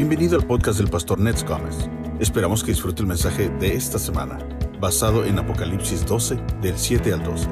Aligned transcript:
Bienvenido 0.00 0.38
al 0.38 0.46
podcast 0.46 0.78
del 0.78 0.88
pastor 0.88 1.18
Nets 1.18 1.44
Gómez. 1.44 1.76
Esperamos 2.20 2.64
que 2.64 2.70
disfrute 2.70 3.02
el 3.02 3.06
mensaje 3.06 3.50
de 3.50 3.74
esta 3.74 3.98
semana, 3.98 4.38
basado 4.80 5.26
en 5.26 5.38
Apocalipsis 5.38 6.06
12, 6.06 6.36
del 6.62 6.78
7 6.78 7.12
al 7.12 7.22
12. 7.22 7.46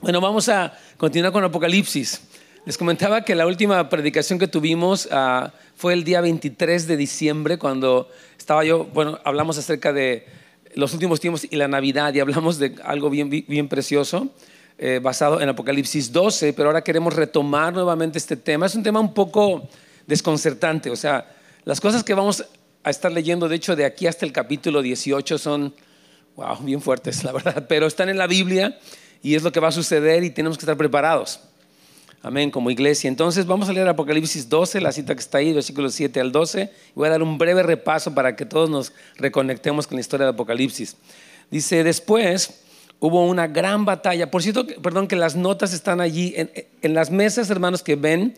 Bueno, 0.00 0.20
vamos 0.20 0.48
a 0.48 0.76
continuar 0.96 1.32
con 1.32 1.44
Apocalipsis. 1.44 2.20
Les 2.66 2.76
comentaba 2.76 3.24
que 3.24 3.36
la 3.36 3.46
última 3.46 3.88
predicación 3.88 4.40
que 4.40 4.48
tuvimos 4.48 5.08
ah, 5.12 5.52
fue 5.76 5.92
el 5.92 6.02
día 6.02 6.20
23 6.20 6.88
de 6.88 6.96
diciembre, 6.96 7.58
cuando 7.58 8.08
estaba 8.36 8.64
yo, 8.64 8.86
bueno, 8.86 9.20
hablamos 9.22 9.56
acerca 9.56 9.92
de 9.92 10.26
los 10.74 10.92
últimos 10.94 11.20
tiempos 11.20 11.46
y 11.48 11.54
la 11.54 11.68
Navidad 11.68 12.12
y 12.12 12.18
hablamos 12.18 12.58
de 12.58 12.74
algo 12.82 13.08
bien, 13.08 13.30
bien 13.30 13.68
precioso. 13.68 14.32
Eh, 14.78 15.00
basado 15.02 15.40
en 15.40 15.48
Apocalipsis 15.48 16.12
12, 16.12 16.52
pero 16.52 16.68
ahora 16.68 16.82
queremos 16.82 17.14
retomar 17.14 17.72
nuevamente 17.72 18.18
este 18.18 18.36
tema. 18.36 18.66
Es 18.66 18.74
un 18.74 18.82
tema 18.82 19.00
un 19.00 19.14
poco 19.14 19.68
desconcertante, 20.06 20.90
o 20.90 20.96
sea, 20.96 21.26
las 21.64 21.80
cosas 21.80 22.02
que 22.02 22.14
vamos 22.14 22.44
a 22.82 22.90
estar 22.90 23.12
leyendo, 23.12 23.48
de 23.48 23.56
hecho, 23.56 23.76
de 23.76 23.84
aquí 23.84 24.06
hasta 24.06 24.26
el 24.26 24.32
capítulo 24.32 24.82
18 24.82 25.38
son, 25.38 25.74
wow, 26.34 26.58
bien 26.60 26.80
fuertes, 26.80 27.22
la 27.22 27.32
verdad, 27.32 27.66
pero 27.68 27.86
están 27.86 28.08
en 28.08 28.18
la 28.18 28.26
Biblia 28.26 28.78
y 29.22 29.36
es 29.36 29.42
lo 29.42 29.52
que 29.52 29.60
va 29.60 29.68
a 29.68 29.72
suceder 29.72 30.24
y 30.24 30.30
tenemos 30.30 30.58
que 30.58 30.62
estar 30.62 30.76
preparados. 30.76 31.40
Amén, 32.24 32.52
como 32.52 32.70
iglesia. 32.70 33.08
Entonces 33.08 33.46
vamos 33.46 33.68
a 33.68 33.72
leer 33.72 33.88
Apocalipsis 33.88 34.48
12, 34.48 34.80
la 34.80 34.92
cita 34.92 35.14
que 35.14 35.20
está 35.20 35.38
ahí, 35.38 35.52
versículos 35.52 35.94
7 35.94 36.20
al 36.20 36.30
12. 36.30 36.70
Voy 36.94 37.08
a 37.08 37.10
dar 37.10 37.22
un 37.22 37.36
breve 37.36 37.64
repaso 37.64 38.14
para 38.14 38.36
que 38.36 38.46
todos 38.46 38.70
nos 38.70 38.92
reconectemos 39.16 39.88
con 39.88 39.96
la 39.96 40.02
historia 40.02 40.26
de 40.26 40.30
Apocalipsis. 40.30 40.96
Dice, 41.50 41.82
después 41.82 42.61
hubo 43.02 43.26
una 43.26 43.48
gran 43.48 43.84
batalla. 43.84 44.30
Por 44.30 44.44
cierto, 44.44 44.64
perdón, 44.80 45.08
que 45.08 45.16
las 45.16 45.34
notas 45.34 45.74
están 45.74 46.00
allí, 46.00 46.34
en, 46.36 46.52
en 46.82 46.94
las 46.94 47.10
mesas, 47.10 47.50
hermanos, 47.50 47.82
que 47.82 47.96
ven 47.96 48.36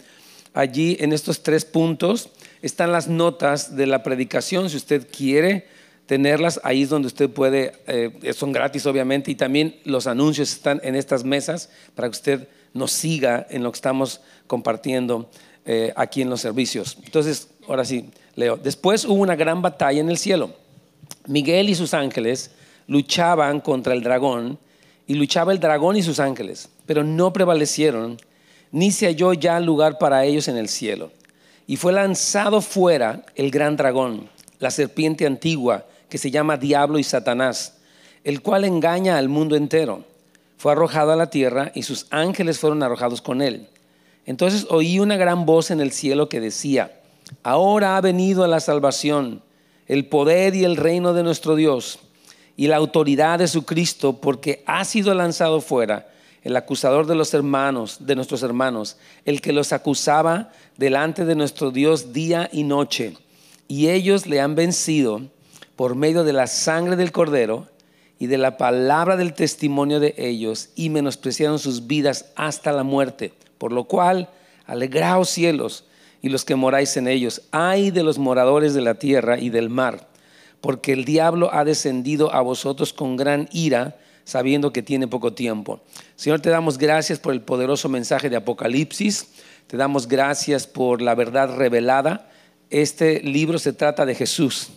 allí 0.55 0.97
en 1.01 1.13
estos 1.13 1.43
tres 1.43 1.67
puntos, 1.67 2.31
están 2.63 2.91
las 2.91 3.07
notas 3.07 3.77
de 3.77 3.87
la 3.87 4.03
predicación. 4.03 4.71
Si 4.71 4.79
usted 4.79 5.07
quiere 5.15 5.67
tenerlas, 6.07 6.63
ahí 6.65 6.83
es 6.83 6.89
donde 6.89 7.09
usted 7.09 7.29
puede, 7.29 7.75
eh, 7.87 8.33
son 8.35 8.53
gratis 8.53 8.87
obviamente, 8.87 9.31
y 9.31 9.35
también 9.35 9.77
los 9.85 10.07
anuncios 10.07 10.51
están 10.51 10.81
en 10.83 10.97
estas 10.97 11.25
mesas 11.25 11.69
para 11.95 12.09
que 12.09 12.17
usted 12.17 12.49
nos 12.73 12.91
siga 12.91 13.47
en 13.51 13.63
lo 13.63 13.71
que 13.71 13.77
estamos 13.77 14.23
compartiendo 14.47 15.29
eh, 15.67 15.93
aquí 15.95 16.23
en 16.23 16.31
los 16.31 16.41
servicios. 16.41 16.97
Entonces, 17.05 17.49
ahora 17.69 17.85
sí, 17.85 18.09
leo. 18.35 18.57
Después 18.57 19.05
hubo 19.05 19.21
una 19.21 19.37
gran 19.37 19.61
batalla 19.61 20.01
en 20.01 20.09
el 20.09 20.17
cielo. 20.17 20.55
Miguel 21.27 21.69
y 21.69 21.75
sus 21.75 21.93
ángeles 21.93 22.51
luchaban 22.87 23.61
contra 23.61 23.95
el 23.95 24.03
dragón 24.03 24.59
y 25.07 25.15
luchaba 25.15 25.53
el 25.53 25.61
dragón 25.61 25.97
y 25.97 26.03
sus 26.03 26.21
ángeles, 26.21 26.69
pero 26.87 27.05
no 27.05 27.33
prevalecieron, 27.33 28.19
ni 28.73 28.91
se 28.91 29.07
halló 29.07 29.33
ya 29.33 29.61
lugar 29.61 29.99
para 29.99 30.25
ellos 30.25 30.49
en 30.49 30.57
el 30.57 30.69
cielo. 30.69 31.11
Y 31.67 31.77
fue 31.77 31.93
lanzado 31.93 32.61
fuera 32.61 33.25
el 33.37 33.51
gran 33.51 33.77
dragón, 33.77 34.29
la 34.59 34.71
serpiente 34.71 35.27
antigua, 35.27 35.87
que 36.09 36.19
se 36.19 36.31
llama 36.31 36.57
Diablo 36.57 36.99
y 36.99 37.05
Satanás, 37.05 37.79
el 38.23 38.43
cual 38.43 38.65
engaña 38.65 39.19
al 39.19 39.29
mundo 39.29 39.57
entero. 39.57 40.05
Fue 40.57 40.73
arrojado 40.73 41.13
a 41.13 41.17
la 41.17 41.31
tierra 41.31 41.73
y 41.75 41.83
sus 41.83 42.07
ángeles 42.11 42.59
fueron 42.59 42.83
arrojados 42.83 43.21
con 43.21 43.43
él. 43.43 43.69
Entonces 44.27 44.67
oí 44.71 44.99
una 44.99 45.17
gran 45.17 45.45
voz 45.45 45.71
en 45.71 45.81
el 45.81 45.93
cielo 45.93 46.29
que 46.29 46.41
decía, 46.41 47.01
ahora 47.43 47.97
ha 47.97 48.01
venido 48.01 48.47
la 48.47 48.61
salvación, 48.61 49.43
el 49.87 50.07
poder 50.07 50.55
y 50.55 50.65
el 50.65 50.77
reino 50.77 51.13
de 51.13 51.23
nuestro 51.23 51.57
Dios 51.57 51.99
y 52.57 52.69
la 52.69 52.77
autoridad 52.77 53.39
de 53.39 53.49
su 53.49 53.65
Cristo, 53.65 54.21
porque 54.21 54.63
ha 54.67 54.85
sido 54.85 55.15
lanzado 55.15 55.61
fuera 55.61 56.09
el 56.43 56.57
acusador 56.57 57.07
de 57.07 57.15
los 57.15 57.33
hermanos, 57.33 57.99
de 58.01 58.15
nuestros 58.15 58.43
hermanos, 58.43 58.99
el 59.25 59.41
que 59.41 59.53
los 59.53 59.73
acusaba 59.73 60.53
delante 60.77 61.25
de 61.25 61.35
nuestro 61.35 61.71
Dios 61.71 62.13
día 62.13 62.51
y 62.53 62.65
noche. 62.65 63.17
Y 63.67 63.89
ellos 63.89 64.27
le 64.27 64.41
han 64.41 64.55
vencido 64.55 65.23
por 65.75 65.95
medio 65.95 66.23
de 66.23 66.35
la 66.35 66.47
sangre 66.47 66.97
del 66.97 67.13
cordero 67.13 67.69
y 68.19 68.27
de 68.27 68.39
la 68.39 68.59
palabra 68.59 69.17
del 69.17 69.33
testimonio 69.33 70.01
de 70.01 70.15
ellos 70.19 70.69
y 70.77 70.91
menospreciaron 70.91 71.59
sus 71.59 71.87
vidas 71.87 72.27
hasta 72.37 72.73
la 72.73 72.83
muerte. 72.83 73.33
Por 73.57 73.73
lo 73.73 73.85
cual, 73.85 74.29
alegraos 74.67 75.31
cielos 75.31 75.85
y 76.21 76.29
los 76.29 76.45
que 76.45 76.55
moráis 76.55 76.97
en 76.97 77.09
ellos. 77.09 77.43
Ay 77.51 77.91
de 77.91 78.03
los 78.03 78.19
moradores 78.19 78.75
de 78.75 78.83
la 78.83 78.95
tierra 78.95 79.39
y 79.39 79.49
del 79.51 79.71
mar, 79.71 80.09
porque 80.65 80.95
el 80.95 81.05
diablo 81.05 81.51
ha 81.53 81.63
descendido 81.63 82.33
a 82.33 82.41
vosotros 82.41 82.95
con 82.95 83.19
gran 83.19 83.51
ira, 83.53 83.99
sabiendo 84.25 84.73
que 84.73 84.83
tiene 84.83 85.07
poco 85.07 85.35
tiempo. 85.35 85.83
Señor, 86.17 86.41
te 86.41 86.49
damos 86.49 86.79
gracias 86.79 87.19
por 87.19 87.35
el 87.35 87.43
poderoso 87.43 87.91
mensaje 87.91 88.31
de 88.31 88.37
Apocalipsis. 88.37 89.27
Te 89.67 89.77
damos 89.77 90.09
gracias 90.09 90.67
por 90.67 91.03
la 91.03 91.15
verdad 91.15 91.55
revelada. 91.55 92.31
Este 92.71 93.21
libro 93.21 93.59
se 93.59 93.75
trata 93.75 94.07
de 94.07 94.15
Jesús. 94.15 94.71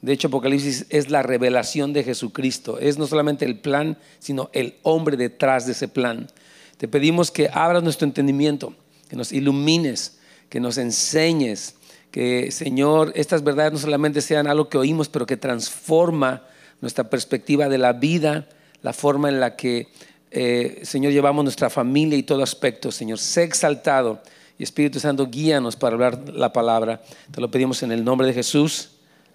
De 0.00 0.12
hecho, 0.12 0.28
Apocalipsis 0.28 0.86
es 0.90 1.10
la 1.10 1.24
revelación 1.24 1.92
de 1.92 2.04
Jesucristo. 2.04 2.78
Es 2.78 2.96
no 2.96 3.08
solamente 3.08 3.44
el 3.44 3.58
plan, 3.58 3.98
sino 4.20 4.48
el 4.52 4.76
hombre 4.84 5.16
detrás 5.16 5.66
de 5.66 5.72
ese 5.72 5.88
plan. 5.88 6.28
Te 6.76 6.86
pedimos 6.86 7.32
que 7.32 7.50
abras 7.52 7.82
nuestro 7.82 8.06
entendimiento, 8.06 8.76
que 9.08 9.16
nos 9.16 9.32
ilumines, 9.32 10.18
que 10.48 10.60
nos 10.60 10.78
enseñes, 10.78 11.74
que 12.12 12.52
Señor, 12.52 13.12
estas 13.16 13.42
verdades 13.42 13.72
no 13.72 13.78
solamente 13.78 14.20
sean 14.20 14.46
algo 14.46 14.68
que 14.68 14.78
oímos, 14.78 15.08
pero 15.08 15.26
que 15.26 15.36
transforma 15.36 16.42
nuestra 16.80 17.10
perspectiva 17.10 17.68
de 17.68 17.78
la 17.78 17.94
vida, 17.94 18.46
la 18.82 18.92
forma 18.92 19.30
en 19.30 19.40
la 19.40 19.56
que, 19.56 19.88
eh, 20.30 20.80
Señor, 20.84 21.12
llevamos 21.12 21.42
nuestra 21.42 21.70
familia 21.70 22.18
y 22.18 22.22
todo 22.22 22.42
aspecto. 22.42 22.92
Señor, 22.92 23.18
sé 23.18 23.44
exaltado 23.44 24.20
y 24.58 24.62
Espíritu 24.62 25.00
Santo, 25.00 25.26
guíanos 25.26 25.74
para 25.74 25.94
hablar 25.94 26.28
la 26.28 26.52
palabra. 26.52 27.00
Te 27.30 27.40
lo 27.40 27.50
pedimos 27.50 27.82
en 27.82 27.92
el 27.92 28.04
nombre 28.04 28.26
de 28.26 28.34
Jesús. 28.34 28.90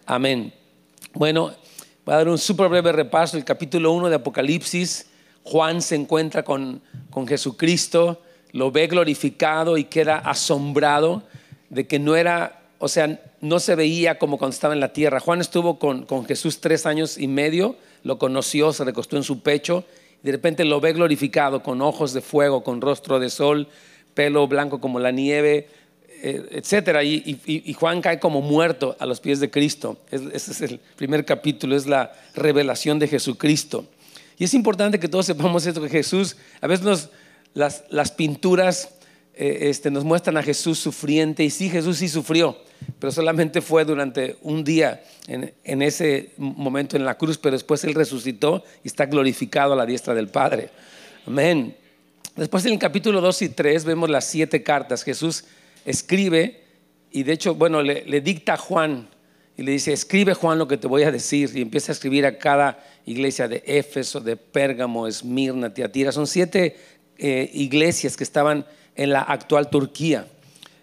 Amén. 0.06 0.54
Bueno, 1.14 1.52
voy 2.06 2.14
a 2.14 2.18
dar 2.18 2.30
un 2.30 2.38
súper 2.38 2.70
breve 2.70 2.92
repaso. 2.92 3.38
El 3.38 3.44
capítulo 3.44 3.92
1 3.94 4.10
de 4.10 4.16
Apocalipsis, 4.16 5.08
Juan 5.44 5.82
se 5.82 5.96
encuentra 5.96 6.44
con, 6.44 6.82
con 7.10 7.28
Jesucristo, 7.28 8.22
lo 8.52 8.72
ve 8.72 8.86
glorificado 8.86 9.78
y 9.78 9.86
queda 9.86 10.18
asombrado 10.18 11.24
de 11.70 11.88
que 11.88 12.00
no 12.00 12.16
era, 12.16 12.57
o 12.80 12.88
sea, 12.88 13.20
no 13.42 13.60
se 13.60 13.76
veía 13.76 14.20
como 14.20 14.38
cuando 14.38 14.54
estaba 14.54 14.74
en 14.74 14.80
la 14.80 14.94
tierra. 14.94 15.20
Juan 15.20 15.42
estuvo 15.42 15.80
con, 15.80 16.06
con 16.06 16.26
Jesús 16.26 16.60
tres 16.62 16.86
años 16.86 17.18
y 17.18 17.28
medio, 17.28 17.76
lo 18.04 18.18
conoció, 18.18 18.74
se 18.74 18.84
recostó 18.84 19.18
en 19.18 19.24
su 19.24 19.42
pecho 19.42 19.84
y 20.24 20.26
de 20.26 20.32
repente 20.32 20.64
lo 20.66 20.80
ve 20.80 20.94
glorificado 20.94 21.64
con 21.64 21.82
ojos 21.82 22.14
de 22.14 22.22
fuego, 22.22 22.64
con 22.64 22.82
rostro 22.82 23.20
de 23.20 23.30
sol, 23.30 23.68
pelo 24.14 24.48
blanco 24.48 24.80
como 24.80 25.00
la 25.00 25.12
nieve, 25.12 25.68
eh, 26.24 26.48
etcétera. 26.52 27.04
Y, 27.04 27.74
Juan 27.78 28.02
cae 28.02 28.20
como 28.20 28.42
muerto 28.42 28.96
a 29.00 29.06
los 29.06 29.20
pies 29.20 29.40
de 29.40 29.50
Cristo. 29.50 29.98
Es- 30.12 30.22
ese 30.34 30.52
es 30.52 30.62
el 30.62 30.80
primer 30.96 31.26
capítulo, 31.26 31.76
es 31.76 31.86
la 31.86 32.14
revelación 32.36 33.00
de 33.00 33.08
Jesucristo. 33.08 33.86
Y 34.40 34.44
es 34.44 34.54
importante 34.54 35.00
que 35.00 35.08
todos 35.08 35.26
sepamos 35.26 35.66
esto, 35.66 35.82
que 35.82 35.90
Jesús, 35.90 36.38
a 36.62 36.68
veces 36.68 37.10
las, 37.54 37.84
las 37.90 38.12
pinturas 38.12 38.90
este, 39.38 39.92
nos 39.92 40.04
muestran 40.04 40.38
a 40.38 40.44
Jesús 40.44 40.80
sufriente, 40.80 41.44
y 41.44 41.50
sí, 41.50 41.70
Jesús 41.70 41.98
sí 41.98 42.10
sufrió, 42.10 42.58
pero 43.00 43.12
solamente 43.12 43.62
fue 43.62 43.86
durante 43.86 44.38
un 44.42 44.64
día 44.64 45.04
en, 45.28 45.82
ese 45.82 46.32
momento 46.38 46.98
en 46.98 47.06
la 47.06 47.18
cruz, 47.18 47.38
pero 47.38 47.54
después 47.54 47.84
Él 47.84 47.94
resucitó 47.94 48.64
y 48.84 48.88
está 48.88 49.06
glorificado 49.06 49.74
a 49.74 49.76
la 49.76 49.86
diestra 49.86 50.14
del 50.14 50.30
Padre. 50.30 50.70
Amén. 51.26 51.76
Después 52.36 52.66
en 52.66 52.74
el 52.74 52.80
capítulo 52.80 53.22
2 53.22 53.42
y 53.44 53.50
3 53.50 53.86
vemos 53.86 54.10
las 54.10 54.26
siete 54.26 54.64
cartas. 54.64 55.04
Jesús 55.04 55.46
escribe 55.86 56.64
y 57.12 57.24
de 57.24 57.34
hecho, 57.34 57.56
bueno, 57.56 57.82
le, 57.82 58.06
le 58.06 58.22
dicta 58.22 58.54
a 58.54 58.58
Juan 58.58 59.08
y 59.58 59.64
le 59.64 59.72
dice, 59.72 59.92
escribe 59.92 60.36
Juan 60.36 60.60
lo 60.60 60.68
que 60.68 60.78
te 60.78 60.88
voy 60.88 61.04
a 61.04 61.12
decir 61.12 61.52
y 61.56 61.62
empieza 61.62 61.92
a 61.92 61.94
escribir 61.94 62.26
a 62.26 62.38
cada 62.38 62.84
iglesia 63.06 63.48
de 63.48 63.64
Éfeso, 63.66 64.20
de 64.20 64.38
Pérgamo, 64.38 65.08
Esmirna, 65.08 65.74
Tiatira. 65.74 66.12
Son 66.12 66.28
siete 66.28 66.76
eh, 67.18 67.50
iglesias 67.54 68.16
que 68.16 68.24
estaban 68.24 68.66
en 68.98 69.12
la 69.12 69.22
actual 69.22 69.70
Turquía, 69.70 70.28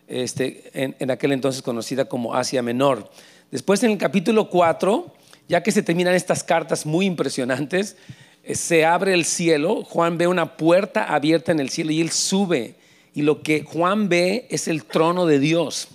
este, 0.08 0.70
en, 0.72 1.10
aquel 1.10 1.32
entonces 1.32 1.60
conocida 1.60 2.06
como 2.06 2.34
Asia 2.34 2.62
Menor. 2.62 3.10
Después 3.50 3.82
en 3.82 3.90
el 3.90 3.98
capítulo 3.98 4.48
4, 4.48 5.12
ya 5.48 5.62
que 5.62 5.72
se 5.72 5.82
terminan 5.82 6.14
estas 6.14 6.42
cartas 6.42 6.86
muy 6.86 7.06
impresionantes, 7.06 7.96
eh, 8.44 8.54
se 8.54 8.84
abre 8.84 9.12
el 9.14 9.24
cielo, 9.24 9.84
Juan 9.84 10.16
ve 10.16 10.26
una 10.26 10.56
puerta 10.56 11.04
abierta 11.04 11.52
en 11.52 11.60
el 11.60 11.70
cielo 11.70 11.90
y 11.90 12.00
él 12.00 12.10
sube. 12.10 12.76
Y 13.14 13.22
lo 13.22 13.42
que 13.42 13.62
Juan 13.62 14.08
ve 14.08 14.46
es 14.50 14.68
el 14.68 14.84
trono 14.84 15.26
de 15.26 15.38
Dios. 15.38 15.88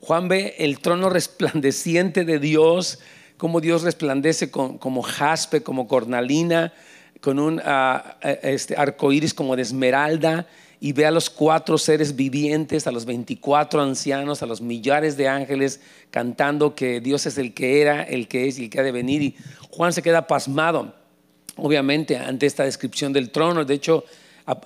Juan 0.00 0.28
ve 0.28 0.56
el 0.58 0.80
trono 0.80 1.10
resplandeciente 1.10 2.24
de 2.24 2.38
Dios, 2.38 2.98
como 3.36 3.60
Dios 3.60 3.82
resplandece 3.82 4.50
con- 4.50 4.78
como 4.78 5.02
jaspe, 5.02 5.62
como 5.62 5.88
cornalina, 5.88 6.72
con 7.20 7.38
un 7.38 7.60
eh, 7.64 8.38
este, 8.42 8.76
arco 8.76 9.12
iris 9.12 9.34
como 9.34 9.56
de 9.56 9.62
esmeralda, 9.62 10.46
y 10.82 10.92
ve 10.92 11.04
a 11.04 11.10
los 11.10 11.28
cuatro 11.28 11.76
seres 11.76 12.16
vivientes, 12.16 12.86
a 12.86 12.92
los 12.92 13.04
24 13.04 13.82
ancianos, 13.82 14.42
a 14.42 14.46
los 14.46 14.62
millares 14.62 15.18
de 15.18 15.28
ángeles 15.28 15.80
cantando 16.10 16.74
que 16.74 17.00
Dios 17.02 17.26
es 17.26 17.36
el 17.36 17.52
que 17.52 17.82
era, 17.82 18.02
el 18.02 18.28
que 18.28 18.48
es 18.48 18.58
y 18.58 18.64
el 18.64 18.70
que 18.70 18.80
ha 18.80 18.82
de 18.82 18.90
venir. 18.90 19.22
Y 19.22 19.36
Juan 19.68 19.92
se 19.92 20.02
queda 20.02 20.26
pasmado, 20.26 20.94
obviamente, 21.56 22.16
ante 22.16 22.46
esta 22.46 22.64
descripción 22.64 23.12
del 23.12 23.30
trono. 23.30 23.66
De 23.66 23.74
hecho, 23.74 24.04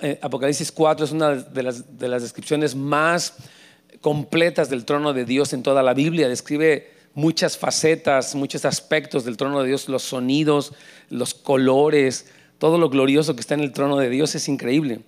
eh, 0.03 0.19
Apocalipsis 0.23 0.71
4 0.71 1.05
es 1.05 1.11
una 1.11 1.35
de 1.35 1.63
las, 1.65 1.99
de 1.99 2.07
las 2.09 2.23
descripciones 2.23 2.77
más 2.77 3.35
completas 4.01 4.71
del 4.71 4.85
trono 4.85 5.13
de 5.13 5.25
Dios 5.25 5.53
en 5.53 5.65
toda 5.65 5.83
la 5.83 5.95
Biblia. 5.95 6.29
Describe 6.29 6.93
muchas 7.15 7.59
facetas, 7.59 8.37
muchos 8.37 8.65
aspectos 8.65 9.25
del 9.25 9.37
trono 9.37 9.63
de 9.63 9.67
Dios, 9.67 9.89
los 9.89 10.05
sonidos, 10.05 10.75
los 11.11 11.35
colores, 11.35 12.27
todo 12.59 12.79
lo 12.79 12.89
glorioso 12.89 13.35
que 13.35 13.41
está 13.41 13.55
en 13.55 13.61
el 13.61 13.73
trono 13.73 13.97
de 13.97 14.11
Dios 14.11 14.37
es 14.37 14.49
increíble. 14.49 15.01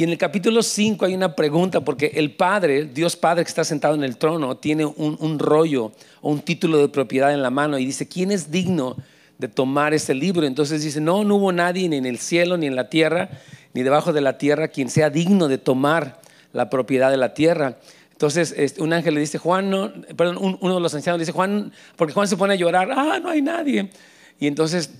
Y 0.00 0.04
en 0.04 0.08
el 0.08 0.16
capítulo 0.16 0.62
5 0.62 1.04
hay 1.04 1.12
una 1.12 1.36
pregunta, 1.36 1.82
porque 1.82 2.12
el 2.14 2.32
Padre, 2.32 2.86
Dios 2.86 3.16
Padre 3.16 3.44
que 3.44 3.50
está 3.50 3.64
sentado 3.64 3.94
en 3.94 4.02
el 4.02 4.16
trono, 4.16 4.56
tiene 4.56 4.86
un, 4.86 5.18
un 5.20 5.38
rollo 5.38 5.92
o 6.22 6.30
un 6.30 6.40
título 6.40 6.78
de 6.78 6.88
propiedad 6.88 7.34
en 7.34 7.42
la 7.42 7.50
mano 7.50 7.78
y 7.78 7.84
dice, 7.84 8.08
¿quién 8.08 8.30
es 8.30 8.50
digno 8.50 8.96
de 9.36 9.48
tomar 9.48 9.92
ese 9.92 10.14
libro? 10.14 10.46
Entonces 10.46 10.82
dice, 10.82 11.02
no, 11.02 11.22
no 11.22 11.36
hubo 11.36 11.52
nadie 11.52 11.86
ni 11.86 11.98
en 11.98 12.06
el 12.06 12.18
cielo, 12.18 12.56
ni 12.56 12.66
en 12.66 12.76
la 12.76 12.88
tierra, 12.88 13.28
ni 13.74 13.82
debajo 13.82 14.14
de 14.14 14.22
la 14.22 14.38
tierra, 14.38 14.68
quien 14.68 14.88
sea 14.88 15.10
digno 15.10 15.48
de 15.48 15.58
tomar 15.58 16.22
la 16.54 16.70
propiedad 16.70 17.10
de 17.10 17.18
la 17.18 17.34
tierra. 17.34 17.76
Entonces 18.12 18.54
un 18.78 18.94
ángel 18.94 19.12
le 19.12 19.20
dice, 19.20 19.36
Juan, 19.36 19.68
no, 19.68 19.92
perdón, 20.16 20.56
uno 20.62 20.76
de 20.76 20.80
los 20.80 20.94
ancianos 20.94 21.18
le 21.18 21.26
dice, 21.26 21.32
Juan, 21.32 21.74
porque 21.96 22.14
Juan 22.14 22.26
se 22.26 22.38
pone 22.38 22.54
a 22.54 22.56
llorar, 22.56 22.90
ah, 22.90 23.20
no 23.22 23.28
hay 23.28 23.42
nadie. 23.42 23.90
Y 24.38 24.46
entonces 24.46 24.92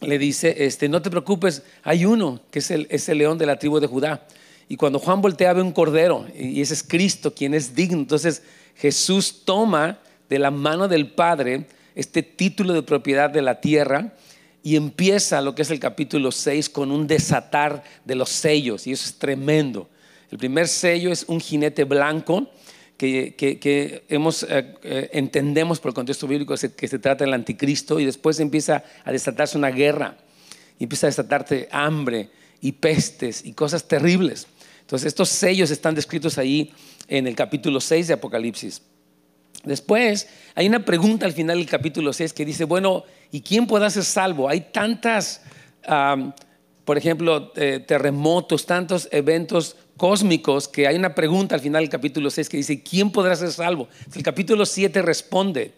le 0.00 0.18
dice, 0.18 0.54
este, 0.66 0.88
no 0.88 1.02
te 1.02 1.10
preocupes, 1.10 1.62
hay 1.82 2.04
uno, 2.04 2.40
que 2.50 2.58
es 2.58 2.70
el, 2.70 2.86
es 2.90 3.08
el 3.08 3.18
león 3.18 3.38
de 3.38 3.46
la 3.46 3.58
tribu 3.58 3.80
de 3.80 3.86
Judá. 3.86 4.26
Y 4.68 4.76
cuando 4.76 4.98
Juan 4.98 5.22
voltea 5.22 5.52
ve 5.52 5.62
un 5.62 5.72
cordero, 5.72 6.26
y 6.36 6.60
ese 6.60 6.74
es 6.74 6.82
Cristo, 6.82 7.34
quien 7.34 7.54
es 7.54 7.74
digno. 7.74 7.98
Entonces 7.98 8.42
Jesús 8.76 9.42
toma 9.44 9.98
de 10.28 10.38
la 10.38 10.50
mano 10.50 10.88
del 10.88 11.10
Padre 11.10 11.66
este 11.94 12.22
título 12.22 12.74
de 12.74 12.82
propiedad 12.82 13.30
de 13.30 13.42
la 13.42 13.60
tierra 13.60 14.12
y 14.62 14.76
empieza 14.76 15.40
lo 15.40 15.54
que 15.54 15.62
es 15.62 15.70
el 15.70 15.78
capítulo 15.78 16.32
6 16.32 16.68
con 16.68 16.90
un 16.90 17.06
desatar 17.06 17.84
de 18.04 18.16
los 18.16 18.30
sellos, 18.30 18.86
y 18.86 18.92
eso 18.92 19.06
es 19.06 19.14
tremendo. 19.14 19.88
El 20.30 20.38
primer 20.38 20.66
sello 20.66 21.12
es 21.12 21.24
un 21.28 21.40
jinete 21.40 21.84
blanco 21.84 22.50
que, 22.96 24.04
hemos, 24.08 24.42
eh, 24.44 24.74
eh, 24.82 25.10
entendemos 25.12 25.80
por 25.80 25.90
el 25.90 25.94
contexto 25.94 26.26
bíblico 26.26 26.54
que 26.54 26.88
se 26.88 26.98
trata 26.98 27.24
del 27.24 27.34
anticristo 27.34 28.00
y 28.00 28.06
después 28.06 28.40
empieza 28.40 28.84
a 29.04 29.12
desatarse 29.12 29.58
una 29.58 29.70
guerra 29.70 30.16
y 30.78 30.84
empieza 30.84 31.06
a 31.06 31.10
desatarse 31.10 31.68
hambre 31.70 32.30
y 32.60 32.72
pestes 32.72 33.44
y 33.44 33.52
cosas 33.52 33.86
terribles. 33.86 34.46
Entonces 34.80 35.08
estos 35.08 35.28
sellos 35.28 35.70
están 35.70 35.94
descritos 35.94 36.38
ahí 36.38 36.72
en 37.08 37.26
el 37.26 37.34
capítulo 37.34 37.80
6 37.80 38.08
de 38.08 38.14
Apocalipsis. 38.14 38.82
Después 39.64 40.28
hay 40.54 40.68
una 40.68 40.84
pregunta 40.84 41.26
al 41.26 41.32
final 41.32 41.58
del 41.58 41.68
capítulo 41.68 42.12
6 42.12 42.32
que 42.32 42.44
dice, 42.44 42.64
bueno, 42.64 43.04
¿y 43.30 43.40
quién 43.40 43.66
puede 43.66 43.90
ser 43.90 44.04
salvo? 44.04 44.48
Hay 44.48 44.68
tantas, 44.72 45.42
por 46.84 46.96
ejemplo, 46.96 47.52
eh, 47.56 47.84
terremotos, 47.86 48.64
tantos 48.64 49.08
eventos 49.10 49.76
cósmicos 49.96 50.68
que 50.68 50.86
hay 50.86 50.96
una 50.96 51.14
pregunta 51.14 51.54
al 51.54 51.60
final 51.60 51.82
del 51.82 51.90
capítulo 51.90 52.30
6 52.30 52.48
que 52.48 52.56
dice, 52.56 52.82
¿quién 52.82 53.10
podrá 53.10 53.34
ser 53.36 53.50
salvo? 53.50 53.88
El 54.14 54.22
capítulo 54.22 54.66
7 54.66 55.02
responde, 55.02 55.72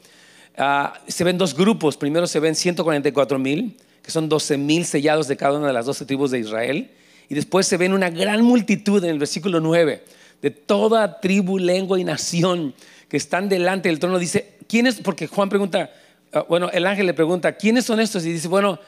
ah, 0.57 1.01
se 1.07 1.25
ven 1.25 1.39
dos 1.39 1.55
grupos, 1.55 1.97
primero 1.97 2.27
se 2.27 2.41
ven 2.41 2.55
144 2.55 3.39
mil, 3.39 3.77
que 4.03 4.11
son 4.11 4.29
12 4.29 4.59
mil 4.59 4.85
sellados 4.85 5.29
de 5.29 5.37
cada 5.37 5.59
una 5.59 5.69
de 5.69 5.73
las 5.73 5.87
12 5.87 6.05
tribus 6.05 6.31
de 6.31 6.41
Israel, 6.41 6.91
y 7.29 7.35
después 7.35 7.67
se 7.67 7.77
ven 7.77 7.93
una 7.93 8.11
gran 8.11 8.43
multitud 8.43 9.03
en 9.05 9.11
el 9.11 9.19
versículo 9.19 9.61
9 9.61 10.03
de 10.43 10.51
toda 10.51 11.21
tribu, 11.21 11.59
lengua 11.59 11.99
y 11.99 12.05
nación 12.05 12.75
que 13.09 13.17
están 13.17 13.49
delante 13.49 13.89
del 13.89 13.99
trono. 13.99 14.19
Dice, 14.19 14.55
¿quién 14.69 14.87
es? 14.87 14.97
Porque 14.97 15.27
Juan 15.27 15.49
pregunta, 15.49 15.91
ah, 16.33 16.45
bueno, 16.49 16.71
el 16.71 16.87
ángel 16.87 17.07
le 17.07 17.15
pregunta, 17.15 17.57
¿quiénes 17.57 17.85
son 17.85 18.01
estos? 18.01 18.25
Y 18.25 18.33
dice, 18.33 18.49
bueno, 18.49 18.79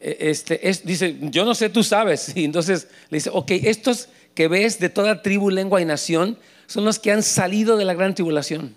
e, 0.00 0.16
este, 0.30 0.68
es, 0.68 0.84
dice, 0.84 1.16
yo 1.22 1.44
no 1.44 1.54
sé, 1.54 1.68
tú 1.68 1.82
sabes. 1.82 2.32
Y 2.36 2.44
entonces 2.44 2.88
le 3.10 3.18
dice, 3.18 3.30
ok, 3.32 3.50
estos 3.50 4.08
que 4.34 4.48
ves 4.48 4.78
de 4.78 4.88
toda 4.88 5.22
tribu, 5.22 5.50
lengua 5.50 5.80
y 5.80 5.84
nación 5.84 6.38
son 6.66 6.84
los 6.84 6.98
que 6.98 7.12
han 7.12 7.22
salido 7.22 7.76
de 7.76 7.84
la 7.84 7.94
gran 7.94 8.14
tribulación 8.14 8.74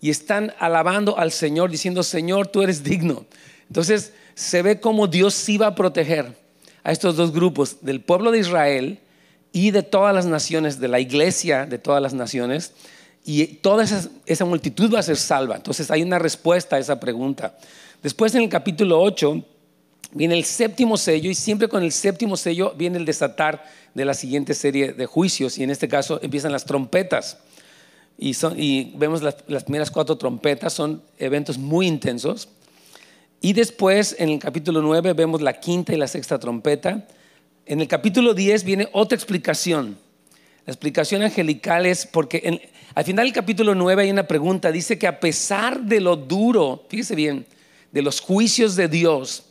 y 0.00 0.10
están 0.10 0.52
alabando 0.58 1.18
al 1.18 1.32
Señor 1.32 1.70
diciendo, 1.70 2.02
Señor, 2.02 2.48
tú 2.48 2.60
eres 2.60 2.84
digno. 2.84 3.24
Entonces 3.68 4.12
se 4.34 4.60
ve 4.60 4.78
como 4.78 5.06
Dios 5.06 5.48
iba 5.48 5.66
a 5.66 5.74
proteger 5.74 6.36
a 6.82 6.92
estos 6.92 7.16
dos 7.16 7.32
grupos, 7.32 7.78
del 7.80 8.02
pueblo 8.02 8.30
de 8.30 8.40
Israel 8.40 8.98
y 9.52 9.70
de 9.70 9.82
todas 9.82 10.14
las 10.14 10.26
naciones, 10.26 10.78
de 10.80 10.88
la 10.88 11.00
iglesia 11.00 11.64
de 11.64 11.78
todas 11.78 12.02
las 12.02 12.12
naciones, 12.12 12.72
y 13.24 13.46
toda 13.46 13.84
esa, 13.84 14.06
esa 14.26 14.44
multitud 14.44 14.92
va 14.94 14.98
a 14.98 15.02
ser 15.02 15.16
salva. 15.16 15.56
Entonces 15.56 15.90
hay 15.90 16.02
una 16.02 16.18
respuesta 16.18 16.76
a 16.76 16.78
esa 16.78 17.00
pregunta. 17.00 17.56
Después 18.02 18.34
en 18.34 18.42
el 18.42 18.50
capítulo 18.50 19.00
8 19.00 19.42
viene 20.14 20.34
el 20.34 20.44
séptimo 20.44 20.96
sello 20.96 21.30
y 21.30 21.34
siempre 21.34 21.68
con 21.68 21.82
el 21.82 21.92
séptimo 21.92 22.36
sello 22.36 22.72
viene 22.76 22.98
el 22.98 23.04
desatar 23.04 23.64
de 23.92 24.04
la 24.04 24.14
siguiente 24.14 24.54
serie 24.54 24.92
de 24.92 25.06
juicios 25.06 25.58
y 25.58 25.64
en 25.64 25.70
este 25.70 25.88
caso 25.88 26.18
empiezan 26.22 26.52
las 26.52 26.64
trompetas. 26.64 27.38
Y, 28.16 28.34
son, 28.34 28.54
y 28.56 28.92
vemos 28.96 29.22
las, 29.22 29.36
las, 29.48 29.64
primeras 29.64 29.90
cuatro 29.90 30.16
trompetas, 30.16 30.72
son 30.72 31.02
eventos 31.18 31.58
muy 31.58 31.88
intensos. 31.88 32.48
Y 33.40 33.52
después 33.52 34.14
en 34.18 34.30
el 34.30 34.38
capítulo 34.38 34.80
9 34.80 35.12
vemos 35.12 35.42
la 35.42 35.58
quinta 35.58 35.92
y 35.92 35.96
la 35.96 36.06
sexta 36.06 36.38
trompeta. 36.38 37.06
En 37.66 37.80
el 37.80 37.88
capítulo 37.88 38.32
10 38.32 38.64
viene 38.64 38.88
otra 38.92 39.16
explicación. 39.16 39.98
La 40.64 40.72
explicación 40.72 41.22
angelical 41.22 41.86
es 41.86 42.06
porque 42.06 42.60
al 42.94 43.04
final 43.04 43.26
del 43.26 43.34
capítulo 43.34 43.74
9 43.74 44.04
hay 44.04 44.10
una 44.10 44.26
pregunta. 44.26 44.70
Dice 44.70 44.96
que 44.96 45.08
a 45.08 45.18
pesar 45.18 45.82
de 45.82 46.00
lo 46.00 46.16
duro, 46.16 46.86
fíjese 46.88 47.14
bien, 47.16 47.44
de 47.90 48.02
los 48.02 48.20
juicios 48.20 48.76
de 48.76 48.88
Dios, 48.88 49.44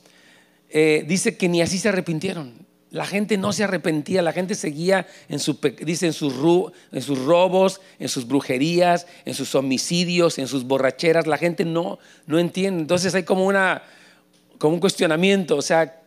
eh, 0.76 1.06
dice 1.08 1.38
que 1.38 1.48
ni 1.48 1.62
así 1.62 1.78
se 1.78 1.90
arrepintieron. 1.90 2.66
La 2.90 3.06
gente 3.06 3.38
no 3.38 3.54
se 3.54 3.64
arrepentía, 3.64 4.24
la 4.24 4.34
gente 4.34 4.56
seguía 4.56 5.08
en, 5.30 5.40
su, 5.40 5.60
en, 5.62 6.14
sus, 6.14 6.34
sus 7.06 7.20
robos, 7.20 7.80
en 8.00 8.10
sus 8.10 8.28
brujerías, 8.28 9.06
en 9.26 9.36
sus 9.36 9.54
homicidios, 9.54 10.40
en 10.40 10.48
sus 10.48 10.64
borracheras. 10.64 11.28
La 11.28 11.38
gente 11.38 11.64
no, 11.64 12.00
no 12.26 12.40
entiende. 12.40 12.82
Entonces 12.82 13.14
hay 13.14 13.22
como, 13.22 13.46
una, 13.46 13.84
como 14.58 14.74
un 14.74 14.80
cuestionamiento. 14.80 15.58
O 15.58 15.62
sea, 15.62 16.02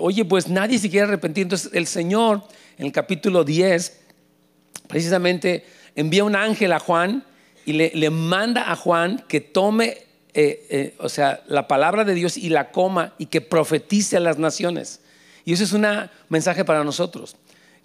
oye, 0.00 0.24
pues 0.24 0.48
nadie 0.48 0.80
se 0.80 0.90
quiere 0.90 1.06
arrepentir. 1.06 1.44
Entonces 1.44 1.70
el 1.72 1.86
Señor 1.86 2.42
en 2.76 2.86
el 2.86 2.92
capítulo 2.92 3.44
10 3.44 4.00
precisamente 4.88 5.64
envía 5.94 6.24
un 6.24 6.34
ángel 6.34 6.72
a 6.72 6.80
Juan 6.80 7.24
y 7.66 7.72
le 7.72 8.10
manda 8.10 8.72
a 8.72 8.74
Juan 8.74 9.24
que 9.28 9.40
tome, 9.40 10.07
eh, 10.34 10.66
eh, 10.70 10.94
o 10.98 11.08
sea, 11.08 11.42
la 11.46 11.66
palabra 11.66 12.04
de 12.04 12.14
Dios 12.14 12.36
y 12.36 12.48
la 12.48 12.70
coma 12.70 13.14
y 13.18 13.26
que 13.26 13.40
profetice 13.40 14.16
a 14.16 14.20
las 14.20 14.38
naciones. 14.38 15.00
Y 15.44 15.52
eso 15.52 15.64
es 15.64 15.72
un 15.72 15.86
mensaje 16.28 16.64
para 16.64 16.84
nosotros, 16.84 17.36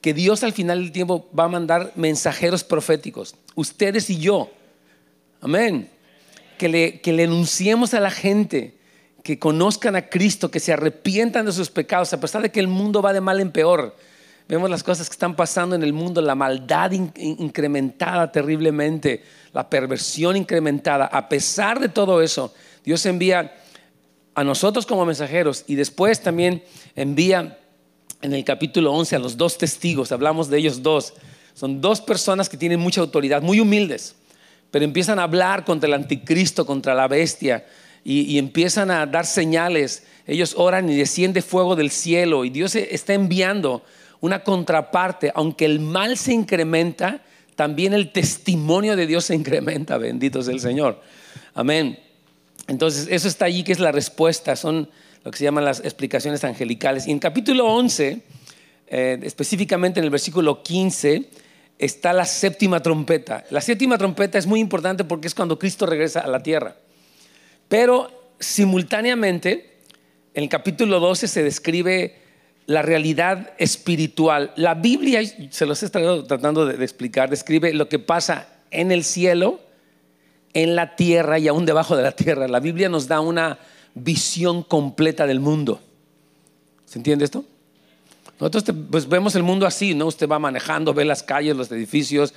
que 0.01 0.13
Dios 0.13 0.44
al 0.44 0.51
final 0.51 0.80
del 0.80 0.92
tiempo 0.92 1.30
va 1.38 1.45
a 1.45 1.50
mandar 1.50 1.94
mensajeros 1.95 2.63
proféticos, 2.63 3.36
ustedes 3.56 4.09
y 4.09 4.18
yo. 4.18 4.52
Amén. 5.40 5.90
Que 6.57 6.68
le, 6.69 7.00
que 7.02 7.14
le 7.14 7.23
enunciemos 7.23 7.94
a 7.94 8.00
la 8.00 8.12
gente, 8.12 8.76
que 9.23 9.40
conozcan 9.40 9.95
a 9.95 10.09
Cristo, 10.09 10.52
que 10.52 10.59
se 10.59 10.73
arrepientan 10.73 11.45
de 11.45 11.54
sus 11.54 11.69
pecados, 11.69 12.12
a 12.14 12.19
pesar 12.19 12.42
de 12.42 12.52
que 12.52 12.59
el 12.59 12.68
mundo 12.68 13.02
va 13.02 13.14
de 13.14 13.21
mal 13.21 13.40
en 13.40 13.52
peor. 13.52 13.95
Vemos 14.47 14.69
las 14.69 14.83
cosas 14.83 15.07
que 15.07 15.14
están 15.14 15.35
pasando 15.35 15.76
en 15.76 15.83
el 15.83 15.94
mundo, 15.94 16.21
la 16.21 16.35
maldad 16.35 16.92
incrementada 16.92 18.31
terriblemente, 18.31 19.23
la 19.54 19.69
perversión 19.69 20.35
incrementada. 20.35 21.06
A 21.06 21.30
pesar 21.30 21.80
de 21.80 21.88
todo 21.88 22.21
eso, 22.21 22.54
Dios 22.83 23.06
envía 23.06 23.56
a 24.35 24.44
nosotros 24.44 24.85
como 24.85 25.06
mensajeros 25.06 25.64
y 25.68 25.76
después 25.76 26.21
también 26.21 26.64
envía 26.95 27.57
en 28.21 28.33
el 28.33 28.44
capítulo 28.44 28.94
11 28.94 29.16
a 29.16 29.19
los 29.19 29.38
dos 29.38 29.57
testigos, 29.57 30.12
hablamos 30.12 30.50
de 30.50 30.57
ellos 30.57 30.81
dos. 30.81 31.14
Son 31.54 31.81
dos 31.81 32.02
personas 32.02 32.50
que 32.50 32.57
tienen 32.57 32.80
mucha 32.80 33.00
autoridad, 33.00 33.42
muy 33.42 33.59
humildes, 33.59 34.16
pero 34.71 34.83
empiezan 34.83 35.19
a 35.19 35.23
hablar 35.23 35.66
contra 35.66 35.88
el 35.88 35.94
anticristo, 35.94 36.66
contra 36.66 36.95
la 36.95 37.07
bestia 37.07 37.66
y, 38.04 38.21
y 38.21 38.40
empiezan 38.40 38.92
a 38.92 39.06
dar 39.06 39.26
señales. 39.26 40.04
Ellos 40.26 40.56
oran 40.57 40.90
y 40.90 40.95
desciende 40.95 41.42
fuego 41.42 41.76
del 41.76 41.92
cielo 41.92 42.44
y 42.44 42.50
Dios 42.50 42.76
está 42.76 43.14
enviando 43.14 43.83
una 44.23 44.42
contraparte, 44.42 45.33
aunque 45.35 45.65
el 45.65 45.81
mal 45.81 46.18
se 46.18 46.31
incrementa, 46.31 47.21
también 47.57 47.94
el 47.94 48.13
testimonio 48.13 48.95
de 48.95 49.06
Dios 49.06 49.25
se 49.25 49.35
incrementa, 49.35 49.97
bendito 49.97 50.42
sea 50.42 50.53
el 50.53 50.61
Señor. 50.61 51.01
Amén. 51.53 51.99
Entonces, 52.69 53.09
eso 53.11 53.27
está 53.27 53.44
allí 53.44 53.65
que 53.65 53.73
es 53.73 53.81
la 53.81 53.92
respuesta, 53.92 54.56
son 54.56 54.89
lo 55.25 55.31
que 55.31 55.37
se 55.37 55.44
llaman 55.44 55.65
las 55.65 55.81
explicaciones 55.81 56.45
angelicales. 56.45 57.06
Y 57.06 57.11
en 57.11 57.19
capítulo 57.19 57.65
11, 57.65 58.21
eh, 58.87 59.19
específicamente 59.23 59.99
en 59.99 60.06
el 60.06 60.09
versículo 60.09 60.63
15, 60.63 61.30
está 61.77 62.13
la 62.13 62.23
séptima 62.23 62.81
trompeta. 62.81 63.44
La 63.49 63.59
séptima 63.59 63.97
trompeta 63.97 64.37
es 64.37 64.47
muy 64.47 64.61
importante 64.61 65.03
porque 65.03 65.27
es 65.27 65.35
cuando 65.35 65.59
Cristo 65.59 65.85
regresa 65.85 66.21
a 66.21 66.27
la 66.27 66.42
tierra. 66.42 66.77
Pero 67.68 68.09
simultáneamente, 68.39 69.80
en 70.33 70.44
el 70.44 70.49
capítulo 70.49 71.01
12 71.01 71.27
se 71.27 71.44
describe 71.44 72.22
la 72.66 72.82
realidad 72.82 73.52
espiritual. 73.58 74.54
La 74.56 74.74
Biblia, 74.74 75.22
se 75.50 75.66
los 75.66 75.84
he 75.84 75.86
estado 75.86 76.26
tratando 76.26 76.66
de 76.66 76.84
explicar, 76.84 77.30
describe 77.30 77.74
lo 77.74 77.90
que 77.90 78.00
pasa 78.00 78.48
en 78.72 78.92
el 78.92 79.04
cielo 79.04 79.60
en 80.54 80.76
la 80.76 80.96
tierra 80.96 81.40
y 81.40 81.48
aún 81.48 81.66
debajo 81.66 81.98
de 81.98 82.04
la 82.04 82.12
tierra. 82.12 82.48
La 82.48 82.60
Biblia 82.60 82.90
nos 82.90 83.08
da 83.08 83.20
una 83.20 83.60
visión 83.96 84.64
completa 84.64 85.28
del 85.28 85.40
mundo. 85.40 85.82
¿Se 86.86 87.00
entiende 87.00 87.26
esto? 87.26 87.44
Nosotros 88.40 88.76
pues, 88.90 89.08
vemos 89.08 89.36
el 89.36 89.44
mundo 89.44 89.66
así, 89.66 89.96
¿no? 89.96 90.08
Usted 90.08 90.28
va 90.28 90.40
manejando, 90.40 90.94
ve 90.94 91.06
las 91.06 91.24
calles, 91.24 91.56
los 91.56 91.72
edificios, 91.72 92.34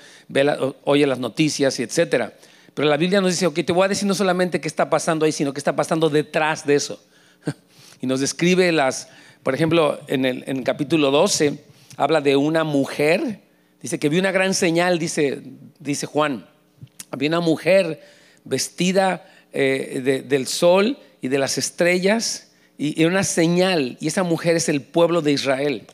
oye 0.85 1.07
las 1.07 1.19
noticias 1.19 1.79
y 1.79 1.83
etcétera. 1.83 2.33
Pero 2.75 2.89
la 2.89 2.97
Biblia 2.97 3.21
nos 3.21 3.31
dice, 3.31 3.47
ok, 3.47 3.55
te 3.65 3.73
voy 3.73 3.87
a 3.87 3.89
decir 3.89 4.07
no 4.07 4.15
solamente 4.15 4.61
qué 4.61 4.69
está 4.69 4.91
pasando 4.91 5.25
ahí, 5.25 5.33
sino 5.33 5.53
qué 5.53 5.61
está 5.61 5.75
pasando 5.75 6.11
detrás 6.11 6.67
de 6.67 6.75
eso. 6.75 7.03
y 8.01 8.07
nos 8.07 8.21
describe 8.21 8.71
las, 8.73 9.09
por 9.47 9.55
ejemplo, 9.55 10.01
en 10.09 10.25
el, 10.25 10.65
capítulo 10.65 11.13
12, 11.13 11.61
habla 11.97 12.21
de 12.21 12.35
una 12.35 12.65
mujer, 12.65 13.43
dice 13.81 14.01
que 14.01 14.09
vio 14.09 14.19
una 14.19 14.33
gran 14.33 14.55
señal, 14.55 14.99
dice, 14.99 15.41
dice 15.79 16.07
Juan. 16.07 16.49
Había 17.13 17.29
una 17.29 17.39
mujer 17.39 18.03
vestida 18.43 19.25
eh, 19.53 20.25
del 20.27 20.49
sol 20.49 20.99
y 21.23 21.29
de 21.29 21.39
las 21.39 21.59
estrellas 21.59 22.51
y, 22.77 23.05
una 23.05 23.23
señal, 23.23 23.97
y 24.01 24.09
esa 24.09 24.25
mujer 24.25 24.57
es 24.57 24.69
el 24.69 24.83
pueblo 24.83 25.23
de 25.23 25.31
Israel. 25.31 25.87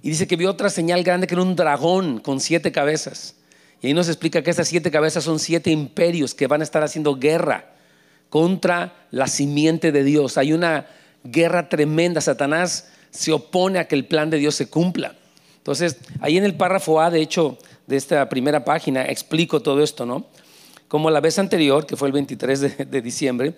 Y 0.00 0.10
dice 0.10 0.28
que 0.28 0.36
vio 0.36 0.48
otra 0.48 0.70
señal 0.70 1.02
grande 1.02 1.26
que 1.26 1.34
era 1.34 1.42
un 1.42 1.56
dragón 1.56 2.20
con 2.20 2.38
siete 2.38 2.70
cabezas. 2.70 3.34
Y 3.80 3.88
ahí 3.88 3.94
nos 3.94 4.06
explica 4.06 4.42
que 4.42 4.50
esas 4.52 4.68
siete 4.68 4.92
cabezas 4.92 5.24
son 5.24 5.40
siete 5.40 5.72
imperios 5.72 6.36
que 6.36 6.46
van 6.46 6.60
a 6.60 6.64
estar 6.64 6.84
haciendo 6.84 7.16
guerra 7.16 7.74
contra 8.30 9.08
la 9.10 9.26
simiente 9.26 9.90
de 9.90 10.04
Dios. 10.04 10.38
Hay 10.38 10.52
una 10.52 10.86
guerra 11.24 11.68
tremenda. 11.68 12.20
Satanás 12.20 12.91
se 13.12 13.32
opone 13.32 13.78
a 13.78 13.86
que 13.86 13.94
el 13.94 14.06
plan 14.06 14.30
de 14.30 14.38
Dios 14.38 14.56
se 14.56 14.68
cumpla. 14.68 15.14
Entonces, 15.58 15.98
ahí 16.20 16.36
en 16.36 16.44
el 16.44 16.56
párrafo 16.56 17.00
A, 17.00 17.10
de 17.10 17.20
hecho, 17.20 17.58
de 17.86 17.96
esta 17.96 18.28
primera 18.28 18.64
página, 18.64 19.04
explico 19.04 19.60
todo 19.60 19.82
esto, 19.82 20.04
¿no? 20.04 20.26
Como 20.88 21.10
la 21.10 21.20
vez 21.20 21.38
anterior, 21.38 21.86
que 21.86 21.96
fue 21.96 22.08
el 22.08 22.12
23 22.12 22.88
de, 22.90 23.02
diciembre, 23.02 23.54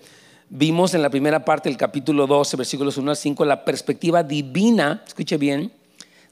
vimos 0.49 0.93
en 0.93 1.01
la 1.01 1.09
primera 1.09 1.43
parte 1.43 1.69
del 1.69 1.77
capítulo 1.77 2.27
12, 2.27 2.57
versículos 2.57 2.97
1 2.97 3.11
al 3.11 3.17
5, 3.17 3.45
la 3.45 3.65
perspectiva 3.65 4.23
divina, 4.23 5.03
escuche 5.07 5.37
bien, 5.37 5.71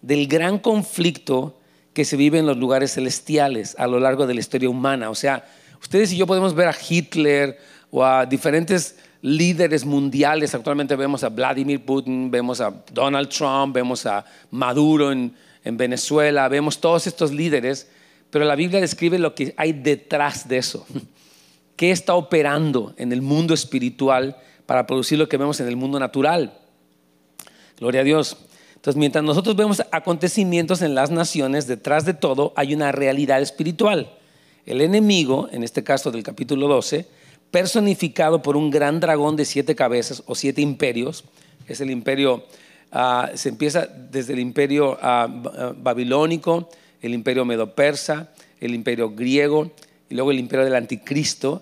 del 0.02 0.28
gran 0.28 0.60
conflicto 0.60 1.58
que 1.94 2.06
se 2.06 2.18
vive 2.18 2.40
en 2.40 2.46
los 2.46 2.58
lugares 2.58 2.94
celestiales 2.94 3.76
a 3.80 3.88
lo 3.88 4.00
largo 4.00 4.28
de 4.28 4.34
la 4.34 4.42
historia 4.42 4.70
humana. 4.70 5.10
O 5.10 5.16
sea, 5.16 5.46
ustedes 5.82 6.12
y 6.12 6.18
yo 6.18 6.28
podemos 6.28 6.54
ver 6.54 6.68
a 6.68 6.76
Hitler 6.88 7.58
o 7.90 8.04
a 8.04 8.26
diferentes 8.26 8.98
líderes 9.24 9.84
mundiales. 9.84 10.54
Actualmente 10.54 10.96
vemos 10.96 11.24
a 11.24 11.30
Vladimir 11.30 11.84
Putin, 11.84 12.30
vemos 12.30 12.62
a 12.62 12.72
Donald 12.92 13.30
Trump, 13.30 13.74
vemos 13.74 14.06
a 14.06 14.24
Maduro 14.52 15.12
en, 15.12 15.34
en 15.64 15.78
Venezuela, 15.78 16.48
vemos 16.48 16.80
todos 16.80 17.08
estos 17.08 17.32
líderes 17.32 17.88
pero 18.34 18.46
la 18.46 18.56
Biblia 18.56 18.82
describe 18.82 19.20
lo 19.20 19.36
que 19.36 19.54
hay 19.58 19.74
detrás 19.74 20.48
de 20.48 20.58
eso. 20.58 20.88
¿Qué 21.76 21.92
está 21.92 22.16
operando 22.16 22.96
en 22.98 23.14
el 23.14 23.22
mundo 23.22 23.54
espiritual 23.54 24.36
para 24.66 24.88
producir 24.88 25.20
lo 25.20 25.30
que 25.30 25.38
vemos 25.38 25.60
en 25.60 25.68
el 25.68 25.76
mundo 25.76 26.00
natural? 26.00 26.58
Gloria 27.78 28.02
a 28.02 28.04
Dios. 28.04 28.36
Entonces, 28.74 28.98
mientras 28.98 29.24
nosotros 29.24 29.56
vemos 29.56 29.84
acontecimientos 29.92 30.82
en 30.82 30.96
las 30.96 31.12
naciones, 31.12 31.68
detrás 31.68 32.06
de 32.06 32.16
todo 32.16 32.54
hay 32.56 32.74
una 32.74 32.92
realidad 32.92 33.40
espiritual. 33.40 34.12
El 34.66 34.82
enemigo, 34.82 35.48
en 35.52 35.64
este 35.64 35.84
caso 35.84 36.10
del 36.10 36.24
capítulo 36.24 36.68
12, 36.68 37.06
personificado 37.54 38.42
por 38.42 38.58
un 38.58 38.72
gran 38.72 39.00
dragón 39.00 39.36
de 39.36 39.46
siete 39.46 39.76
cabezas 39.76 40.24
o 40.26 40.34
siete 40.34 40.60
imperios, 40.62 41.24
es 41.68 41.82
el 41.82 41.92
imperio, 41.92 42.46
ah, 42.92 43.30
se 43.36 43.50
empieza 43.50 43.86
desde 43.86 44.34
el 44.34 44.40
imperio 44.40 44.98
ah, 45.00 45.28
ah, 45.56 45.74
babilónico, 45.78 46.68
el 47.00 47.14
imperio 47.14 47.46
medo-persa, 47.46 48.32
el 48.60 48.74
imperio 48.74 49.12
griego 49.12 49.72
y 50.10 50.16
luego 50.16 50.32
el 50.32 50.40
imperio 50.40 50.66
del 50.66 50.74
anticristo, 50.74 51.62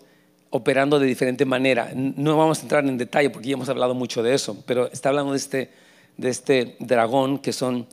operando 0.49 0.97
de 0.97 1.07
diferente 1.07 1.43
manera. 1.43 1.91
No 1.93 2.37
vamos 2.37 2.59
a 2.59 2.61
entrar 2.61 2.85
en 2.85 2.97
detalle 2.97 3.29
porque 3.29 3.49
ya 3.49 3.55
hemos 3.55 3.67
hablado 3.67 3.93
mucho 3.93 4.23
de 4.23 4.33
eso, 4.33 4.63
pero 4.65 4.89
está 4.93 5.09
hablando 5.09 5.33
de 5.33 5.39
este, 5.39 5.71
de 6.15 6.29
este 6.29 6.77
dragón 6.79 7.37
que 7.37 7.51
son, 7.51 7.85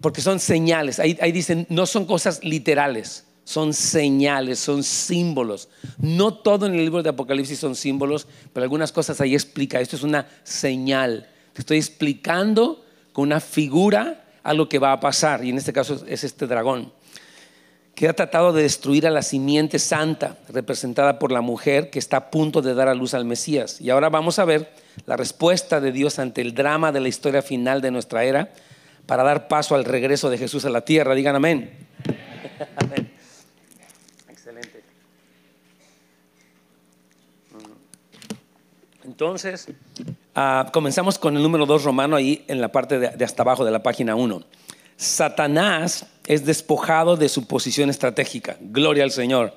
porque 0.00 0.20
son 0.20 0.40
señales. 0.40 0.98
Ahí, 0.98 1.16
ahí 1.20 1.30
dicen, 1.30 1.64
no 1.68 1.86
son 1.86 2.06
cosas 2.06 2.42
literales, 2.42 3.24
son 3.50 3.74
señales, 3.74 4.60
son 4.60 4.84
símbolos. 4.84 5.68
No 5.98 6.34
todo 6.34 6.66
en 6.66 6.74
el 6.74 6.84
libro 6.84 7.02
de 7.02 7.10
Apocalipsis 7.10 7.58
son 7.58 7.74
símbolos, 7.74 8.28
pero 8.52 8.62
algunas 8.62 8.92
cosas 8.92 9.20
ahí 9.20 9.34
explica. 9.34 9.80
Esto 9.80 9.96
es 9.96 10.04
una 10.04 10.28
señal. 10.44 11.28
Te 11.52 11.62
estoy 11.62 11.78
explicando 11.78 12.84
con 13.12 13.24
una 13.24 13.40
figura 13.40 14.24
a 14.44 14.54
lo 14.54 14.68
que 14.68 14.78
va 14.78 14.92
a 14.92 15.00
pasar, 15.00 15.44
y 15.44 15.50
en 15.50 15.58
este 15.58 15.72
caso 15.72 16.00
es 16.06 16.22
este 16.22 16.46
dragón, 16.46 16.92
que 17.96 18.06
ha 18.06 18.12
tratado 18.12 18.52
de 18.52 18.62
destruir 18.62 19.04
a 19.08 19.10
la 19.10 19.22
simiente 19.22 19.80
santa, 19.80 20.38
representada 20.48 21.18
por 21.18 21.32
la 21.32 21.40
mujer 21.40 21.90
que 21.90 21.98
está 21.98 22.18
a 22.18 22.30
punto 22.30 22.62
de 22.62 22.74
dar 22.74 22.86
a 22.86 22.94
luz 22.94 23.14
al 23.14 23.24
Mesías. 23.24 23.80
Y 23.80 23.90
ahora 23.90 24.10
vamos 24.10 24.38
a 24.38 24.44
ver 24.44 24.72
la 25.06 25.16
respuesta 25.16 25.80
de 25.80 25.90
Dios 25.90 26.20
ante 26.20 26.40
el 26.40 26.54
drama 26.54 26.92
de 26.92 27.00
la 27.00 27.08
historia 27.08 27.42
final 27.42 27.80
de 27.80 27.90
nuestra 27.90 28.22
era 28.22 28.52
para 29.06 29.24
dar 29.24 29.48
paso 29.48 29.74
al 29.74 29.84
regreso 29.84 30.30
de 30.30 30.38
Jesús 30.38 30.64
a 30.64 30.70
la 30.70 30.82
tierra. 30.82 31.16
Digan 31.16 31.34
amén. 31.34 31.68
amén. 32.76 33.10
Excelente. 34.40 34.82
Entonces, 39.10 39.66
Ah, 40.34 40.70
comenzamos 40.72 41.18
con 41.18 41.36
el 41.36 41.42
número 41.42 41.66
2 41.66 41.84
romano 41.84 42.14
ahí 42.14 42.44
en 42.46 42.60
la 42.60 42.70
parte 42.70 42.98
de, 42.98 43.24
hasta 43.24 43.42
abajo 43.42 43.64
de 43.64 43.70
la 43.70 43.82
página 43.82 44.14
1. 44.14 44.42
Satanás 44.96 46.06
es 46.26 46.46
despojado 46.46 47.16
de 47.16 47.28
su 47.28 47.46
posición 47.46 47.90
estratégica. 47.90 48.56
Gloria 48.60 49.02
al 49.02 49.10
Señor. 49.10 49.52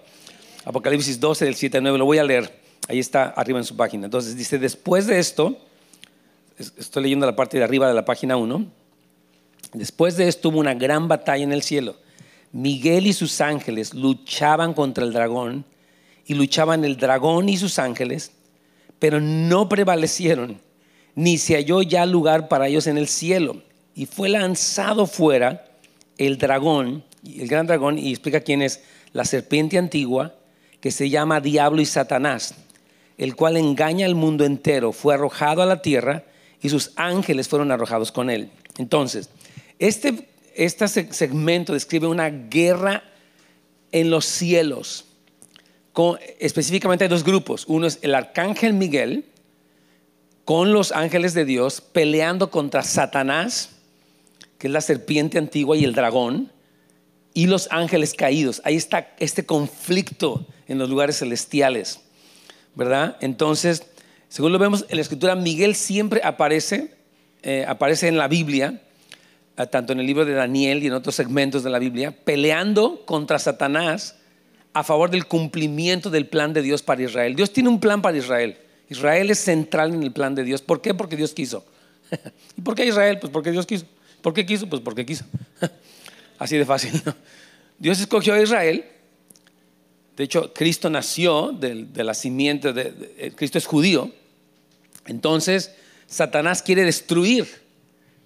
Apocalipsis 0.65 1.19
12 1.19 1.45
del 1.45 1.55
7 1.55 1.77
al 1.77 1.83
9, 1.83 1.99
lo 1.99 2.05
voy 2.05 2.17
a 2.17 2.23
leer. 2.23 2.59
Ahí 2.87 2.99
está 2.99 3.25
arriba 3.25 3.59
en 3.59 3.65
su 3.65 3.77
página. 3.77 4.05
Entonces 4.05 4.35
dice, 4.35 4.57
después 4.57 5.05
de 5.05 5.19
esto, 5.19 5.57
estoy 6.57 7.03
leyendo 7.03 7.25
la 7.25 7.35
parte 7.35 7.57
de 7.57 7.63
arriba 7.63 7.87
de 7.87 7.93
la 7.93 8.03
página 8.03 8.35
1, 8.35 8.65
después 9.73 10.17
de 10.17 10.27
esto 10.27 10.49
hubo 10.49 10.59
una 10.59 10.73
gran 10.73 11.07
batalla 11.07 11.43
en 11.43 11.53
el 11.53 11.61
cielo. 11.61 11.95
Miguel 12.51 13.07
y 13.07 13.13
sus 13.13 13.41
ángeles 13.41 13.93
luchaban 13.93 14.73
contra 14.73 15.03
el 15.03 15.13
dragón 15.13 15.65
y 16.25 16.33
luchaban 16.33 16.83
el 16.83 16.97
dragón 16.97 17.47
y 17.47 17.57
sus 17.57 17.79
ángeles 17.79 18.31
pero 19.03 19.19
no 19.19 19.67
prevalecieron, 19.67 20.61
ni 21.13 21.37
se 21.37 21.55
halló 21.55 21.81
ya 21.81 22.05
lugar 22.05 22.47
para 22.47 22.69
ellos 22.69 22.87
en 22.87 22.97
el 22.97 23.09
cielo. 23.09 23.61
Y 23.93 24.05
fue 24.05 24.29
lanzado 24.29 25.07
fuera 25.07 25.65
el 26.17 26.37
dragón, 26.37 27.03
el 27.25 27.49
gran 27.49 27.67
dragón, 27.67 27.99
y 27.99 28.11
explica 28.11 28.39
quién 28.39 28.61
es 28.61 28.81
la 29.11 29.25
serpiente 29.25 29.77
antigua, 29.77 30.35
que 30.79 30.89
se 30.89 31.09
llama 31.09 31.41
Diablo 31.41 31.81
y 31.81 31.85
Satanás, 31.85 32.55
el 33.17 33.35
cual 33.35 33.57
engaña 33.57 34.05
al 34.05 34.15
mundo 34.15 34.45
entero, 34.45 34.93
fue 34.93 35.15
arrojado 35.15 35.61
a 35.61 35.65
la 35.65 35.81
tierra 35.81 36.23
y 36.61 36.69
sus 36.69 36.93
ángeles 36.95 37.49
fueron 37.49 37.73
arrojados 37.73 38.09
con 38.09 38.29
él. 38.29 38.51
Entonces, 38.77 39.29
este, 39.79 40.29
este 40.55 40.87
segmento 40.87 41.73
describe 41.73 42.07
una 42.07 42.29
guerra 42.29 43.03
en 43.91 44.09
los 44.09 44.23
cielos 44.23 45.07
específicamente 46.39 47.05
hay 47.05 47.09
dos 47.09 47.23
grupos. 47.23 47.65
Uno 47.67 47.87
es 47.87 47.99
el 48.01 48.15
arcángel 48.15 48.73
Miguel 48.73 49.25
con 50.45 50.73
los 50.73 50.91
ángeles 50.91 51.33
de 51.33 51.45
Dios 51.45 51.81
peleando 51.81 52.49
contra 52.49 52.83
Satanás, 52.83 53.69
que 54.57 54.67
es 54.67 54.73
la 54.73 54.81
serpiente 54.81 55.37
antigua 55.37 55.77
y 55.77 55.83
el 55.83 55.93
dragón, 55.93 56.51
y 57.33 57.47
los 57.47 57.67
ángeles 57.71 58.13
caídos. 58.13 58.61
Ahí 58.65 58.75
está 58.75 59.13
este 59.19 59.45
conflicto 59.45 60.45
en 60.67 60.77
los 60.77 60.89
lugares 60.89 61.19
celestiales, 61.19 62.01
¿verdad? 62.75 63.17
Entonces, 63.21 63.83
según 64.29 64.51
lo 64.51 64.59
vemos 64.59 64.85
en 64.89 64.97
la 64.97 65.01
escritura, 65.01 65.35
Miguel 65.35 65.75
siempre 65.75 66.21
aparece, 66.23 66.95
eh, 67.41 67.65
aparece 67.67 68.07
en 68.07 68.17
la 68.17 68.27
Biblia, 68.27 68.81
eh, 69.57 69.67
tanto 69.67 69.93
en 69.93 69.99
el 69.99 70.07
libro 70.07 70.25
de 70.25 70.33
Daniel 70.33 70.83
y 70.83 70.87
en 70.87 70.93
otros 70.93 71.15
segmentos 71.15 71.63
de 71.63 71.69
la 71.69 71.79
Biblia, 71.79 72.15
peleando 72.23 73.05
contra 73.05 73.39
Satanás 73.39 74.15
a 74.73 74.83
favor 74.83 75.11
del 75.11 75.27
cumplimiento 75.27 76.09
del 76.09 76.27
plan 76.27 76.51
de 76.53 76.61
Dios 76.61 76.81
para 76.81 77.03
Israel. 77.03 77.35
Dios 77.35 77.53
tiene 77.53 77.69
un 77.69 77.79
plan 77.79 78.01
para 78.01 78.17
Israel. 78.17 78.57
Israel 78.89 79.29
es 79.29 79.39
central 79.39 79.93
en 79.93 80.03
el 80.03 80.11
plan 80.11 80.35
de 80.35 80.43
Dios. 80.43 80.61
¿Por 80.61 80.81
qué? 80.81 80.93
Porque 80.93 81.15
Dios 81.15 81.33
quiso. 81.33 81.63
¿Y 82.57 82.61
por 82.61 82.75
qué 82.75 82.85
Israel? 82.85 83.19
Pues 83.19 83.31
porque 83.31 83.51
Dios 83.51 83.65
quiso. 83.65 83.85
¿Por 84.21 84.33
qué 84.33 84.45
quiso? 84.45 84.67
Pues 84.67 84.81
porque 84.81 85.05
quiso. 85.05 85.25
Así 86.39 86.57
de 86.57 86.65
fácil. 86.65 87.01
Dios 87.77 87.99
escogió 87.99 88.33
a 88.33 88.41
Israel. 88.41 88.85
De 90.17 90.23
hecho, 90.23 90.53
Cristo 90.53 90.89
nació 90.89 91.51
de, 91.51 91.87
la 92.03 92.13
simiente, 92.13 92.73
de, 92.73 93.33
Cristo 93.35 93.57
es 93.57 93.65
judío. 93.65 94.11
Entonces, 95.05 95.71
Satanás 96.07 96.61
quiere 96.61 96.83
destruir 96.83 97.47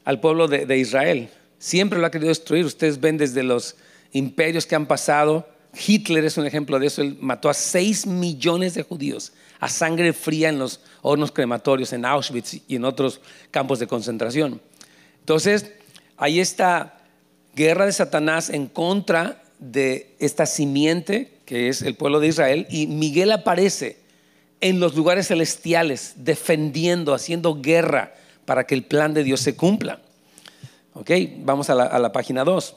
al 0.04 0.20
pueblo 0.20 0.48
de 0.48 0.78
Israel. 0.78 1.30
Siempre 1.60 2.00
lo 2.00 2.06
ha 2.06 2.12
querido 2.12 2.30
destruir. 2.30 2.66
Ustedes 2.66 3.00
ven 3.00 3.18
desde 3.18 3.44
los 3.44 3.76
imperios 4.12 4.66
que 4.66 4.76
han 4.76 4.86
pasado 4.86 5.48
Hitler 5.86 6.26
es 6.26 6.38
un 6.38 6.46
ejemplo 6.46 6.80
de 6.80 6.88
eso. 6.88 7.02
Él 7.02 7.18
mató 7.20 7.50
a 7.50 7.54
6 7.54 8.08
millones 8.08 8.74
de 8.74 8.84
judíos 8.84 9.34
a 9.60 9.70
sangre 9.70 10.14
fría 10.14 10.50
en 10.50 10.60
los 10.60 10.82
hornos 11.02 11.32
crematorios 11.32 11.94
en 11.94 12.06
Auschwitz 12.06 12.62
y 12.68 12.76
en 12.76 12.86
otros 12.86 13.22
campos 13.52 13.80
de 13.80 13.88
concentración. 13.88 14.62
Entonces, 15.20 15.72
hay 16.18 16.40
esta 16.40 17.00
guerra 17.56 17.86
de 17.86 17.94
Satanás 17.94 18.50
en 18.50 18.68
contra 18.68 19.44
de 19.60 20.16
esta 20.20 20.46
simiente 20.46 21.38
que 21.48 21.70
es 21.70 21.82
el 21.82 21.96
pueblo 21.96 22.20
de 22.20 22.28
Israel 22.28 22.68
y 22.70 22.88
Miguel 22.88 23.32
aparece 23.32 23.98
en 24.60 24.82
los 24.82 24.96
lugares 24.96 25.30
celestiales 25.30 26.14
defendiendo, 26.18 27.14
haciendo 27.14 27.62
guerra 27.62 28.14
para 28.46 28.66
que 28.66 28.76
el 28.76 28.84
plan 28.84 29.14
de 29.14 29.24
Dios 29.24 29.40
se 29.40 29.56
cumpla. 29.56 30.02
Ok, 30.94 31.12
vamos 31.40 31.70
a 31.70 31.76
la, 31.76 32.12
página 32.12 32.44
2. 32.44 32.76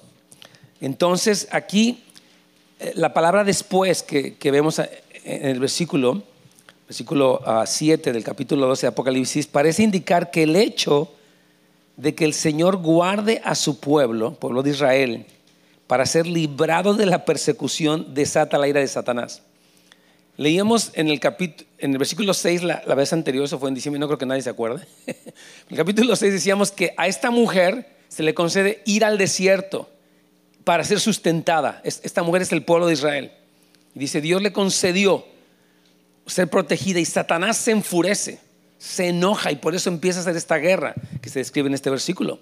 Entonces, 0.80 1.48
aquí 1.50 2.04
la 2.94 3.12
palabra 3.12 3.44
después 3.44 4.02
que, 4.02 4.36
vemos 4.50 4.78
en 4.78 4.88
el 5.24 5.60
versículo, 5.60 6.22
versículo 6.86 7.42
7 7.66 8.10
ah, 8.10 8.12
del 8.12 8.24
capítulo 8.24 8.66
12 8.66 8.82
de 8.82 8.88
Apocalipsis, 8.88 9.46
parece 9.46 9.82
indicar 9.82 10.30
que 10.30 10.44
el 10.44 10.56
hecho 10.56 11.12
de 11.96 12.14
que 12.14 12.24
el 12.24 12.32
Señor 12.32 12.78
guarde 12.78 13.42
a 13.44 13.54
su 13.54 13.78
pueblo, 13.78 14.34
pueblo 14.34 14.62
de 14.62 14.70
Israel, 14.70 15.26
para 15.86 16.06
ser 16.06 16.26
librado 16.26 16.94
de 16.94 17.04
la 17.04 17.24
persecución, 17.24 18.14
desata 18.14 18.56
la 18.56 18.68
ira 18.68 18.80
de 18.80 18.88
Satanás. 18.88 19.42
Leíamos 20.36 20.92
en 20.94 21.08
el, 21.08 21.20
capítulo, 21.20 21.68
en 21.78 21.92
el 21.92 21.98
versículo 21.98 22.32
6, 22.32 22.62
la, 22.62 22.94
vez 22.94 23.12
anterior, 23.12 23.44
eso 23.44 23.58
fue 23.58 23.68
en 23.68 23.74
diciembre, 23.74 23.98
no 23.98 24.06
creo 24.06 24.16
que 24.16 24.24
nadie 24.24 24.40
se 24.40 24.48
acuerde. 24.48 24.86
en 25.06 25.16
el 25.68 25.76
capítulo 25.76 26.16
6 26.16 26.32
decíamos 26.32 26.72
que 26.72 26.94
a 26.96 27.08
esta 27.08 27.30
mujer 27.30 27.96
se 28.08 28.22
le 28.22 28.32
concede 28.32 28.82
ir 28.86 29.04
al 29.04 29.18
desierto 29.18 29.90
para 30.70 30.84
ser 30.84 31.00
sustentada. 31.00 31.80
Esta 31.82 32.22
mujer 32.22 32.42
es 32.42 32.52
el 32.52 32.62
pueblo 32.62 32.86
de 32.86 32.92
Israel. 32.92 33.32
Y 33.92 33.98
dice, 33.98 34.20
Dios 34.20 34.40
le 34.40 34.52
concedió 34.52 35.26
ser 36.26 36.46
protegida 36.46 37.00
y 37.00 37.04
Satanás 37.04 37.56
se 37.56 37.72
enfurece, 37.72 38.38
se 38.78 39.08
enoja 39.08 39.50
y 39.50 39.56
por 39.56 39.74
eso 39.74 39.90
empieza 39.90 40.20
a 40.20 40.22
hacer 40.22 40.36
esta 40.36 40.58
guerra 40.58 40.94
que 41.20 41.28
se 41.28 41.40
describe 41.40 41.66
en 41.66 41.74
este 41.74 41.90
versículo. 41.90 42.38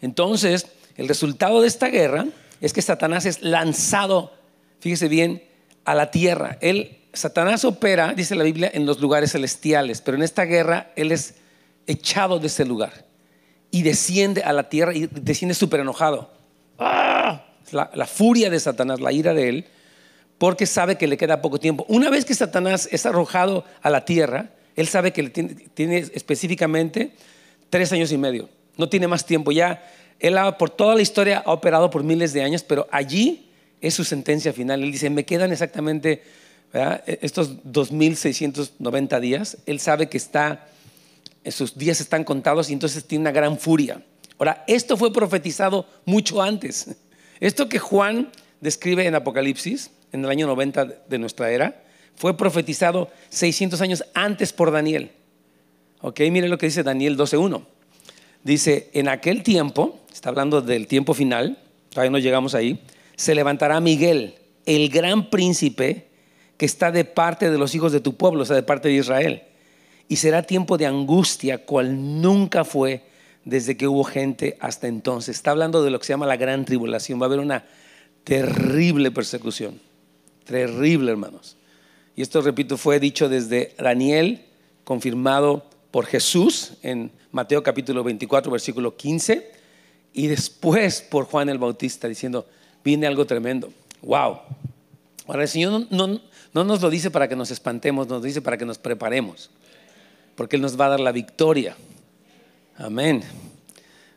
Entonces, 0.00 0.68
el 0.96 1.08
resultado 1.08 1.60
de 1.60 1.68
esta 1.68 1.88
guerra 1.88 2.24
es 2.62 2.72
que 2.72 2.80
Satanás 2.80 3.26
es 3.26 3.42
lanzado, 3.42 4.32
fíjese 4.80 5.08
bien, 5.08 5.42
a 5.84 5.94
la 5.94 6.10
tierra. 6.10 6.56
Él, 6.62 7.00
Satanás 7.12 7.66
opera, 7.66 8.14
dice 8.14 8.34
la 8.34 8.44
Biblia, 8.44 8.70
en 8.72 8.86
los 8.86 8.98
lugares 8.98 9.32
celestiales, 9.32 10.00
pero 10.00 10.16
en 10.16 10.22
esta 10.22 10.46
guerra 10.46 10.90
él 10.96 11.12
es 11.12 11.34
echado 11.86 12.38
de 12.38 12.46
ese 12.46 12.64
lugar 12.64 13.04
y 13.70 13.82
desciende 13.82 14.42
a 14.42 14.54
la 14.54 14.70
tierra 14.70 14.94
y 14.94 15.06
desciende 15.06 15.54
súper 15.54 15.80
enojado. 15.80 16.37
¡Ah! 16.78 17.44
La, 17.72 18.06
furia 18.06 18.48
de 18.48 18.58
Satanás, 18.58 19.00
la 19.00 19.12
ira 19.12 19.34
de 19.34 19.48
él, 19.48 19.66
porque 20.38 20.64
sabe 20.64 20.96
que 20.96 21.06
le 21.06 21.16
queda 21.16 21.42
poco 21.42 21.58
tiempo. 21.58 21.84
Una 21.88 22.08
vez 22.08 22.24
que 22.24 22.34
Satanás 22.34 22.88
es 22.90 23.04
arrojado 23.04 23.64
a 23.82 23.90
la 23.90 24.04
tierra, 24.04 24.50
él 24.76 24.88
sabe 24.88 25.12
que 25.12 25.28
tiene, 25.74 25.98
específicamente 26.14 27.12
tres 27.68 27.92
años 27.92 28.10
y 28.12 28.16
medio. 28.16 28.48
No 28.76 28.88
tiene 28.88 29.08
más 29.08 29.26
tiempo. 29.26 29.52
Ya 29.52 29.82
él 30.20 30.36
por 30.58 30.70
toda 30.70 30.94
la 30.94 31.02
historia 31.02 31.42
ha 31.44 31.52
operado 31.52 31.90
por 31.90 32.04
miles 32.04 32.32
de 32.32 32.42
años, 32.42 32.62
pero 32.62 32.86
allí 32.90 33.50
es 33.80 33.94
su 33.94 34.04
sentencia 34.04 34.52
final. 34.52 34.82
Él 34.82 34.92
dice, 34.92 35.10
me 35.10 35.24
quedan 35.24 35.52
exactamente 35.52 36.22
e-, 36.72 37.18
estos 37.22 37.62
2.690 37.64 39.20
días. 39.20 39.58
Él 39.66 39.80
sabe 39.80 40.08
que 40.08 40.16
está, 40.16 40.68
sus 41.50 41.76
días 41.76 42.00
están 42.00 42.24
contados 42.24 42.70
y 42.70 42.72
entonces 42.72 43.04
tiene 43.04 43.22
una 43.22 43.32
gran 43.32 43.58
furia. 43.58 44.02
Ahora, 44.38 44.64
esto 44.66 44.96
fue 44.96 45.12
profetizado 45.12 45.86
mucho 46.04 46.40
antes. 46.40 46.96
Esto 47.40 47.68
que 47.68 47.78
Juan 47.78 48.30
describe 48.60 49.06
en 49.06 49.14
Apocalipsis, 49.14 49.90
en 50.12 50.24
el 50.24 50.30
año 50.30 50.46
90 50.46 50.84
de 51.08 51.18
nuestra 51.18 51.50
era, 51.50 51.82
fue 52.14 52.36
profetizado 52.36 53.10
600 53.28 53.80
años 53.80 54.04
antes 54.14 54.52
por 54.52 54.72
Daniel. 54.72 55.12
Ok, 56.00 56.20
mire 56.30 56.48
lo 56.48 56.58
que 56.58 56.66
dice 56.66 56.82
Daniel 56.82 57.16
12.1. 57.16 57.64
Dice, 58.42 58.90
en 58.92 59.08
aquel 59.08 59.42
tiempo, 59.42 60.00
está 60.12 60.28
hablando 60.28 60.60
del 60.62 60.86
tiempo 60.86 61.14
final, 61.14 61.58
todavía 61.90 62.10
no 62.10 62.18
llegamos 62.18 62.54
ahí, 62.54 62.80
se 63.16 63.34
levantará 63.34 63.80
Miguel, 63.80 64.36
el 64.64 64.88
gran 64.90 65.30
príncipe 65.30 66.08
que 66.56 66.66
está 66.66 66.90
de 66.92 67.04
parte 67.04 67.50
de 67.50 67.58
los 67.58 67.74
hijos 67.74 67.92
de 67.92 68.00
tu 68.00 68.16
pueblo, 68.16 68.42
o 68.42 68.44
sea, 68.44 68.56
de 68.56 68.62
parte 68.62 68.88
de 68.88 68.94
Israel. 68.94 69.42
Y 70.08 70.16
será 70.16 70.42
tiempo 70.42 70.78
de 70.78 70.86
angustia, 70.86 71.64
cual 71.64 72.20
nunca 72.20 72.64
fue 72.64 73.02
desde 73.48 73.78
que 73.78 73.88
hubo 73.88 74.04
gente 74.04 74.58
hasta 74.60 74.88
entonces. 74.88 75.36
Está 75.36 75.52
hablando 75.52 75.82
de 75.82 75.90
lo 75.90 75.98
que 75.98 76.04
se 76.04 76.12
llama 76.12 76.26
la 76.26 76.36
gran 76.36 76.66
tribulación. 76.66 77.18
Va 77.18 77.24
a 77.24 77.28
haber 77.28 77.40
una 77.40 77.64
terrible 78.22 79.10
persecución. 79.10 79.80
Terrible, 80.44 81.10
hermanos. 81.10 81.56
Y 82.14 82.20
esto, 82.20 82.42
repito, 82.42 82.76
fue 82.76 83.00
dicho 83.00 83.30
desde 83.30 83.74
Daniel, 83.78 84.44
confirmado 84.84 85.64
por 85.90 86.04
Jesús 86.04 86.74
en 86.82 87.10
Mateo 87.32 87.62
capítulo 87.62 88.04
24, 88.04 88.52
versículo 88.52 88.96
15, 88.96 89.50
y 90.12 90.26
después 90.26 91.00
por 91.00 91.24
Juan 91.24 91.48
el 91.48 91.58
Bautista 91.58 92.06
diciendo, 92.06 92.46
viene 92.84 93.06
algo 93.06 93.24
tremendo. 93.24 93.72
Wow. 94.02 94.40
Ahora 95.26 95.42
el 95.42 95.48
Señor 95.48 95.86
no, 95.90 96.20
nos 96.52 96.82
lo 96.82 96.90
dice 96.90 97.10
para 97.10 97.28
que 97.28 97.36
nos 97.36 97.50
espantemos, 97.50 98.08
nos 98.08 98.22
dice 98.22 98.42
para 98.42 98.58
que 98.58 98.66
nos 98.66 98.76
preparemos, 98.76 99.50
porque 100.34 100.56
Él 100.56 100.62
nos 100.62 100.78
va 100.78 100.86
a 100.86 100.90
dar 100.90 101.00
la 101.00 101.12
victoria. 101.12 101.76
Amén. 102.80 103.24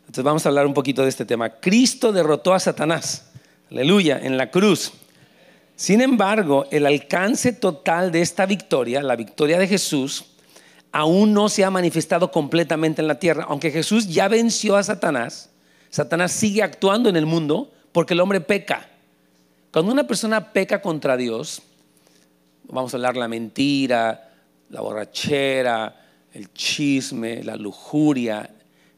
Entonces 0.02 0.24
vamos 0.24 0.46
a 0.46 0.50
hablar 0.50 0.68
un 0.68 0.76
poquito 0.76 1.02
de 1.02 1.10
este 1.10 1.26
tema. 1.26 1.50
Cristo 1.50 2.12
derrotó 2.12 2.54
a 2.54 2.60
Satanás, 2.60 3.32
aleluya, 3.72 4.20
en 4.22 4.38
la 4.38 4.52
cruz. 4.52 4.92
Sin 5.76 6.00
embargo, 6.00 6.68
el 6.70 6.86
alcance 6.86 7.54
total 7.54 8.12
de 8.12 8.22
esta 8.22 8.46
victoria, 8.46 9.02
la 9.02 9.16
victoria 9.16 9.58
de 9.58 9.68
Jesús, 9.68 10.26
aún 10.92 11.34
no 11.34 11.50
se 11.50 11.66
ha 11.66 11.72
manifestado 11.72 12.32
completamente 12.32 13.02
en 13.02 13.08
la 13.08 13.18
tierra. 13.18 13.48
Aunque 13.50 13.72
Jesús 13.72 14.08
ya 14.08 14.28
venció 14.28 14.76
a 14.76 14.84
Satanás, 14.84 15.50
Satanás 15.90 16.32
sigue 16.32 16.62
actuando 16.62 17.10
en 17.10 17.16
el 17.16 17.26
mundo 17.26 17.72
porque 17.92 18.14
el 18.14 18.20
hombre 18.20 18.42
peca. 18.42 18.88
Cuando 19.72 19.92
una 19.92 20.06
persona 20.06 20.54
peca 20.54 20.84
contra 20.84 21.18
Dios, 21.18 21.64
vamos 22.66 22.94
a 22.94 22.98
hablar 22.98 23.18
la 23.18 23.28
mentira, 23.28 24.30
la 24.70 24.82
borrachera, 24.82 26.01
el 26.34 26.52
chisme, 26.54 27.44
la 27.44 27.56
lujuria, 27.56 28.50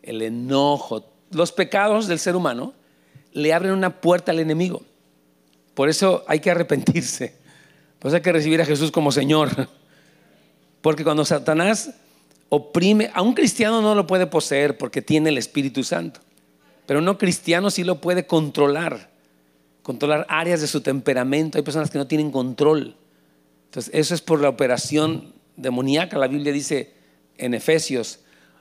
el 0.02 0.22
enojo, 0.22 1.06
los 1.32 1.52
pecados 1.52 2.08
del 2.08 2.20
ser 2.20 2.36
humano 2.36 2.74
le 3.32 3.54
abren 3.54 3.74
una 3.74 4.02
puerta 4.02 4.32
al 4.32 4.40
enemigo. 4.40 4.84
Por 5.74 5.90
eso 5.90 6.24
hay 6.28 6.40
que 6.40 6.52
arrepentirse. 6.52 7.36
Por 8.00 8.10
eso 8.10 8.18
hay 8.18 8.22
que 8.22 8.32
recibir 8.32 8.62
a 8.62 8.66
Jesús 8.66 8.92
como 8.92 9.12
Señor. 9.12 9.68
Porque 10.82 11.04
cuando 11.04 11.26
Satanás 11.26 11.92
oprime, 12.50 13.10
a 13.14 13.22
un 13.22 13.34
cristiano 13.34 13.82
no 13.82 13.96
lo 13.96 14.06
puede 14.06 14.28
poseer 14.28 14.78
porque 14.78 15.02
tiene 15.02 15.30
el 15.30 15.38
Espíritu 15.38 15.84
Santo. 15.84 16.20
Pero 16.86 17.02
no 17.02 17.18
cristiano 17.18 17.72
sí 17.72 17.84
lo 17.84 18.02
puede 18.02 18.28
controlar, 18.28 19.10
controlar 19.82 20.26
áreas 20.30 20.62
de 20.62 20.68
su 20.68 20.82
temperamento. 20.82 21.58
Hay 21.58 21.64
personas 21.64 21.90
que 21.90 21.98
no 21.98 22.06
tienen 22.06 22.30
control. 22.30 22.96
Entonces, 23.66 23.92
eso 23.96 24.14
es 24.14 24.22
por 24.22 24.42
la 24.42 24.50
operación 24.50 25.34
demoníaca. 25.56 26.18
La 26.18 26.28
Biblia 26.28 26.52
dice 26.52 26.94
en 27.44 27.54
Efesios, 27.54 28.20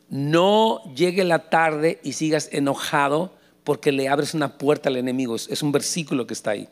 no 0.09 0.83
llegue 0.95 1.25
la 1.25 1.51
tarde 1.51 2.01
y 2.03 2.13
sigas 2.13 2.49
enojado 2.53 3.33
porque 3.65 3.93
le 3.93 4.09
abres 4.09 4.35
una 4.35 4.59
puerta 4.59 4.89
al 4.89 4.97
enemigo. 4.97 5.37
Es 5.37 5.63
un 5.63 5.73
versículo 5.73 6.27
que 6.27 6.35
está 6.35 6.51
ahí. 6.51 6.69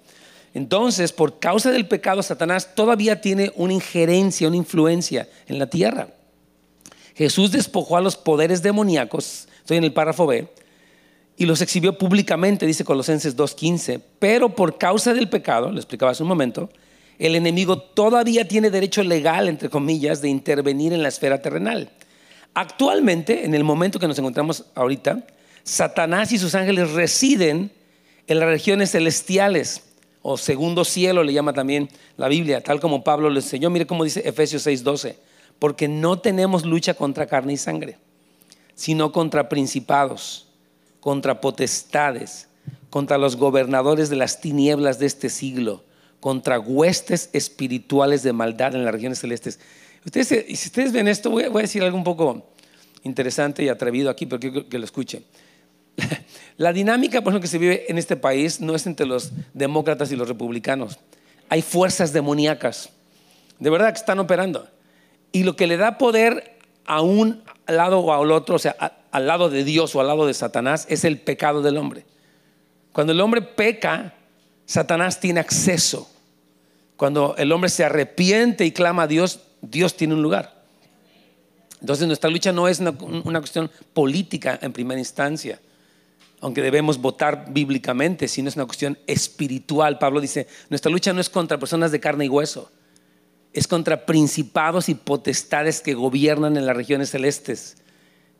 Entonces, 0.52 1.12
por 1.12 1.38
causa 1.38 1.70
del 1.70 1.86
pecado, 1.86 2.22
Satanás 2.22 2.74
todavía 2.74 3.20
tiene 3.20 3.52
una 3.54 3.72
injerencia, 3.72 4.48
una 4.48 4.56
influencia 4.56 5.28
en 5.46 5.58
la 5.58 5.68
tierra. 5.68 6.08
Jesús 7.14 7.52
despojó 7.52 7.96
a 7.96 8.00
los 8.00 8.16
poderes 8.16 8.62
demoníacos, 8.62 9.46
estoy 9.58 9.76
en 9.76 9.84
el 9.84 9.92
párrafo 9.92 10.26
B, 10.26 10.48
y 11.36 11.46
los 11.46 11.62
exhibió 11.62 11.96
públicamente, 11.96 12.66
dice 12.66 12.84
Colosenses 12.84 13.36
2.15, 13.36 14.00
pero 14.18 14.54
por 14.54 14.76
causa 14.76 15.14
del 15.14 15.28
pecado, 15.28 15.70
lo 15.70 15.78
explicaba 15.78 16.12
hace 16.12 16.22
un 16.22 16.28
momento, 16.28 16.68
el 17.20 17.36
enemigo 17.36 17.78
todavía 17.78 18.48
tiene 18.48 18.70
derecho 18.70 19.02
legal, 19.02 19.48
entre 19.48 19.68
comillas, 19.68 20.20
de 20.20 20.28
intervenir 20.28 20.92
en 20.92 21.02
la 21.02 21.08
esfera 21.08 21.40
terrenal. 21.40 21.90
Actualmente, 22.54 23.44
en 23.44 23.54
el 23.54 23.62
momento 23.62 24.00
que 24.00 24.08
nos 24.08 24.18
encontramos 24.18 24.64
ahorita, 24.74 25.24
Satanás 25.62 26.32
y 26.32 26.38
sus 26.38 26.54
ángeles 26.54 26.90
residen 26.92 27.70
en 28.26 28.40
las 28.40 28.48
regiones 28.48 28.90
celestiales, 28.90 29.82
o 30.22 30.36
segundo 30.36 30.84
cielo 30.84 31.22
le 31.22 31.32
llama 31.32 31.52
también 31.52 31.88
la 32.16 32.28
Biblia, 32.28 32.62
tal 32.62 32.80
como 32.80 33.04
Pablo 33.04 33.30
le 33.30 33.40
enseñó. 33.40 33.70
Mire 33.70 33.86
cómo 33.86 34.04
dice 34.04 34.26
Efesios 34.26 34.66
6:12, 34.66 35.16
porque 35.58 35.86
no 35.86 36.18
tenemos 36.18 36.64
lucha 36.64 36.94
contra 36.94 37.26
carne 37.26 37.52
y 37.52 37.56
sangre, 37.56 37.98
sino 38.74 39.12
contra 39.12 39.48
principados 39.48 40.48
contra 41.00 41.40
potestades, 41.40 42.48
contra 42.90 43.18
los 43.18 43.36
gobernadores 43.36 44.10
de 44.10 44.16
las 44.16 44.40
tinieblas 44.40 44.98
de 44.98 45.06
este 45.06 45.30
siglo, 45.30 45.82
contra 46.20 46.60
huestes 46.60 47.30
espirituales 47.32 48.22
de 48.22 48.32
maldad 48.32 48.74
en 48.74 48.84
las 48.84 48.92
regiones 48.92 49.18
celestes. 49.18 49.58
Ustedes, 50.04 50.28
si 50.28 50.68
ustedes 50.68 50.92
ven 50.92 51.08
esto, 51.08 51.30
voy 51.30 51.44
a, 51.44 51.50
decir 51.50 51.82
algo 51.82 51.96
un 51.96 52.04
poco 52.04 52.46
interesante 53.02 53.64
y 53.64 53.68
atrevido 53.68 54.10
aquí, 54.10 54.26
pero 54.26 54.40
quiero 54.40 54.68
que 54.68 54.78
lo 54.78 54.84
escuchen. 54.84 55.24
La 56.56 56.72
dinámica, 56.72 57.22
por 57.22 57.32
ejemplo, 57.32 57.40
que 57.40 57.48
se 57.48 57.58
vive 57.58 57.90
en 57.90 57.98
este 57.98 58.16
país 58.16 58.60
no 58.60 58.74
es 58.74 58.86
entre 58.86 59.06
los 59.06 59.32
demócratas 59.54 60.12
y 60.12 60.16
los 60.16 60.28
republicanos. 60.28 60.98
Hay 61.48 61.62
fuerzas 61.62 62.12
demoníacas, 62.12 62.90
de 63.58 63.70
verdad 63.70 63.92
que 63.92 63.98
están 63.98 64.18
operando. 64.18 64.68
Y 65.32 65.42
lo 65.44 65.56
que 65.56 65.66
le 65.66 65.76
da 65.76 65.98
poder 65.98 66.58
a 66.84 67.02
un 67.02 67.42
lado 67.66 68.00
o 68.00 68.12
al 68.12 68.30
otro, 68.30 68.56
o 68.56 68.58
sea, 68.58 68.76
al 69.10 69.26
lado 69.26 69.48
de 69.48 69.64
Dios 69.64 69.94
o 69.94 70.00
al 70.00 70.08
lado 70.08 70.26
de 70.26 70.34
Satanás, 70.34 70.86
es 70.88 71.04
el 71.04 71.18
pecado 71.18 71.62
del 71.62 71.76
hombre. 71.76 72.04
Cuando 72.92 73.12
el 73.12 73.20
hombre 73.20 73.42
peca, 73.42 74.14
Satanás 74.70 75.18
tiene 75.18 75.40
acceso. 75.40 76.08
Cuando 76.96 77.34
el 77.36 77.50
hombre 77.50 77.68
se 77.70 77.82
arrepiente 77.82 78.64
y 78.64 78.70
clama 78.70 79.02
a 79.02 79.06
Dios, 79.08 79.40
Dios 79.62 79.96
tiene 79.96 80.14
un 80.14 80.22
lugar. 80.22 80.62
Entonces 81.80 82.06
nuestra 82.06 82.30
lucha 82.30 82.52
no 82.52 82.68
es 82.68 82.78
una, 82.78 82.92
cuestión 83.40 83.68
política 83.92 84.60
en 84.62 84.72
primera 84.72 85.00
instancia. 85.00 85.60
aunque 86.40 86.62
debemos 86.62 86.98
votar 86.98 87.46
bíblicamente, 87.52 88.28
sino 88.28 88.48
es 88.48 88.54
una 88.54 88.64
cuestión 88.64 88.96
espiritual. 89.08 89.98
Pablo 89.98 90.20
dice, 90.20 90.46
nuestra 90.68 90.92
lucha 90.92 91.12
no 91.12 91.20
es 91.20 91.28
contra 91.28 91.58
personas 91.58 91.90
de 91.90 91.98
carne 91.98 92.26
y 92.26 92.28
hueso, 92.28 92.70
es 93.52 93.66
contra 93.66 94.06
principados 94.06 94.88
y 94.88 94.94
potestades 94.94 95.80
que 95.80 95.94
gobiernan 95.94 96.56
en 96.56 96.64
las 96.64 96.76
regiones 96.76 97.10
celestes. 97.10 97.76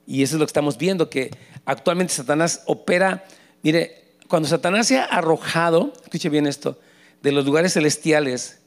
Y 0.07 0.23
eso 0.23 0.37
es 0.37 0.39
lo 0.39 0.47
que 0.47 0.51
estamos 0.51 0.79
viendo, 0.79 1.11
que 1.11 1.37
actualmente 1.65 2.15
Satanás 2.15 2.63
opera, 2.67 3.25
mire, 3.65 4.00
cuando 4.31 4.49
Satanás 4.49 4.87
se 4.87 4.97
ha 4.97 5.05
arrojado, 5.05 5.93
escuche 6.05 6.29
bien 6.29 6.47
esto, 6.47 6.79
de 7.21 7.33
los 7.33 7.45
lugares 7.45 7.73
celestiales, 7.73 8.61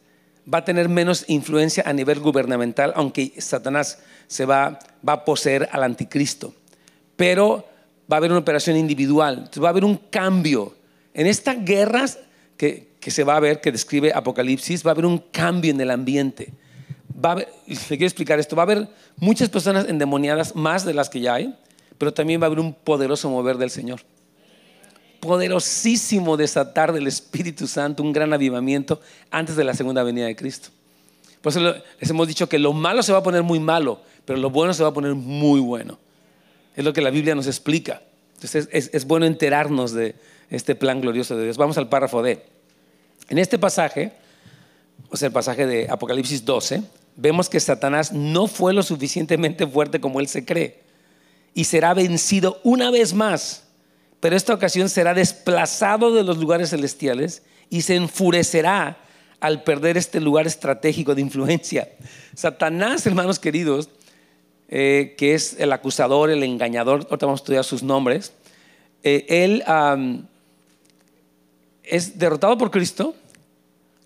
va 0.53 0.57
a 0.57 0.65
tener 0.65 0.89
menos 0.89 1.23
influencia 1.29 1.83
a 1.87 1.93
nivel 1.93 2.19
gubernamental, 2.19 2.91
aunque 2.97 3.33
Satanás 3.39 3.99
se 4.27 4.45
va, 4.45 4.77
a 5.05 5.23
poseer 5.23 5.69
al 5.71 5.83
anticristo. 5.83 6.53
Pero 7.15 7.65
va 8.11 8.17
a 8.17 8.19
haber 8.19 8.31
una 8.31 8.41
operación 8.41 8.75
individual, 8.75 9.49
va 9.63 9.69
a 9.69 9.71
haber 9.71 9.85
un 9.85 9.95
cambio. 9.95 10.75
En 11.13 11.27
esta 11.27 11.53
guerra 11.53 12.07
que, 12.57 12.89
se 12.99 13.23
va 13.23 13.37
a 13.37 13.39
ver, 13.39 13.61
que 13.61 13.71
describe 13.71 14.11
Apocalipsis, 14.13 14.85
va 14.85 14.91
a 14.91 14.95
haber 14.95 15.05
un 15.05 15.19
cambio 15.31 15.71
en 15.71 15.79
el 15.79 15.91
ambiente. 15.91 16.51
Va 17.23 17.29
a 17.29 17.31
haber, 17.31 17.47
explicar 17.67 18.37
esto, 18.37 18.57
va 18.57 18.63
a 18.63 18.65
haber 18.65 18.89
muchas 19.15 19.47
personas 19.47 19.87
endemoniadas, 19.87 20.57
más 20.57 20.83
de 20.83 20.93
las 20.93 21.09
que 21.09 21.21
ya 21.21 21.35
hay, 21.35 21.55
pero 21.97 22.13
también 22.13 22.41
va 22.41 22.47
a 22.47 22.47
haber 22.47 22.59
un 22.59 22.73
poderoso 22.73 23.29
mover 23.29 23.55
del 23.57 23.69
Señor. 23.69 24.01
Poderosísimo 25.23 26.35
desatar 26.35 26.91
del 26.91 27.07
Espíritu 27.07 27.65
Santo, 27.65 28.03
un 28.03 28.11
gran 28.11 28.33
avivamiento 28.33 28.99
antes 29.31 29.55
de 29.55 29.63
la 29.63 29.73
segunda 29.73 30.03
venida 30.03 30.25
de 30.25 30.35
Cristo. 30.35 30.67
Por 31.41 31.51
eso 31.51 31.61
les 31.61 32.09
hemos 32.09 32.27
dicho 32.27 32.49
que 32.49 32.59
lo 32.59 32.73
malo 32.73 33.01
se 33.03 33.13
va 33.13 33.19
a 33.19 33.23
poner 33.23 33.41
muy 33.41 33.61
malo, 33.61 34.01
pero 34.25 34.37
lo 34.37 34.49
bueno 34.49 34.73
se 34.73 34.83
va 34.83 34.89
a 34.89 34.93
poner 34.93 35.15
muy 35.15 35.61
bueno. 35.61 35.97
Es 36.75 36.83
lo 36.83 36.91
que 36.91 36.99
la 36.99 37.09
Biblia 37.09 37.35
nos 37.35 37.47
explica. 37.47 38.01
Entonces 38.33 38.67
es, 38.73 39.05
bueno 39.05 39.25
enterarnos 39.25 39.93
de 39.93 40.15
este 40.49 40.75
plan 40.75 40.99
glorioso 40.99 41.37
de 41.37 41.45
Dios. 41.45 41.55
Vamos 41.55 41.77
al 41.77 41.87
párrafo 41.87 42.21
D. 42.21 42.45
En 43.29 43.37
este 43.37 43.57
pasaje, 43.57 44.11
o 45.09 45.15
sea, 45.15 45.27
el 45.27 45.33
pasaje 45.33 45.65
de 45.65 45.87
Apocalipsis 45.89 46.43
12, 46.43 46.83
vemos 47.15 47.47
que 47.47 47.61
Satanás 47.61 48.11
no 48.11 48.47
fue 48.47 48.73
lo 48.73 48.83
suficientemente 48.83 49.65
fuerte 49.67 50.01
como 50.01 50.19
él 50.19 50.27
se 50.27 50.43
cree 50.43 50.81
y 51.53 51.63
será 51.63 51.93
vencido 51.93 52.59
una 52.65 52.91
vez 52.91 53.13
más, 53.13 53.63
pero 54.23 54.37
esta 54.37 54.53
ocasión 54.53 54.87
será 54.87 55.13
desplazado 55.13 56.13
de 56.13 56.23
los 56.23 56.37
lugares 56.37 56.69
celestiales 56.69 57.43
y 57.69 57.81
se 57.81 57.97
enfurecerá 57.97 58.95
al 59.41 59.63
perder 59.63 59.97
este 59.97 60.21
lugar 60.21 60.47
estratégico 60.47 61.13
de 61.13 61.19
influencia. 61.19 61.89
Satanás, 62.33 63.05
hermanos 63.05 63.37
queridos, 63.37 63.89
eh, 64.69 65.15
que 65.17 65.33
es 65.33 65.59
el 65.59 65.73
acusador, 65.73 66.29
el 66.29 66.41
engañador, 66.41 67.01
ahorita 67.01 67.25
vamos 67.25 67.41
a 67.41 67.43
estudiar 67.43 67.65
sus 67.65 67.83
nombres, 67.83 68.31
eh, 69.03 69.25
él 69.27 69.61
es 71.83 72.17
derrotado 72.17 72.57
por 72.57 72.71
Cristo, 72.71 73.17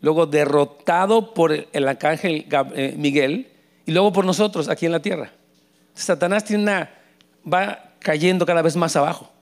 luego 0.02 0.26
derrotado 0.26 1.36
por 1.36 1.68
el 1.72 1.88
arcángel 1.88 2.48
eh, 2.74 2.96
Miguel 2.98 3.52
y 3.86 3.92
luego 3.92 4.12
por 4.12 4.26
nosotros 4.26 4.68
aquí 4.68 4.88
en 4.88 4.94
la 4.94 5.00
tierra. 5.00 5.30
Satanás 5.94 6.44
tiene 6.44 6.64
una, 6.64 6.90
va 7.46 7.94
cayendo 8.00 8.48
cada 8.48 8.64
vez 8.64 8.76
más 8.76 8.96
abajo, 8.96 9.37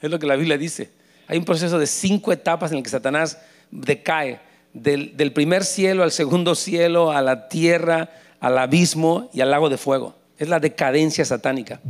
es 0.00 0.10
lo 0.10 0.18
que 0.18 0.26
la 0.26 0.36
Biblia 0.36 0.58
dice. 0.58 0.90
Hay 1.26 1.38
un 1.38 1.44
proceso 1.44 1.78
de 1.78 1.86
cinco 1.86 2.32
etapas 2.32 2.72
en 2.72 2.78
el 2.78 2.82
que 2.82 2.90
Satanás 2.90 3.38
decae, 3.70 4.40
del, 4.72 5.32
primer 5.32 5.64
cielo 5.64 6.02
al 6.02 6.12
segundo 6.12 6.54
cielo, 6.54 7.12
a 7.12 7.22
la 7.22 7.48
tierra, 7.48 8.10
al 8.40 8.58
abismo 8.58 9.30
y 9.32 9.40
al 9.40 9.50
lago 9.50 9.68
de 9.68 9.76
fuego. 9.76 10.14
Es 10.38 10.48
la 10.48 10.60
decadencia 10.60 11.24
satánica. 11.24 11.80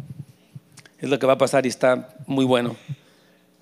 Es 0.99 1.09
lo 1.09 1.19
que 1.19 1.27
va 1.27 1.35
a 1.35 1.39
pasar 1.39 1.65
y 1.65 1.69
está 1.69 2.15
muy 2.27 2.45
bueno. 2.45 2.77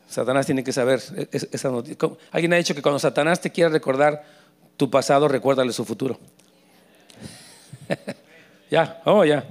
Satanás 0.09 0.47
tiene 0.47 0.65
que 0.65 0.73
saber 0.73 1.01
esa 1.31 1.69
noticia. 1.69 1.97
Alguien 2.31 2.53
ha 2.55 2.57
dicho 2.57 2.75
que 2.75 2.83
cuando 2.83 2.99
Satanás 2.99 3.41
te 3.41 3.51
quiere 3.51 3.71
recordar 3.71 4.25
tu 4.77 4.91
pasado, 4.91 5.29
recuérdale 5.29 5.73
su 5.73 5.85
futuro. 5.85 6.19
ya, 8.71 9.03
oh, 9.05 9.25
ya. 9.25 9.45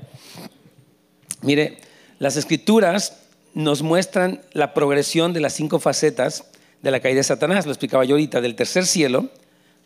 Mire, 1.41 1.77
las 2.19 2.35
escrituras 2.35 3.26
nos 3.57 3.81
muestran 3.81 4.41
la 4.53 4.75
progresión 4.75 5.33
de 5.33 5.39
las 5.39 5.53
cinco 5.53 5.79
facetas 5.79 6.43
de 6.83 6.91
la 6.91 6.99
caída 6.99 7.17
de 7.17 7.23
Satanás. 7.23 7.65
Lo 7.65 7.71
explicaba 7.71 8.05
yo 8.05 8.13
ahorita, 8.13 8.39
del 8.39 8.53
tercer 8.53 8.85
cielo, 8.85 9.31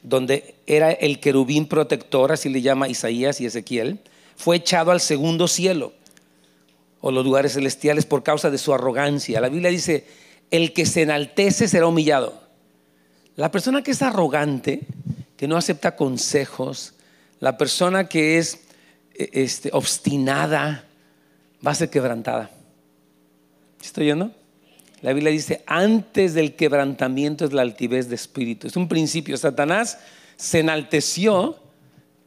donde 0.03 0.55
era 0.67 0.91
el 0.91 1.21
querubín 1.21 1.67
protector, 1.67 2.33
así 2.33 2.49
le 2.49 2.61
llama 2.61 2.89
Isaías 2.89 3.39
y 3.39 3.45
Ezequiel 3.45 3.99
fue 4.35 4.57
echado 4.57 4.91
al 4.91 4.99
segundo 4.99 5.47
cielo 5.47 5.93
o 6.99 7.11
los 7.11 7.23
lugares 7.23 7.53
celestiales 7.53 8.05
por 8.05 8.23
causa 8.23 8.49
de 8.49 8.57
su 8.57 8.73
arrogancia. 8.73 9.39
La 9.39 9.47
Biblia 9.47 9.69
dice, 9.69 10.05
el 10.49 10.73
que 10.73 10.85
se 10.85 11.03
enaltece 11.03 11.69
será 11.69 11.87
humillado. 11.87 12.41
La 13.37 13.51
persona 13.51 13.83
que 13.83 13.91
es 13.91 14.01
arrogante, 14.01 14.81
que 15.37 15.47
no 15.47 15.55
acepta 15.55 15.95
consejos, 15.95 16.93
la 17.39 17.57
persona 17.57 18.09
que 18.09 18.37
es 18.37 18.59
e, 19.15 19.29
este, 19.31 19.69
obstinada, 19.71 20.83
va 21.65 21.71
a 21.71 21.75
ser 21.75 21.89
quebrantada. 21.89 22.51
¿Estoy 23.81 24.05
oyendo? 24.05 24.31
La 25.01 25.13
Biblia 25.13 25.31
dice, 25.31 25.63
antes 25.65 26.33
del 26.33 26.55
quebrantamiento 26.55 27.45
es 27.45 27.53
la 27.53 27.63
altivez 27.63 28.07
de 28.07 28.15
espíritu. 28.15 28.67
Es 28.67 28.75
un 28.75 28.87
principio. 28.87 29.35
Satanás 29.35 29.99
se 30.35 30.59
enalteció, 30.59 31.57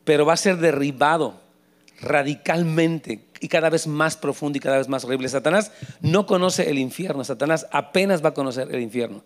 pero 0.04 0.26
va 0.26 0.32
a 0.32 0.36
ser 0.36 0.56
derribado 0.56 1.40
radicalmente 2.00 3.20
y 3.40 3.48
cada 3.48 3.70
vez 3.70 3.86
más 3.86 4.16
profundo 4.16 4.56
y 4.56 4.60
cada 4.60 4.78
vez 4.78 4.88
más 4.88 5.04
horrible. 5.04 5.28
Satanás 5.28 5.70
no 6.00 6.26
conoce 6.26 6.70
el 6.70 6.78
infierno, 6.78 7.24
Satanás 7.24 7.66
apenas 7.70 8.24
va 8.24 8.30
a 8.30 8.34
conocer 8.34 8.68
el 8.74 8.80
infierno. 8.80 9.22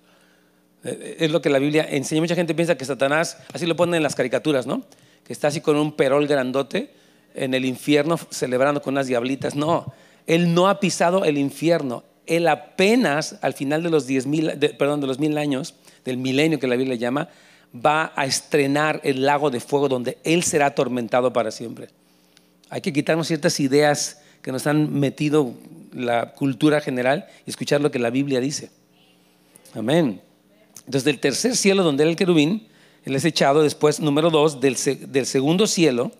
Eh, 0.84 0.98
eh, 1.00 1.16
es 1.20 1.30
lo 1.30 1.40
que 1.40 1.50
la 1.50 1.58
Biblia 1.58 1.86
enseña. 1.88 2.20
Mucha 2.20 2.34
gente 2.34 2.54
piensa 2.54 2.76
que 2.76 2.84
Satanás, 2.84 3.38
así 3.52 3.66
lo 3.66 3.76
ponen 3.76 3.96
en 3.96 4.02
las 4.02 4.14
caricaturas, 4.14 4.66
¿no? 4.66 4.84
Que 5.24 5.32
está 5.32 5.48
así 5.48 5.60
con 5.60 5.76
un 5.76 5.92
perol 5.92 6.26
grandote 6.26 6.92
en 7.34 7.54
el 7.54 7.64
infierno 7.64 8.18
celebrando 8.30 8.82
con 8.82 8.94
unas 8.94 9.06
diablitas. 9.06 9.54
No, 9.54 9.92
él 10.26 10.54
no 10.54 10.68
ha 10.68 10.80
pisado 10.80 11.24
el 11.24 11.38
infierno. 11.38 12.04
Él 12.28 12.46
apenas 12.48 13.36
al 13.42 13.54
final 13.54 13.82
de 13.82 13.90
los 13.90 14.06
diez 14.06 14.26
mil, 14.26 14.52
perdón, 14.78 15.00
de 15.00 15.06
los 15.06 15.18
mil 15.18 15.36
años, 15.38 15.74
del 16.04 16.18
milenio 16.18 16.58
que 16.58 16.66
la 16.66 16.76
Biblia 16.76 16.96
llama, 16.96 17.28
va 17.74 18.12
a 18.16 18.26
estrenar 18.26 19.00
el 19.04 19.24
lago 19.24 19.50
de 19.50 19.60
fuego 19.60 19.88
donde 19.88 20.18
él 20.24 20.42
será 20.42 20.66
atormentado 20.66 21.32
para 21.32 21.50
siempre. 21.50 21.88
Hay 22.70 22.80
que 22.80 22.92
quitarnos 22.92 23.26
ciertas 23.26 23.58
ideas 23.60 24.20
que 24.42 24.52
nos 24.52 24.66
han 24.66 24.92
metido 24.98 25.54
la 25.92 26.32
cultura 26.34 26.80
general 26.80 27.26
y 27.46 27.50
escuchar 27.50 27.80
lo 27.80 27.90
que 27.90 27.98
la 27.98 28.10
Biblia 28.10 28.40
dice. 28.40 28.70
Amén. 29.74 30.20
Entonces, 30.78 31.04
del 31.04 31.18
tercer 31.18 31.56
cielo 31.56 31.82
donde 31.82 32.04
era 32.04 32.10
el 32.10 32.16
querubín, 32.16 32.68
él 33.04 33.14
es 33.14 33.24
echado 33.24 33.62
después, 33.62 34.00
número 34.00 34.30
dos, 34.30 34.60
del, 34.60 34.76
del 35.08 35.26
segundo 35.26 35.66
cielo, 35.66 36.12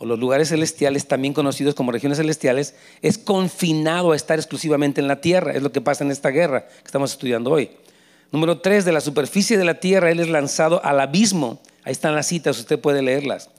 o 0.00 0.06
los 0.06 0.18
lugares 0.18 0.48
celestiales, 0.48 1.06
también 1.06 1.34
conocidos 1.34 1.74
como 1.74 1.92
regiones 1.92 2.16
celestiales, 2.16 2.74
es 3.02 3.18
confinado 3.18 4.12
a 4.12 4.16
estar 4.16 4.38
exclusivamente 4.38 5.02
en 5.02 5.08
la 5.08 5.20
tierra. 5.20 5.52
Es 5.52 5.62
lo 5.62 5.72
que 5.72 5.82
pasa 5.82 6.04
en 6.04 6.10
esta 6.10 6.30
guerra 6.30 6.66
que 6.66 6.86
estamos 6.86 7.12
estudiando 7.12 7.50
hoy. 7.50 7.70
Número 8.32 8.60
tres, 8.60 8.86
de 8.86 8.92
la 8.92 9.02
superficie 9.02 9.58
de 9.58 9.64
la 9.66 9.74
tierra, 9.74 10.10
él 10.10 10.18
es 10.20 10.30
lanzado 10.30 10.82
al 10.82 11.00
abismo. 11.00 11.60
Ahí 11.84 11.92
están 11.92 12.14
las 12.14 12.26
citas, 12.26 12.58
usted 12.58 12.80
puede 12.80 13.02
leerlas. 13.02 13.50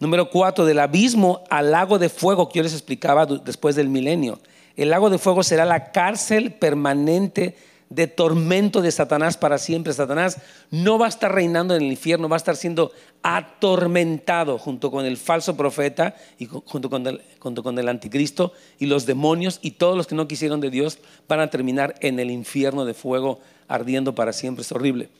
Número 0.00 0.30
cuatro, 0.30 0.64
del 0.64 0.78
abismo 0.78 1.44
al 1.50 1.70
lago 1.70 1.98
de 1.98 2.08
fuego 2.08 2.48
que 2.48 2.60
yo 2.60 2.62
les 2.62 2.72
explicaba 2.72 3.26
después 3.26 3.76
del 3.76 3.90
milenio. 3.90 4.40
El 4.76 4.88
lago 4.88 5.10
de 5.10 5.18
fuego 5.18 5.42
será 5.42 5.66
la 5.66 5.92
cárcel 5.92 6.54
permanente 6.54 7.54
de 7.94 8.06
tormento 8.06 8.80
de 8.80 8.90
Satanás 8.90 9.36
para 9.36 9.58
siempre. 9.58 9.92
Satanás 9.92 10.38
no 10.70 10.98
va 10.98 11.06
a 11.06 11.08
estar 11.10 11.32
reinando 11.32 11.76
en 11.76 11.82
el 11.82 11.90
infierno, 11.90 12.28
va 12.28 12.36
a 12.36 12.38
estar 12.38 12.56
siendo 12.56 12.90
atormentado 13.22 14.58
junto 14.58 14.90
con 14.90 15.04
el 15.04 15.18
falso 15.18 15.56
profeta 15.56 16.16
y 16.38 16.46
junto 16.46 16.88
con 16.88 17.06
el, 17.06 17.20
junto 17.38 17.62
con 17.62 17.78
el 17.78 17.88
anticristo 17.88 18.52
y 18.78 18.86
los 18.86 19.04
demonios 19.04 19.58
y 19.60 19.72
todos 19.72 19.94
los 19.94 20.06
que 20.06 20.14
no 20.14 20.26
quisieron 20.26 20.60
de 20.60 20.70
Dios 20.70 20.98
van 21.28 21.40
a 21.40 21.50
terminar 21.50 21.94
en 22.00 22.18
el 22.18 22.30
infierno 22.30 22.86
de 22.86 22.94
fuego 22.94 23.40
ardiendo 23.68 24.14
para 24.14 24.32
siempre. 24.32 24.62
Es 24.62 24.72
horrible. 24.72 25.10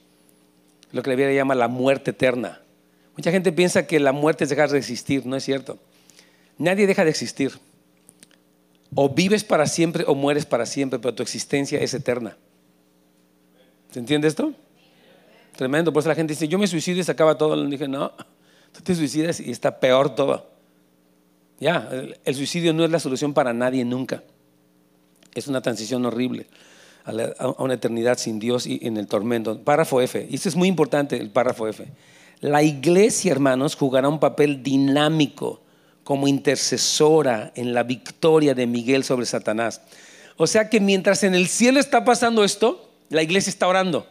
Lo 0.92 1.02
que 1.02 1.10
la 1.10 1.16
Biblia 1.16 1.34
llama 1.34 1.54
la 1.54 1.68
muerte 1.68 2.12
eterna. 2.12 2.62
Mucha 3.18 3.30
gente 3.30 3.52
piensa 3.52 3.86
que 3.86 4.00
la 4.00 4.12
muerte 4.12 4.44
es 4.44 4.50
dejar 4.50 4.70
de 4.70 4.78
existir, 4.78 5.26
no 5.26 5.36
es 5.36 5.44
cierto. 5.44 5.78
Nadie 6.56 6.86
deja 6.86 7.04
de 7.04 7.10
existir. 7.10 7.52
O 8.94 9.10
vives 9.10 9.44
para 9.44 9.66
siempre 9.66 10.04
o 10.06 10.14
mueres 10.14 10.46
para 10.46 10.64
siempre, 10.64 10.98
pero 10.98 11.14
tu 11.14 11.22
existencia 11.22 11.78
es 11.78 11.92
eterna. 11.92 12.36
¿Se 13.92 13.98
entiende 13.98 14.26
esto? 14.26 14.52
Tremendo. 15.56 15.92
Por 15.92 16.00
eso 16.00 16.08
la 16.08 16.14
gente 16.14 16.32
dice, 16.32 16.48
yo 16.48 16.58
me 16.58 16.66
suicido 16.66 16.98
y 16.98 17.04
se 17.04 17.12
acaba 17.12 17.36
todo. 17.36 17.54
Le 17.56 17.68
dije, 17.68 17.88
no, 17.88 18.12
tú 18.72 18.80
te 18.82 18.94
suicidas 18.94 19.38
y 19.38 19.50
está 19.50 19.78
peor 19.78 20.14
todo. 20.14 20.50
Ya, 21.60 21.88
el, 22.24 22.34
suicidio 22.34 22.72
no 22.72 22.84
es 22.84 22.90
la 22.90 22.98
solución 22.98 23.34
para 23.34 23.52
nadie 23.52 23.84
nunca. 23.84 24.24
Es 25.34 25.46
una 25.46 25.60
transición 25.60 26.04
horrible 26.06 26.46
a, 27.04 27.12
a 27.38 27.62
una 27.62 27.74
eternidad 27.74 28.18
sin 28.18 28.38
Dios 28.38 28.66
y 28.66 28.80
en 28.82 28.96
el 28.96 29.06
tormento. 29.06 29.62
Párrafo 29.62 30.00
F. 30.00 30.26
Y 30.28 30.34
esto 30.34 30.48
es 30.48 30.56
muy 30.56 30.68
importante, 30.68 31.18
el 31.18 31.30
párrafo 31.30 31.68
F. 31.68 31.86
La 32.40 32.62
iglesia, 32.62 33.30
hermanos, 33.30 33.76
jugará 33.76 34.08
un 34.08 34.18
papel 34.18 34.62
dinámico 34.62 35.62
como 36.02 36.26
intercesora 36.26 37.52
en 37.54 37.74
la 37.74 37.82
victoria 37.84 38.54
de 38.54 38.66
Miguel 38.66 39.04
sobre 39.04 39.26
Satanás. 39.26 39.82
O 40.36 40.46
sea 40.46 40.68
que 40.68 40.80
mientras 40.80 41.22
en 41.22 41.34
el 41.34 41.46
cielo 41.46 41.78
está 41.78 42.04
pasando 42.04 42.42
esto, 42.42 42.91
la 43.12 43.22
iglesia 43.22 43.50
está 43.50 43.68
orando, 43.68 44.06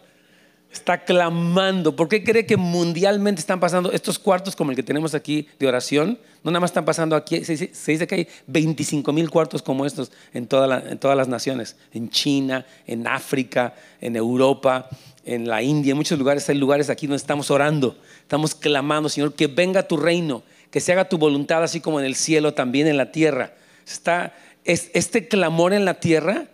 está 0.72 1.04
clamando. 1.04 1.96
¿Por 1.96 2.08
qué 2.08 2.24
cree 2.24 2.46
que 2.46 2.56
mundialmente 2.56 3.40
están 3.40 3.60
pasando 3.60 3.92
estos 3.92 4.20
cuartos 4.20 4.56
como 4.56 4.72
el 4.72 4.78
que 4.78 4.84
tenemos 4.84 5.14
aquí 5.14 5.48
de 5.60 5.68
oración? 5.68 6.20
No 6.44 6.52
nada 6.52 6.62
más 6.62 6.70
están 6.70 6.86
pasando 6.86 7.16
aquí, 7.16 7.44
se, 7.44 7.56
dice 7.56 8.08
que 8.08 8.16
hay 8.16 8.28
25 8.48 9.12
mil 9.12 9.30
cuartos 9.30 9.62
como 9.62 9.86
estos 9.86 10.12
en, 10.34 10.48
todas 10.48 11.18
las 11.18 11.28
naciones, 11.28 11.76
en 11.94 12.10
China, 12.10 12.66
en 12.88 13.08
África, 13.08 13.76
en 14.00 14.16
Europa, 14.16 14.90
en 15.26 15.48
la 15.48 15.62
India, 15.62 15.92
en 15.92 15.98
muchos 15.98 16.18
lugares 16.18 16.48
hay 16.50 16.58
lugares 16.58 16.90
aquí 16.90 17.06
donde 17.06 17.18
estamos 17.18 17.52
orando, 17.52 17.98
estamos 18.22 18.56
clamando, 18.56 19.10
Señor, 19.10 19.34
que 19.34 19.48
venga 19.48 19.88
tu 19.88 19.98
reino, 19.98 20.42
que 20.72 20.80
se 20.80 20.94
haga 20.94 21.10
tu 21.10 21.18
voluntad 21.18 21.64
así 21.64 21.80
como 21.80 22.00
en 22.00 22.06
el 22.06 22.16
cielo, 22.16 22.54
también 22.54 22.88
en 22.88 22.98
la 22.98 23.12
tierra. 23.12 23.54
Está, 23.86 24.34
este 24.64 25.28
clamor 25.28 25.74
en 25.74 25.86
la 25.86 25.96
tierra 25.96 26.48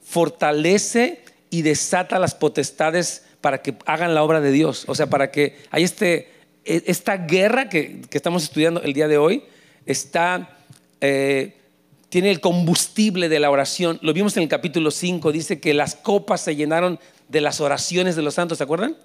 fortalece 0.00 1.22
y 1.50 1.62
desata 1.62 2.18
las 2.18 2.34
potestades 2.34 3.24
para 3.40 3.62
que 3.62 3.76
hagan 3.86 4.14
la 4.14 4.22
obra 4.22 4.40
de 4.40 4.50
Dios. 4.50 4.84
O 4.88 4.94
sea, 4.94 5.08
para 5.08 5.30
que 5.30 5.56
hay 5.70 5.84
este, 5.84 6.30
e, 6.64 6.82
esta 6.86 7.16
guerra 7.16 7.68
que, 7.68 8.02
estamos 8.10 8.42
estudiando 8.44 8.82
el 8.82 8.92
día 8.92 9.08
de 9.08 9.18
hoy, 9.18 9.44
está, 9.86 10.58
eh, 11.00 11.56
tiene 12.08 12.30
el 12.30 12.40
combustible 12.40 13.28
de 13.28 13.40
la 13.40 13.50
oración. 13.50 13.98
Lo 14.02 14.12
vimos 14.12 14.36
en 14.36 14.42
el 14.42 14.48
capítulo 14.48 14.90
5, 14.90 15.32
dice 15.32 15.60
que 15.60 15.74
las 15.74 15.94
copas 15.94 16.40
se 16.42 16.56
llenaron 16.56 16.98
de 17.28 17.40
las 17.40 17.60
oraciones 17.60 18.16
de 18.16 18.22
los 18.22 18.34
santos, 18.34 18.58
¿se 18.58 18.64
acuerdan? 18.64 18.96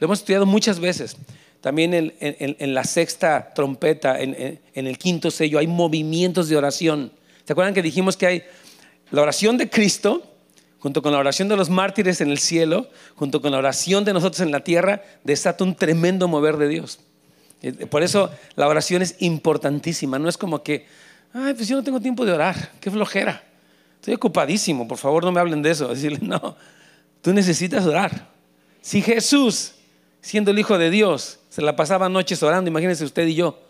Lo 0.00 0.06
hemos 0.06 0.20
estudiado 0.20 0.46
muchas 0.46 0.80
veces. 0.80 1.16
También 1.60 2.14
en, 2.20 2.74
la 2.74 2.84
sexta 2.84 3.52
trompeta, 3.54 4.20
en, 4.20 4.60
el 4.74 4.98
quinto 4.98 5.30
sello, 5.30 5.58
hay 5.58 5.66
movimientos 5.66 6.48
de 6.48 6.56
oración. 6.56 7.12
¿Se 7.44 7.52
acuerdan 7.52 7.74
que 7.74 7.82
dijimos 7.82 8.16
que 8.16 8.26
hay 8.26 8.42
la 9.10 9.22
oración 9.22 9.56
de 9.56 9.68
Cristo, 9.68 10.35
junto 10.78 11.02
con 11.02 11.12
la 11.12 11.18
oración 11.18 11.48
de 11.48 11.56
los 11.56 11.70
mártires 11.70 12.20
en 12.20 12.30
el 12.30 12.38
cielo, 12.38 12.88
junto 13.14 13.40
con 13.40 13.52
la 13.52 13.58
oración 13.58 14.04
de 14.04 14.12
nosotros 14.12 14.40
en 14.40 14.50
la 14.50 14.60
tierra, 14.60 15.02
desata 15.24 15.64
un 15.64 15.74
tremendo 15.74 16.28
mover 16.28 16.56
de 16.56 16.68
Dios. 16.68 17.00
Eh, 17.62 17.86
por 17.86 18.02
eso 18.02 18.30
la 18.54 18.68
oración 18.68 19.02
es 19.02 19.16
importantísima. 19.20 20.18
No 20.18 20.28
es 20.28 20.36
como 20.36 20.62
que, 20.62 20.86
ay, 21.32 21.54
pues 21.54 21.68
yo 21.68 21.76
no 21.76 21.82
tengo 21.82 22.00
tiempo 22.00 22.24
de 22.24 22.32
orar, 22.32 22.72
qué 22.80 22.90
flojera. 22.90 23.42
Estoy 23.96 24.14
ocupadísimo, 24.14 24.86
por 24.86 24.98
favor 24.98 25.24
no 25.24 25.32
me 25.32 25.40
hablen 25.40 25.62
de 25.62 25.70
eso. 25.70 25.88
Decirle, 25.94 26.18
no, 26.22 26.56
tú 27.22 27.32
necesitas 27.32 27.84
orar. 27.86 28.28
Si 28.80 29.02
Jesús, 29.02 29.72
siendo 30.20 30.50
el 30.50 30.58
Hijo 30.58 30.78
de 30.78 30.90
Dios, 30.90 31.40
se 31.48 31.62
la 31.62 31.74
pasaba 31.74 32.08
noches 32.08 32.42
orando, 32.42 32.70
imagínense 32.70 33.04
usted 33.04 33.26
y 33.26 33.34
yo, 33.34 33.60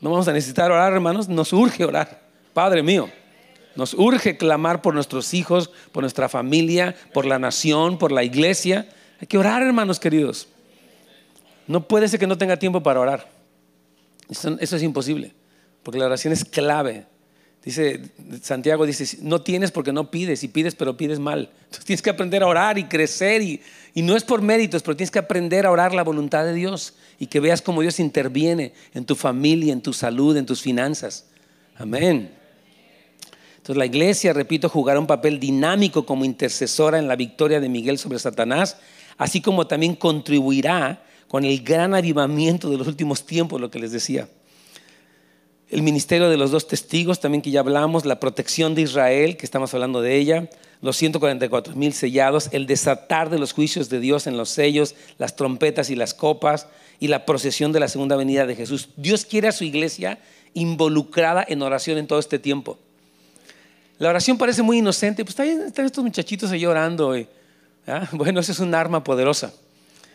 no 0.00 0.10
vamos 0.10 0.28
a 0.28 0.32
necesitar 0.32 0.70
orar, 0.70 0.92
hermanos, 0.92 1.28
nos 1.28 1.52
urge 1.52 1.84
orar. 1.84 2.20
Padre 2.52 2.82
mío, 2.82 3.08
nos 3.76 3.94
urge 3.94 4.36
clamar 4.36 4.82
por 4.82 4.94
nuestros 4.94 5.34
hijos, 5.34 5.70
por 5.92 6.02
nuestra 6.02 6.28
familia, 6.28 6.96
por 7.12 7.26
la 7.26 7.38
nación, 7.38 7.98
por 7.98 8.12
la 8.12 8.24
iglesia. 8.24 8.88
Hay 9.20 9.26
que 9.26 9.38
orar, 9.38 9.62
hermanos 9.62 10.00
queridos. 10.00 10.48
No 11.66 11.86
puede 11.86 12.08
ser 12.08 12.20
que 12.20 12.26
no 12.26 12.38
tenga 12.38 12.58
tiempo 12.58 12.82
para 12.82 13.00
orar. 13.00 13.28
Eso, 14.28 14.56
es 14.60 14.82
imposible, 14.82 15.32
porque 15.82 15.98
la 15.98 16.06
oración 16.06 16.32
es 16.32 16.44
clave. 16.44 17.06
Dice 17.64 18.00
Santiago 18.42 18.86
dice, 18.86 19.18
no 19.22 19.42
tienes 19.42 19.72
porque 19.72 19.92
no 19.92 20.10
pides, 20.10 20.44
y 20.44 20.48
pides 20.48 20.76
pero 20.76 20.96
pides 20.96 21.18
mal. 21.18 21.50
Entonces 21.64 21.84
tienes 21.84 22.02
que 22.02 22.10
aprender 22.10 22.44
a 22.44 22.46
orar 22.46 22.78
y 22.78 22.84
crecer 22.84 23.42
y, 23.42 23.60
y 23.92 24.02
no 24.02 24.16
es 24.16 24.22
por 24.22 24.40
méritos, 24.40 24.82
pero 24.82 24.96
tienes 24.96 25.10
que 25.10 25.18
aprender 25.18 25.66
a 25.66 25.72
orar 25.72 25.92
la 25.92 26.04
voluntad 26.04 26.44
de 26.44 26.54
Dios 26.54 26.94
y 27.18 27.26
que 27.26 27.40
veas 27.40 27.62
cómo 27.62 27.82
Dios 27.82 27.98
interviene 27.98 28.72
en 28.94 29.04
tu 29.04 29.16
familia, 29.16 29.72
en 29.72 29.80
tu 29.80 29.92
salud, 29.92 30.36
en 30.36 30.46
tus 30.46 30.62
finanzas. 30.62 31.26
Amén. 31.76 32.35
Entonces 33.66 33.80
la 33.80 33.86
iglesia, 33.86 34.32
repito, 34.32 34.68
jugará 34.68 35.00
un 35.00 35.08
papel 35.08 35.40
dinámico 35.40 36.06
como 36.06 36.24
intercesora 36.24 37.00
en 37.00 37.08
la 37.08 37.16
victoria 37.16 37.58
de 37.58 37.68
Miguel 37.68 37.98
sobre 37.98 38.20
Satanás, 38.20 38.76
así 39.18 39.40
como 39.40 39.66
también 39.66 39.96
contribuirá 39.96 41.02
con 41.26 41.44
el 41.44 41.64
gran 41.64 41.92
avivamiento 41.92 42.70
de 42.70 42.78
los 42.78 42.86
últimos 42.86 43.26
tiempos, 43.26 43.60
lo 43.60 43.68
que 43.68 43.80
les 43.80 43.90
decía. 43.90 44.28
El 45.68 45.82
ministerio 45.82 46.30
de 46.30 46.36
los 46.36 46.52
dos 46.52 46.68
testigos, 46.68 47.18
también 47.18 47.42
que 47.42 47.50
ya 47.50 47.58
hablamos, 47.58 48.04
la 48.04 48.20
protección 48.20 48.76
de 48.76 48.82
Israel, 48.82 49.36
que 49.36 49.44
estamos 49.44 49.74
hablando 49.74 50.00
de 50.00 50.16
ella, 50.16 50.48
los 50.80 50.96
144 50.96 51.74
mil 51.74 51.92
sellados, 51.92 52.50
el 52.52 52.68
desatar 52.68 53.30
de 53.30 53.40
los 53.40 53.52
juicios 53.52 53.88
de 53.88 53.98
Dios 53.98 54.28
en 54.28 54.36
los 54.36 54.48
sellos, 54.48 54.94
las 55.18 55.34
trompetas 55.34 55.90
y 55.90 55.96
las 55.96 56.14
copas, 56.14 56.68
y 57.00 57.08
la 57.08 57.26
procesión 57.26 57.72
de 57.72 57.80
la 57.80 57.88
segunda 57.88 58.14
venida 58.14 58.46
de 58.46 58.54
Jesús. 58.54 58.90
Dios 58.96 59.24
quiere 59.24 59.48
a 59.48 59.52
su 59.52 59.64
iglesia 59.64 60.20
involucrada 60.54 61.44
en 61.48 61.62
oración 61.62 61.98
en 61.98 62.06
todo 62.06 62.20
este 62.20 62.38
tiempo. 62.38 62.78
La 63.98 64.10
oración 64.10 64.36
parece 64.36 64.62
muy 64.62 64.78
inocente, 64.78 65.24
pues 65.24 65.38
están 65.38 65.86
estos 65.86 66.04
muchachitos 66.04 66.50
ahí 66.50 66.66
orando. 66.66 67.14
Bueno, 68.10 68.40
esa 68.40 68.50
es 68.50 68.58
un 68.58 68.74
arma 68.74 69.04
poderosa. 69.04 69.52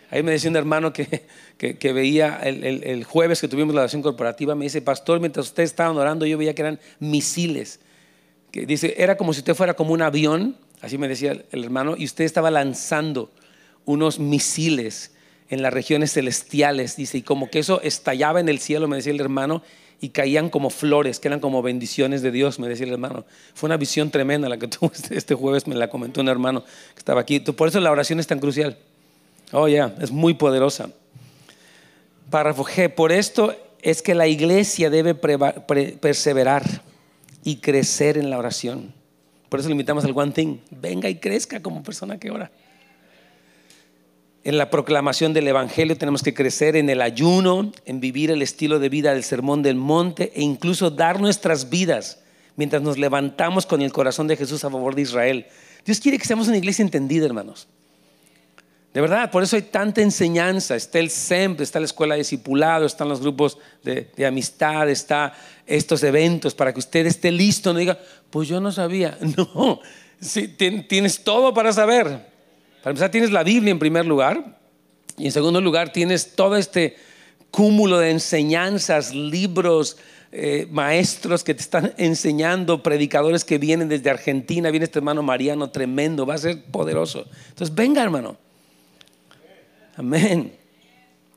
Ahí 0.10 0.24
me 0.24 0.34
decía 0.34 0.50
un 0.50 0.58
hermano 0.58 0.92
que, 0.92 1.26
que, 1.58 1.94
veía 1.94 2.38
el, 2.44 3.06
jueves 3.06 3.40
que 3.40 3.48
tuvimos 3.48 3.74
la 3.74 3.82
oración 3.82 4.02
corporativa, 4.02 4.56
me 4.56 4.66
dice, 4.66 4.82
pastor, 4.82 5.22
mientras 5.22 5.48
ustedes 5.48 5.70
estaban 5.70 5.96
orando, 5.96 6.26
yo 6.26 6.38
veía 6.38 6.54
que 6.54 6.64
eran 6.64 6.80
misiles. 7.00 7.80
Que 8.52 8.66
dice, 8.66 8.94
era 8.98 9.16
como 9.16 9.32
si 9.32 9.40
usted 9.40 9.56
fuera 9.56 9.74
como 9.74 9.94
un 9.94 10.02
avión, 10.02 10.58
así 10.82 10.98
me 10.98 11.08
decía 11.08 11.42
el 11.50 11.64
hermano, 11.64 11.96
y 11.98 12.04
usted 12.04 12.26
estaba 12.26 12.52
lanzando 12.52 13.32
unos 13.86 14.20
misiles 14.20 15.12
en 15.52 15.62
las 15.62 15.74
regiones 15.74 16.14
celestiales, 16.14 16.96
dice, 16.96 17.18
y 17.18 17.22
como 17.24 17.50
que 17.50 17.60
eso 17.60 17.82
estallaba 17.82 18.40
en 18.40 18.48
el 18.48 18.60
cielo, 18.60 18.88
me 18.88 18.96
decía 18.96 19.12
el 19.12 19.20
hermano, 19.20 19.62
y 20.00 20.10
caían 20.10 20.50
como 20.50 20.70
flores, 20.70 21.20
que 21.20 21.28
eran 21.28 21.42
como 21.42 21.62
bendiciones 21.62 22.22
de 22.22 22.32
Dios, 22.32 22.58
me 22.58 22.70
decía 22.70 22.86
el 22.86 22.94
hermano. 22.94 23.26
Fue 23.54 23.68
una 23.68 23.76
visión 23.76 24.12
tremenda 24.12 24.48
la 24.48 24.58
que 24.58 24.68
tuve 24.70 24.92
este, 24.96 25.18
este 25.18 25.36
jueves, 25.36 25.68
me 25.68 25.76
la 25.76 25.90
comentó 25.90 26.22
un 26.22 26.30
hermano 26.30 26.64
que 26.64 27.00
estaba 27.00 27.20
aquí. 27.20 27.42
Por 27.42 27.68
eso 27.68 27.82
la 27.82 27.92
oración 27.92 28.22
es 28.22 28.28
tan 28.28 28.40
crucial. 28.40 28.78
Oh, 29.52 29.68
ya, 29.68 29.94
es 30.00 30.10
muy 30.10 30.34
poderosa. 30.36 30.90
Párrafo 32.30 32.64
G, 32.64 32.90
por 32.90 33.12
esto 33.12 33.54
es 33.82 34.02
que 34.02 34.16
la 34.16 34.28
iglesia 34.28 34.90
debe 34.90 35.16
perseverar 35.16 36.64
y 37.44 37.58
crecer 37.58 38.18
en 38.18 38.30
la 38.30 38.38
oración. 38.38 38.94
Por 39.50 39.60
eso 39.60 39.68
le 39.68 39.74
invitamos 39.74 40.06
al 40.06 40.18
One 40.18 40.32
Thing, 40.32 40.60
venga 40.72 41.10
y 41.10 41.16
crezca 41.16 41.62
como 41.62 41.84
persona 41.84 42.18
que 42.18 42.32
ora 42.32 42.52
en 44.44 44.58
la 44.58 44.70
proclamación 44.70 45.34
del 45.34 45.48
Evangelio, 45.48 45.98
tenemos 45.98 46.24
que 46.24 46.34
crecer 46.34 46.76
en 46.76 46.90
el 46.90 47.02
ayuno, 47.02 47.72
en 47.86 48.00
vivir 48.00 48.32
el 48.32 48.42
estilo 48.42 48.80
de 48.80 48.90
vida 48.90 49.14
del 49.14 49.24
sermón 49.24 49.62
del 49.62 49.76
monte 49.76 50.32
e 50.36 50.42
incluso 50.42 50.90
dar 50.90 51.20
nuestras 51.20 51.70
vidas 51.70 52.20
mientras 52.56 52.82
nos 52.82 52.98
levantamos 52.98 53.66
con 53.66 53.82
el 53.82 53.92
corazón 53.92 54.28
de 54.28 54.38
Jesús 54.38 54.64
a 54.64 54.70
favor 54.70 54.96
de 54.96 55.04
Israel. 55.04 55.46
Dios 55.86 56.00
quiere 56.00 56.18
que 56.18 56.26
seamos 56.26 56.48
una 56.48 56.58
iglesia 56.58 56.84
entendida, 56.84 57.26
hermanos. 57.26 57.68
De 58.94 59.00
verdad, 59.00 59.32
por 59.32 59.42
eso 59.42 59.56
hay 59.56 59.62
tanta 59.62 60.02
enseñanza. 60.02 60.76
Está 60.76 61.00
el 61.00 61.10
SEMP, 61.10 61.62
está 61.62 61.80
la 61.80 61.86
escuela 61.86 62.16
de 62.16 62.20
discipulado, 62.20 62.86
están 62.86 63.08
los 63.08 63.22
grupos 63.22 63.58
de, 63.84 64.26
amistad, 64.26 64.90
está 64.90 65.34
estos 65.66 66.04
eventos 66.04 66.54
para 66.54 66.74
que 66.74 66.80
usted 66.80 67.06
esté 67.06 67.32
listo. 67.32 67.72
No 67.72 67.80
diga, 67.80 67.98
pues 68.30 68.48
yo 68.48 68.60
no 68.60 68.72
sabía. 68.72 69.18
No, 69.48 69.80
tienes 70.88 71.24
todo 71.24 71.52
para 71.52 71.74
saber. 71.74 72.31
Para 72.82 72.92
empezar, 72.92 73.12
tienes 73.12 73.32
la 73.32 73.44
Biblia 73.44 73.72
en 73.72 73.80
primer 73.80 74.06
lugar 74.06 74.60
y 75.18 75.26
en 75.26 75.32
segundo 75.32 75.62
lugar 75.62 75.94
tienes 75.94 76.36
todo 76.36 76.58
este 76.58 76.96
cúmulo 77.52 78.00
de 78.00 78.12
enseñanzas, 78.12 79.14
libros, 79.14 79.98
eh, 80.32 80.68
maestros 80.72 81.44
que 81.44 81.54
te 81.54 81.62
están 81.62 81.94
enseñando, 81.98 82.82
predicadores 82.82 83.46
que 83.46 83.58
vienen 83.58 83.90
desde 83.90 84.10
Argentina, 84.10 84.72
viene 84.72 84.86
este 84.86 85.00
hermano 85.00 85.22
Mariano 85.22 85.70
tremendo, 85.70 86.26
va 86.26 86.36
a 86.36 86.40
ser 86.40 86.64
poderoso. 86.64 87.26
Entonces, 87.50 87.76
venga 87.76 88.02
hermano. 88.02 88.38
Amén. 89.96 90.54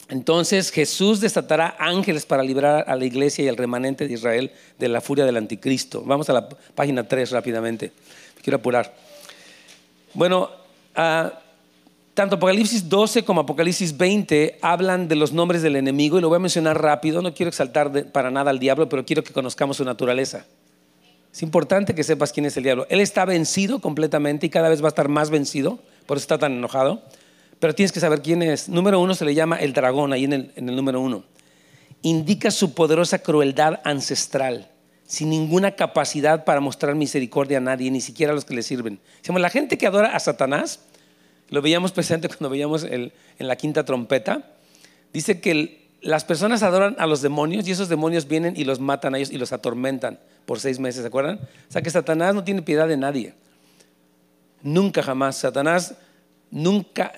Entonces 0.08 0.70
Jesús 0.70 1.20
desatará 1.20 1.76
ángeles 1.78 2.26
para 2.26 2.42
librar 2.42 2.84
a 2.86 2.94
la 2.96 3.04
iglesia 3.04 3.44
y 3.44 3.48
al 3.48 3.56
remanente 3.56 4.06
de 4.06 4.14
Israel 4.14 4.52
de 4.78 4.88
la 4.88 5.00
furia 5.00 5.24
del 5.24 5.36
anticristo. 5.36 6.02
Vamos 6.04 6.28
a 6.30 6.34
la 6.34 6.48
página 6.48 7.08
3 7.08 7.30
rápidamente. 7.30 7.90
Quiero 8.42 8.58
apurar. 8.58 8.94
Bueno, 10.12 10.63
Ah, 10.94 11.40
tanto 12.14 12.36
Apocalipsis 12.36 12.88
12 12.88 13.24
como 13.24 13.40
Apocalipsis 13.40 13.96
20 13.96 14.58
hablan 14.62 15.08
de 15.08 15.16
los 15.16 15.32
nombres 15.32 15.62
del 15.62 15.74
enemigo 15.74 16.16
y 16.16 16.20
lo 16.20 16.28
voy 16.28 16.36
a 16.36 16.40
mencionar 16.40 16.80
rápido. 16.80 17.22
No 17.22 17.34
quiero 17.34 17.48
exaltar 17.48 18.12
para 18.12 18.30
nada 18.30 18.50
al 18.50 18.60
diablo, 18.60 18.88
pero 18.88 19.04
quiero 19.04 19.24
que 19.24 19.32
conozcamos 19.32 19.78
su 19.78 19.84
naturaleza. 19.84 20.46
Es 21.32 21.42
importante 21.42 21.96
que 21.96 22.04
sepas 22.04 22.32
quién 22.32 22.46
es 22.46 22.56
el 22.56 22.62
diablo. 22.62 22.86
Él 22.88 23.00
está 23.00 23.24
vencido 23.24 23.80
completamente 23.80 24.46
y 24.46 24.50
cada 24.50 24.68
vez 24.68 24.80
va 24.80 24.86
a 24.86 24.88
estar 24.88 25.08
más 25.08 25.30
vencido, 25.30 25.80
por 26.06 26.16
eso 26.16 26.24
está 26.24 26.38
tan 26.38 26.52
enojado. 26.52 27.02
Pero 27.58 27.74
tienes 27.74 27.90
que 27.90 27.98
saber 27.98 28.22
quién 28.22 28.42
es. 28.42 28.68
Número 28.68 29.00
uno 29.00 29.14
se 29.14 29.24
le 29.24 29.34
llama 29.34 29.56
el 29.56 29.72
dragón, 29.72 30.12
ahí 30.12 30.24
en 30.24 30.32
el, 30.32 30.52
en 30.54 30.68
el 30.68 30.76
número 30.76 31.00
uno. 31.00 31.24
Indica 32.02 32.52
su 32.52 32.74
poderosa 32.74 33.18
crueldad 33.18 33.80
ancestral 33.82 34.68
sin 35.06 35.30
ninguna 35.30 35.72
capacidad 35.72 36.44
para 36.44 36.60
mostrar 36.60 36.94
misericordia 36.94 37.58
a 37.58 37.60
nadie, 37.60 37.90
ni 37.90 38.00
siquiera 38.00 38.32
a 38.32 38.34
los 38.34 38.44
que 38.44 38.54
le 38.54 38.62
sirven. 38.62 39.00
la 39.28 39.50
gente 39.50 39.78
que 39.78 39.86
adora 39.86 40.16
a 40.16 40.20
Satanás, 40.20 40.80
lo 41.50 41.62
veíamos 41.62 41.92
presente 41.92 42.28
cuando 42.28 42.50
veíamos 42.50 42.84
en 42.84 43.12
la 43.38 43.56
quinta 43.56 43.84
trompeta, 43.84 44.50
dice 45.12 45.40
que 45.40 45.84
las 46.04 46.24
personas 46.24 46.62
adoran 46.62 46.96
a 46.98 47.06
los 47.06 47.22
demonios 47.22 47.66
y 47.66 47.70
esos 47.70 47.88
demonios 47.88 48.28
vienen 48.28 48.54
y 48.56 48.64
los 48.64 48.78
matan 48.78 49.14
a 49.14 49.18
ellos 49.18 49.30
y 49.30 49.38
los 49.38 49.52
atormentan 49.52 50.18
por 50.44 50.60
seis 50.60 50.78
meses, 50.78 51.00
¿se 51.00 51.08
acuerdan? 51.08 51.40
O 51.68 51.72
sea 51.72 51.80
que 51.80 51.90
Satanás 51.90 52.34
no 52.34 52.44
tiene 52.44 52.62
piedad 52.62 52.86
de 52.86 52.98
nadie. 52.98 53.34
Nunca 54.62 55.02
jamás. 55.02 55.36
Satanás 55.36 55.94
nunca, 56.50 57.12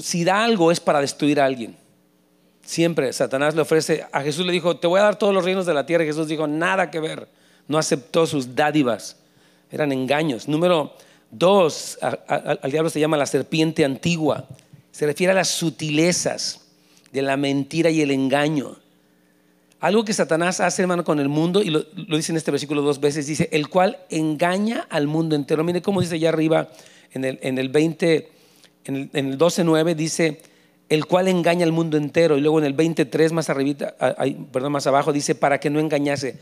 si 0.00 0.24
da 0.24 0.42
algo 0.42 0.72
es 0.72 0.80
para 0.80 1.00
destruir 1.00 1.40
a 1.40 1.44
alguien. 1.44 1.76
Siempre 2.70 3.12
Satanás 3.12 3.56
le 3.56 3.62
ofrece, 3.62 4.06
a 4.12 4.22
Jesús 4.22 4.46
le 4.46 4.52
dijo, 4.52 4.76
te 4.76 4.86
voy 4.86 5.00
a 5.00 5.02
dar 5.02 5.18
todos 5.18 5.34
los 5.34 5.44
reinos 5.44 5.66
de 5.66 5.74
la 5.74 5.86
tierra. 5.86 6.04
Y 6.04 6.06
Jesús 6.06 6.28
dijo, 6.28 6.46
nada 6.46 6.88
que 6.88 7.00
ver. 7.00 7.26
No 7.66 7.78
aceptó 7.78 8.28
sus 8.28 8.54
dádivas. 8.54 9.16
Eran 9.72 9.90
engaños. 9.90 10.46
Número 10.46 10.94
dos, 11.32 11.98
al 12.00 12.70
diablo 12.70 12.88
se 12.88 13.00
llama 13.00 13.16
la 13.16 13.26
serpiente 13.26 13.84
antigua. 13.84 14.46
Se 14.92 15.04
refiere 15.04 15.32
a 15.32 15.34
las 15.34 15.48
sutilezas 15.48 16.60
de 17.10 17.22
la 17.22 17.36
mentira 17.36 17.90
y 17.90 18.02
el 18.02 18.12
engaño. 18.12 18.76
Algo 19.80 20.04
que 20.04 20.12
Satanás 20.12 20.60
hace, 20.60 20.82
hermano, 20.82 21.02
con 21.02 21.18
el 21.18 21.28
mundo, 21.28 21.62
y 21.62 21.70
lo, 21.70 21.82
dice 21.82 22.30
en 22.30 22.36
este 22.36 22.52
versículo 22.52 22.82
dos 22.82 23.00
veces, 23.00 23.26
dice, 23.26 23.48
el 23.50 23.68
cual 23.68 23.98
engaña 24.10 24.86
al 24.90 25.08
mundo 25.08 25.34
entero. 25.34 25.64
Mire 25.64 25.82
cómo 25.82 26.02
dice 26.02 26.14
allá 26.14 26.28
arriba 26.28 26.68
en 27.14 27.24
el, 27.24 27.40
en 27.42 27.58
el 27.58 27.68
20, 27.68 28.28
en 28.84 28.94
el, 28.94 29.10
en 29.12 29.26
el 29.26 29.38
12.9, 29.38 29.96
dice, 29.96 30.40
el 30.90 31.06
cual 31.06 31.28
engaña 31.28 31.64
al 31.64 31.72
mundo 31.72 31.96
entero. 31.96 32.36
Y 32.36 32.40
luego 32.42 32.58
en 32.58 32.66
el 32.66 32.74
23, 32.74 33.32
más 33.32 33.48
arribita, 33.48 33.94
perdón, 34.52 34.72
más 34.72 34.86
abajo, 34.86 35.12
dice, 35.12 35.34
para 35.34 35.58
que 35.58 35.70
no 35.70 35.80
engañase. 35.80 36.38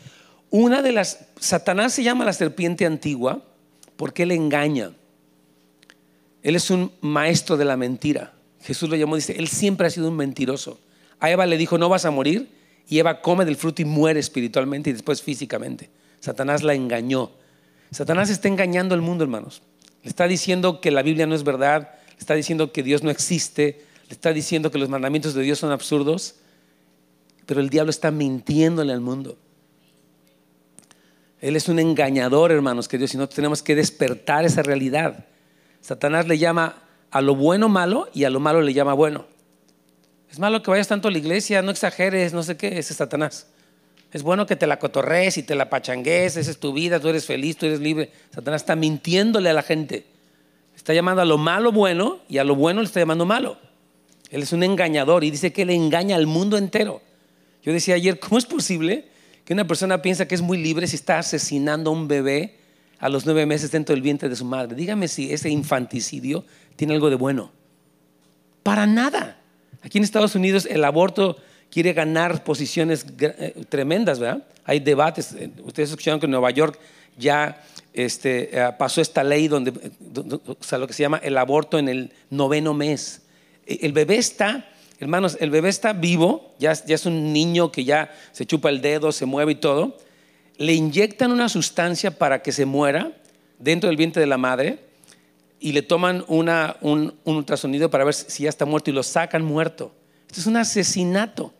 Una 0.50 0.82
de 0.82 0.90
las, 0.90 1.26
Satanás 1.38 1.92
se 1.92 2.02
llama 2.02 2.24
la 2.24 2.32
serpiente 2.32 2.86
antigua 2.86 3.42
porque 3.96 4.22
él 4.24 4.32
engaña. 4.32 4.92
Él 6.42 6.56
es 6.56 6.70
un 6.70 6.90
maestro 7.02 7.58
de 7.58 7.66
la 7.66 7.76
mentira. 7.76 8.32
Jesús 8.62 8.88
lo 8.88 8.96
llamó, 8.96 9.16
dice, 9.16 9.36
él 9.38 9.48
siempre 9.48 9.86
ha 9.86 9.90
sido 9.90 10.08
un 10.08 10.16
mentiroso. 10.16 10.80
A 11.20 11.30
Eva 11.30 11.44
le 11.44 11.58
dijo, 11.58 11.76
no 11.76 11.90
vas 11.90 12.06
a 12.06 12.10
morir. 12.10 12.48
Y 12.88 12.98
Eva 12.98 13.20
come 13.20 13.44
del 13.44 13.56
fruto 13.56 13.82
y 13.82 13.84
muere 13.84 14.18
espiritualmente 14.18 14.88
y 14.88 14.94
después 14.94 15.20
físicamente. 15.20 15.90
Satanás 16.20 16.62
la 16.62 16.72
engañó. 16.72 17.32
Satanás 17.90 18.30
está 18.30 18.48
engañando 18.48 18.94
al 18.94 19.02
mundo, 19.02 19.24
hermanos. 19.24 19.60
Le 20.02 20.08
está 20.08 20.26
diciendo 20.26 20.80
que 20.80 20.90
la 20.90 21.02
Biblia 21.02 21.26
no 21.26 21.34
es 21.34 21.44
verdad, 21.44 21.90
le 22.14 22.18
está 22.18 22.32
diciendo 22.32 22.72
que 22.72 22.82
Dios 22.82 23.02
no 23.02 23.10
existe, 23.10 23.87
le 24.08 24.14
está 24.14 24.32
diciendo 24.32 24.70
que 24.70 24.78
los 24.78 24.88
mandamientos 24.88 25.34
de 25.34 25.42
Dios 25.42 25.58
son 25.58 25.70
absurdos, 25.70 26.36
pero 27.46 27.60
el 27.60 27.68
diablo 27.68 27.90
está 27.90 28.10
mintiéndole 28.10 28.92
al 28.92 29.00
mundo. 29.00 29.36
Él 31.40 31.56
es 31.56 31.68
un 31.68 31.78
engañador, 31.78 32.50
hermanos, 32.50 32.88
que 32.88 32.98
Dios, 32.98 33.14
y 33.14 33.18
no 33.18 33.28
tenemos 33.28 33.62
que 33.62 33.74
despertar 33.74 34.44
esa 34.44 34.62
realidad. 34.62 35.26
Satanás 35.80 36.26
le 36.26 36.38
llama 36.38 36.82
a 37.10 37.20
lo 37.20 37.36
bueno 37.36 37.68
malo 37.68 38.08
y 38.12 38.24
a 38.24 38.30
lo 38.30 38.40
malo 38.40 38.62
le 38.62 38.72
llama 38.72 38.94
bueno. 38.94 39.26
Es 40.30 40.38
malo 40.38 40.62
que 40.62 40.70
vayas 40.70 40.88
tanto 40.88 41.08
a 41.08 41.10
la 41.10 41.18
iglesia, 41.18 41.62
no 41.62 41.70
exageres, 41.70 42.32
no 42.32 42.42
sé 42.42 42.56
qué, 42.56 42.78
ese 42.78 42.92
es 42.92 42.96
Satanás. 42.96 43.46
Es 44.12 44.22
bueno 44.22 44.46
que 44.46 44.56
te 44.56 44.66
la 44.66 44.78
cotorrees 44.78 45.36
y 45.36 45.42
te 45.42 45.54
la 45.54 45.68
pachangues, 45.68 46.36
esa 46.36 46.50
es 46.50 46.58
tu 46.58 46.72
vida, 46.72 46.98
tú 46.98 47.08
eres 47.08 47.26
feliz, 47.26 47.58
tú 47.58 47.66
eres 47.66 47.80
libre. 47.80 48.10
Satanás 48.34 48.62
está 48.62 48.74
mintiéndole 48.74 49.50
a 49.50 49.52
la 49.52 49.62
gente. 49.62 50.06
Está 50.74 50.94
llamando 50.94 51.20
a 51.22 51.26
lo 51.26 51.36
malo 51.36 51.72
bueno 51.72 52.20
y 52.28 52.38
a 52.38 52.44
lo 52.44 52.54
bueno 52.54 52.80
le 52.80 52.86
está 52.86 53.00
llamando 53.00 53.26
malo. 53.26 53.58
Él 54.30 54.42
es 54.42 54.52
un 54.52 54.62
engañador 54.62 55.24
y 55.24 55.30
dice 55.30 55.52
que 55.52 55.62
él 55.62 55.70
engaña 55.70 56.16
al 56.16 56.26
mundo 56.26 56.56
entero. 56.58 57.00
Yo 57.62 57.72
decía 57.72 57.94
ayer, 57.94 58.18
¿cómo 58.18 58.38
es 58.38 58.46
posible 58.46 59.06
que 59.44 59.54
una 59.54 59.66
persona 59.66 60.02
piensa 60.02 60.28
que 60.28 60.34
es 60.34 60.42
muy 60.42 60.58
libre 60.58 60.86
si 60.86 60.96
está 60.96 61.18
asesinando 61.18 61.90
a 61.90 61.92
un 61.92 62.08
bebé 62.08 62.56
a 62.98 63.08
los 63.08 63.24
nueve 63.24 63.46
meses 63.46 63.70
dentro 63.70 63.94
del 63.94 64.02
vientre 64.02 64.28
de 64.28 64.36
su 64.36 64.44
madre? 64.44 64.76
Dígame 64.76 65.08
si 65.08 65.32
ese 65.32 65.48
infanticidio 65.50 66.44
tiene 66.76 66.94
algo 66.94 67.10
de 67.10 67.16
bueno. 67.16 67.52
Para 68.62 68.86
nada. 68.86 69.40
Aquí 69.82 69.98
en 69.98 70.04
Estados 70.04 70.34
Unidos 70.34 70.66
el 70.70 70.84
aborto 70.84 71.36
quiere 71.70 71.92
ganar 71.92 72.44
posiciones 72.44 73.06
eh, 73.20 73.64
tremendas, 73.68 74.18
¿verdad? 74.18 74.44
Hay 74.64 74.80
debates. 74.80 75.32
Eh, 75.32 75.50
ustedes 75.62 75.90
escucharon 75.90 76.20
que 76.20 76.26
en 76.26 76.32
Nueva 76.32 76.50
York 76.50 76.78
ya 77.16 77.62
este, 77.92 78.58
eh, 78.58 78.72
pasó 78.78 79.00
esta 79.00 79.24
ley 79.24 79.48
donde, 79.48 79.72
o 80.46 80.56
sea, 80.60 80.78
lo 80.78 80.86
que 80.86 80.92
se 80.92 81.02
llama 81.02 81.18
el 81.18 81.36
aborto 81.36 81.78
en 81.78 81.88
el 81.88 82.12
noveno 82.30 82.74
mes. 82.74 83.22
El 83.68 83.92
bebé 83.92 84.16
está, 84.16 84.66
hermanos, 84.98 85.36
el 85.40 85.50
bebé 85.50 85.68
está 85.68 85.92
vivo, 85.92 86.54
ya, 86.58 86.72
ya 86.72 86.94
es 86.94 87.04
un 87.04 87.34
niño 87.34 87.70
que 87.70 87.84
ya 87.84 88.10
se 88.32 88.46
chupa 88.46 88.70
el 88.70 88.80
dedo, 88.80 89.12
se 89.12 89.26
mueve 89.26 89.52
y 89.52 89.56
todo. 89.56 89.98
Le 90.56 90.72
inyectan 90.72 91.30
una 91.30 91.50
sustancia 91.50 92.18
para 92.18 92.42
que 92.42 92.50
se 92.50 92.64
muera 92.64 93.12
dentro 93.58 93.88
del 93.88 93.98
vientre 93.98 94.20
de 94.20 94.26
la 94.26 94.38
madre 94.38 94.78
y 95.60 95.72
le 95.72 95.82
toman 95.82 96.24
una, 96.28 96.76
un, 96.80 97.14
ultrasonido 97.24 97.90
para 97.90 98.04
ver 98.04 98.14
si 98.14 98.44
ya 98.44 98.48
está 98.48 98.64
muerto 98.64 98.90
y 98.90 98.94
lo 98.94 99.02
sacan 99.02 99.44
muerto. 99.44 99.92
Esto 100.28 100.40
es 100.40 100.46
un 100.46 100.56
asesinato. 100.56 101.52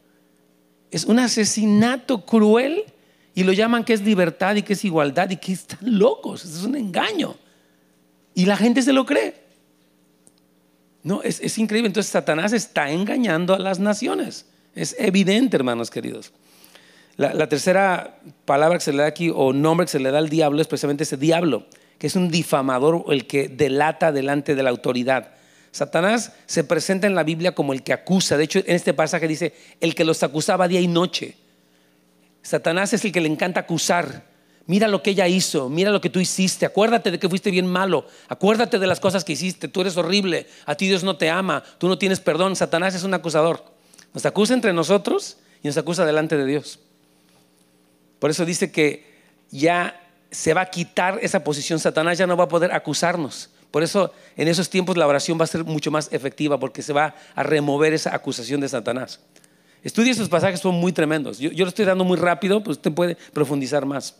Es 0.90 1.05
un 1.05 1.18
asesinato 1.18 2.25
cruel 2.25 2.85
y 3.35 3.44
lo 3.44 3.53
llaman 3.53 3.85
que 3.85 3.92
es 3.92 4.01
libertad 4.01 4.57
y 4.57 4.62
que 4.62 4.73
es 4.73 4.85
igualdad 4.85 5.29
y 5.31 5.37
que 5.37 5.53
están 5.53 5.99
locos. 5.99 6.44
es 6.44 6.64
un 6.64 6.77
engaño. 6.77 7.37
Y 8.35 8.47
la 8.47 8.57
gente 8.57 8.83
se 8.83 8.92
lo 8.92 9.05
cree. 9.05 9.47
No, 11.09 11.23
es, 11.23 11.57
increíble. 11.57 11.87
Entonces 11.87 12.12
Satanás 12.12 12.53
está 12.53 12.90
engañando 12.90 13.55
a 13.55 13.59
las 13.59 13.79
naciones. 13.79 14.44
Es 14.75 14.94
evidente, 14.99 15.57
hermanos 15.57 15.90
queridos. 15.90 16.33
La, 17.16 17.33
la, 17.33 17.49
tercera 17.49 18.21
palabra 18.44 18.77
que 18.77 18.85
se 18.85 18.92
le 18.92 18.99
da 18.99 19.07
aquí, 19.07 19.33
o 19.35 19.55
nombre 19.55 19.87
que 19.87 19.92
se 19.92 20.01
le 20.01 20.11
da 20.11 20.18
al 20.18 20.29
diablo, 20.29 20.61
es 20.61 20.66
precisamente 20.66 21.05
ese 21.05 21.16
diablo 21.16 21.64
que 21.99 22.09
es 22.09 22.14
un 22.14 22.31
difamador 22.31 23.05
el 23.09 23.27
que 23.27 23.49
delata 23.49 24.12
delante 24.12 24.55
de 24.55 24.62
la 24.62 24.68
autoridad. 24.68 25.31
Satanás 25.71 26.33
se 26.44 26.62
presenta 26.62 27.07
en 27.07 27.14
la 27.14 27.25
Biblia 27.25 27.55
como 27.55 27.73
el 27.73 27.83
que 27.83 27.94
acusa. 27.94 28.37
De 28.37 28.44
hecho, 28.44 28.59
en 28.59 28.77
este 28.77 28.92
pasaje 28.92 29.27
dice, 29.27 29.55
el 29.81 29.94
que 29.94 30.05
los 30.05 30.23
acusaba 30.23 30.68
día 30.68 30.81
y 30.83 30.88
noche. 30.88 31.37
Satanás 32.42 32.92
es 32.92 33.03
el 33.07 33.12
que 33.12 33.23
le 33.23 33.29
encanta 33.29 33.61
acusar. 33.61 34.25
Mira 34.68 34.87
lo 34.87 35.02
que 35.02 35.11
ella 35.11 35.26
hizo, 35.26 35.70
mira 35.70 35.90
lo 35.90 36.02
que 36.02 36.11
tú 36.11 36.20
hiciste, 36.20 36.66
acuérdate 36.66 37.11
de 37.11 37.18
que 37.18 37.26
fuiste 37.26 37.50
bien 37.50 37.66
malo, 37.66 38.07
acuérdate 38.28 38.78
de 38.78 38.87
las 38.87 39.00
cosas 39.00 39.24
que 39.24 39.33
hiciste, 39.33 39.66
tú 39.66 39.81
eres 39.81 39.96
horrible, 39.96 40.46
a 40.66 40.74
ti 40.74 40.87
Dios 40.87 41.02
no 41.02 41.16
te 41.16 41.31
ama, 41.31 41.64
tú 41.78 41.88
no 41.88 41.96
tienes 41.96 42.20
perdón. 42.20 42.54
Satanás 42.54 42.94
es 42.94 43.02
un 43.02 43.14
acusador. 43.14 43.64
Nos 44.12 44.26
acusa 44.26 44.52
entre 44.52 44.74
nosotros 44.74 45.38
y 45.62 45.68
nos 45.68 45.78
acusa 45.78 46.04
delante 46.04 46.37
de 46.37 46.44
Dios. 46.44 46.81
Por 48.18 48.28
eso 48.28 48.44
dice 48.44 48.70
que 48.70 49.07
ya 49.50 50.07
se 50.31 50.52
va 50.52 50.61
a 50.61 50.66
quitar 50.66 51.18
esa 51.22 51.42
posición, 51.42 51.78
Satanás 51.78 52.18
ya 52.18 52.26
no 52.26 52.37
va 52.37 52.44
a 52.44 52.48
poder 52.48 52.72
acusarnos. 52.72 53.48
Por 53.70 53.83
eso 53.83 54.12
en 54.37 54.48
esos 54.48 54.68
tiempos 54.68 54.98
la 54.98 55.07
oración 55.07 55.40
va 55.40 55.44
a 55.44 55.46
ser 55.46 55.64
mucho 55.64 55.90
más 55.90 56.12
efectiva 56.12 56.61
porque 56.61 56.83
se 56.83 56.92
va 56.92 57.14
a 57.35 57.42
remover 57.42 57.94
esa 57.94 58.14
acusación 58.14 58.61
de 58.61 58.68
Satanás. 58.68 59.20
Estudia 59.83 60.12
esos 60.12 60.28
pasajes, 60.28 60.61
son 60.61 60.74
muy 60.74 60.92
tremendos. 60.92 61.38
Yo, 61.38 61.50
lo 61.50 61.68
estoy 61.68 61.87
dando 61.87 62.04
muy 62.04 62.18
rápido, 62.18 62.62
pues 62.62 62.76
usted 62.76 62.92
puede 62.92 63.16
profundizar 63.33 63.87
más. 63.87 64.16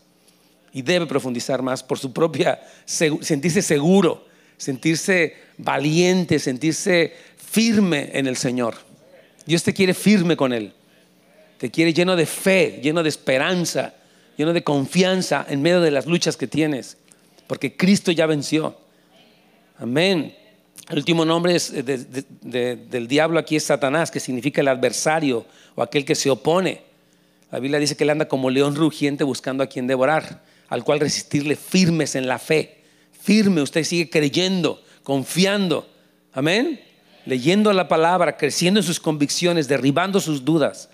Y 0.73 0.81
debe 0.81 1.05
profundizar 1.05 1.61
más 1.61 1.83
por 1.83 1.97
su 1.97 2.13
propia, 2.13 2.61
sentirse 2.85 3.61
seguro, 3.61 4.25
sentirse 4.57 5.35
valiente, 5.57 6.39
sentirse 6.39 7.13
firme 7.37 8.09
en 8.13 8.27
el 8.27 8.37
Señor. 8.37 8.75
Dios 9.45 9.63
te 9.63 9.73
quiere 9.73 9.93
firme 9.93 10.37
con 10.37 10.53
Él. 10.53 10.73
Te 11.57 11.71
quiere 11.71 11.93
lleno 11.93 12.15
de 12.15 12.25
fe, 12.25 12.79
lleno 12.81 13.03
de 13.03 13.09
esperanza, 13.09 13.93
lleno 14.37 14.53
de 14.53 14.63
confianza 14.63 15.45
en 15.49 15.61
medio 15.61 15.81
de 15.81 15.91
las 15.91 16.05
luchas 16.05 16.37
que 16.37 16.47
tienes, 16.47 16.97
porque 17.47 17.75
Cristo 17.75 18.11
ya 18.11 18.25
venció. 18.25 18.77
Amén. 19.77 20.35
El 20.89 20.97
último 20.97 21.25
nombre 21.25 21.57
del 22.41 23.07
diablo 23.07 23.39
aquí 23.39 23.55
es 23.55 23.63
Satanás, 23.63 24.11
que 24.11 24.19
significa 24.19 24.61
el 24.61 24.67
adversario 24.67 25.45
o 25.75 25.81
aquel 25.81 26.05
que 26.05 26.15
se 26.15 26.29
opone. 26.29 26.81
La 27.51 27.59
Biblia 27.59 27.79
dice 27.79 27.97
que 27.97 28.03
él 28.03 28.09
anda 28.11 28.27
como 28.27 28.49
león 28.49 28.75
rugiente 28.75 29.23
buscando 29.23 29.63
a 29.63 29.67
quien 29.67 29.87
devorar, 29.87 30.41
al 30.69 30.83
cual 30.83 30.99
resistirle 30.99 31.55
firmes 31.55 32.15
en 32.15 32.27
la 32.27 32.39
fe. 32.39 32.83
Firme, 33.21 33.61
usted 33.61 33.83
sigue 33.83 34.09
creyendo, 34.09 34.81
confiando. 35.03 35.89
Amén. 36.33 36.79
Leyendo 37.25 37.73
la 37.73 37.87
palabra, 37.87 38.37
creciendo 38.37 38.79
en 38.79 38.85
sus 38.85 38.99
convicciones, 38.99 39.67
derribando 39.67 40.19
sus 40.19 40.45
dudas. 40.45 40.89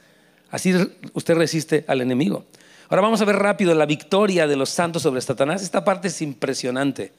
Así 0.50 0.74
usted 1.14 1.36
resiste 1.36 1.86
al 1.88 2.02
enemigo. 2.02 2.46
Ahora 2.90 3.02
vamos 3.02 3.22
a 3.22 3.26
ver 3.26 3.38
rápido 3.38 3.74
la 3.74 3.86
victoria 3.86 4.48
de 4.48 4.56
los 4.56 4.70
santos 4.70 5.02
sobre 5.02 5.22
Satanás. 5.22 5.62
Esta 5.62 5.84
parte 5.84 6.08
es 6.08 6.22
impresionante. 6.22 7.12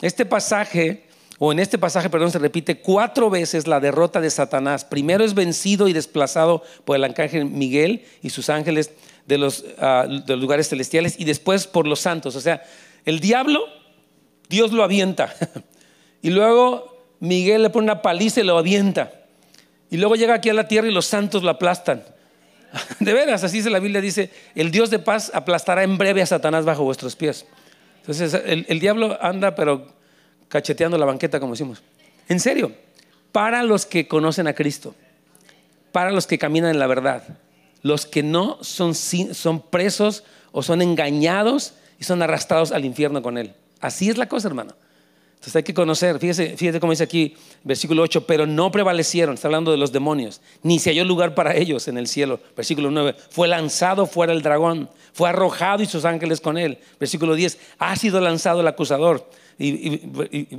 Este 0.00 0.26
pasaje, 0.26 1.04
o 1.38 1.50
en 1.50 1.58
este 1.58 1.78
pasaje, 1.78 2.10
perdón, 2.10 2.30
se 2.30 2.38
repite 2.38 2.78
cuatro 2.80 3.30
veces 3.30 3.66
la 3.66 3.80
derrota 3.80 4.20
de 4.20 4.30
Satanás. 4.30 4.84
Primero 4.84 5.24
es 5.24 5.34
vencido 5.34 5.88
y 5.88 5.92
desplazado 5.92 6.62
por 6.84 6.94
el 6.94 7.04
arcángel 7.04 7.46
Miguel 7.46 8.04
y 8.22 8.30
sus 8.30 8.50
ángeles 8.50 8.92
de 9.28 9.36
los, 9.36 9.64
ah, 9.78 10.06
de 10.08 10.32
los 10.32 10.40
lugares 10.40 10.68
celestiales 10.70 11.20
y 11.20 11.24
después 11.24 11.66
por 11.66 11.86
los 11.86 12.00
santos. 12.00 12.34
O 12.34 12.40
sea, 12.40 12.62
el 13.04 13.20
diablo, 13.20 13.66
Dios 14.48 14.72
lo 14.72 14.82
avienta. 14.82 15.34
y 16.22 16.30
luego 16.30 17.06
Miguel 17.20 17.62
le 17.62 17.70
pone 17.70 17.84
una 17.84 18.00
paliza 18.00 18.40
y 18.40 18.44
lo 18.44 18.56
avienta. 18.56 19.12
Y 19.90 19.98
luego 19.98 20.16
llega 20.16 20.34
aquí 20.34 20.48
a 20.48 20.54
la 20.54 20.66
tierra 20.66 20.88
y 20.88 20.92
los 20.92 21.04
santos 21.04 21.42
lo 21.42 21.50
aplastan. 21.50 22.04
De 23.00 23.12
veras, 23.12 23.44
así 23.44 23.58
dice 23.58 23.68
la 23.68 23.80
Biblia, 23.80 24.00
dice, 24.00 24.30
el 24.54 24.70
Dios 24.70 24.90
de 24.90 24.98
paz 24.98 25.30
aplastará 25.34 25.82
en 25.82 25.98
breve 25.98 26.22
a 26.22 26.26
Satanás 26.26 26.64
bajo 26.64 26.84
vuestros 26.84 27.14
pies. 27.14 27.46
Entonces, 28.00 28.32
el, 28.46 28.80
diablo 28.80 29.18
anda, 29.20 29.54
pero 29.54 29.92
cacheteando 30.48 30.96
la 30.96 31.04
banqueta, 31.04 31.38
como 31.38 31.52
decimos. 31.52 31.82
En 32.28 32.40
serio, 32.40 32.72
para 33.32 33.62
los 33.62 33.84
que 33.84 34.08
conocen 34.08 34.46
a 34.46 34.54
Cristo, 34.54 34.94
para 35.92 36.10
los 36.10 36.26
que 36.26 36.38
caminan 36.38 36.70
en 36.70 36.78
la 36.78 36.86
verdad, 36.86 37.22
los 37.82 38.06
que 38.06 38.22
no 38.22 38.58
son, 38.62 38.94
son 38.94 39.60
presos 39.60 40.24
o 40.52 40.62
son 40.62 40.82
engañados 40.82 41.74
y 41.98 42.04
son 42.04 42.22
arrastrados 42.22 42.72
al 42.72 42.84
infierno 42.84 43.22
con 43.22 43.38
Él. 43.38 43.54
Así 43.80 44.08
es 44.08 44.18
la 44.18 44.28
cosa, 44.28 44.48
hermano. 44.48 44.74
Entonces 45.38 45.54
hay 45.54 45.62
que 45.62 45.74
conocer, 45.74 46.18
fíjese, 46.18 46.56
fíjese 46.56 46.80
cómo 46.80 46.90
dice 46.92 47.04
aquí, 47.04 47.36
versículo 47.62 48.02
8, 48.02 48.26
pero 48.26 48.44
no 48.44 48.72
prevalecieron, 48.72 49.36
está 49.36 49.46
hablando 49.46 49.70
de 49.70 49.76
los 49.76 49.92
demonios, 49.92 50.40
ni 50.64 50.80
se 50.80 50.90
halló 50.90 51.04
lugar 51.04 51.36
para 51.36 51.54
ellos 51.54 51.86
en 51.86 51.96
el 51.96 52.08
cielo. 52.08 52.40
Versículo 52.56 52.90
9, 52.90 53.14
fue 53.30 53.46
lanzado 53.46 54.06
fuera 54.06 54.32
el 54.32 54.42
dragón, 54.42 54.90
fue 55.12 55.28
arrojado 55.28 55.84
y 55.84 55.86
sus 55.86 56.04
ángeles 56.04 56.40
con 56.40 56.58
él. 56.58 56.78
Versículo 56.98 57.36
10, 57.36 57.56
ha 57.78 57.94
sido 57.94 58.20
lanzado 58.20 58.62
el 58.62 58.66
acusador. 58.66 59.30
Y, 59.60 60.00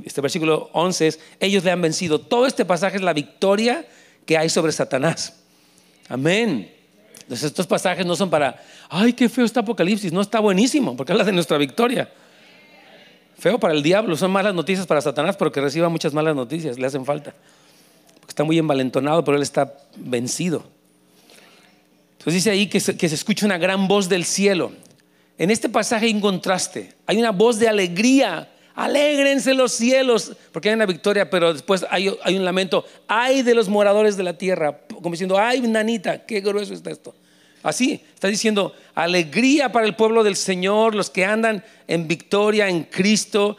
este 0.06 0.22
versículo 0.22 0.70
11 0.72 1.06
es, 1.06 1.20
ellos 1.40 1.62
le 1.62 1.72
han 1.72 1.82
vencido. 1.82 2.18
Todo 2.18 2.46
este 2.46 2.64
pasaje 2.64 2.96
es 2.96 3.02
la 3.02 3.12
victoria 3.12 3.86
que 4.24 4.38
hay 4.38 4.48
sobre 4.48 4.72
Satanás. 4.72 5.42
Amén. 6.08 6.79
Entonces 7.30 7.46
estos 7.46 7.68
pasajes 7.68 8.04
no 8.04 8.16
son 8.16 8.28
para, 8.28 8.60
ay, 8.88 9.12
qué 9.12 9.28
feo 9.28 9.44
está 9.44 9.60
Apocalipsis, 9.60 10.12
no 10.12 10.20
está 10.20 10.40
buenísimo, 10.40 10.96
porque 10.96 11.12
habla 11.12 11.22
de 11.22 11.30
nuestra 11.30 11.58
victoria. 11.58 12.10
Feo 13.38 13.56
para 13.60 13.72
el 13.72 13.84
diablo, 13.84 14.16
son 14.16 14.32
malas 14.32 14.52
noticias 14.52 14.84
para 14.84 15.00
Satanás 15.00 15.36
porque 15.36 15.60
reciba 15.60 15.88
muchas 15.88 16.12
malas 16.12 16.34
noticias, 16.34 16.76
le 16.76 16.88
hacen 16.88 17.04
falta. 17.04 17.32
Porque 18.14 18.30
está 18.30 18.42
muy 18.42 18.58
envalentonado, 18.58 19.22
pero 19.22 19.36
él 19.36 19.44
está 19.44 19.72
vencido. 19.94 20.64
Entonces 22.14 22.34
dice 22.34 22.50
ahí 22.50 22.66
que 22.66 22.80
se, 22.80 22.96
escucha 23.14 23.46
una 23.46 23.58
gran 23.58 23.86
voz 23.86 24.08
del 24.08 24.24
cielo. 24.24 24.72
En 25.38 25.52
este 25.52 25.68
pasaje 25.68 26.06
hay 26.06 26.12
un 26.14 26.20
contraste, 26.20 26.94
hay 27.06 27.18
una 27.18 27.30
voz 27.30 27.60
de 27.60 27.68
alegría. 27.68 28.50
Alégrense 28.74 29.54
los 29.54 29.70
cielos, 29.70 30.32
porque 30.50 30.70
hay 30.70 30.74
una 30.74 30.86
victoria, 30.86 31.30
pero 31.30 31.52
después 31.52 31.86
hay, 31.90 32.12
hay 32.24 32.36
un 32.36 32.44
lamento. 32.44 32.84
Ay 33.06 33.42
de 33.42 33.54
los 33.54 33.68
moradores 33.68 34.16
de 34.16 34.24
la 34.24 34.36
tierra, 34.36 34.80
como 34.88 35.10
diciendo, 35.10 35.38
ay, 35.38 35.60
nanita, 35.60 36.26
qué 36.26 36.40
grueso 36.40 36.74
está 36.74 36.90
esto. 36.90 37.14
Así, 37.62 38.02
está 38.14 38.28
diciendo 38.28 38.74
alegría 38.94 39.70
para 39.70 39.86
el 39.86 39.94
pueblo 39.94 40.24
del 40.24 40.36
Señor, 40.36 40.94
los 40.94 41.10
que 41.10 41.26
andan 41.26 41.62
en 41.88 42.08
victoria 42.08 42.68
en 42.68 42.84
Cristo, 42.84 43.58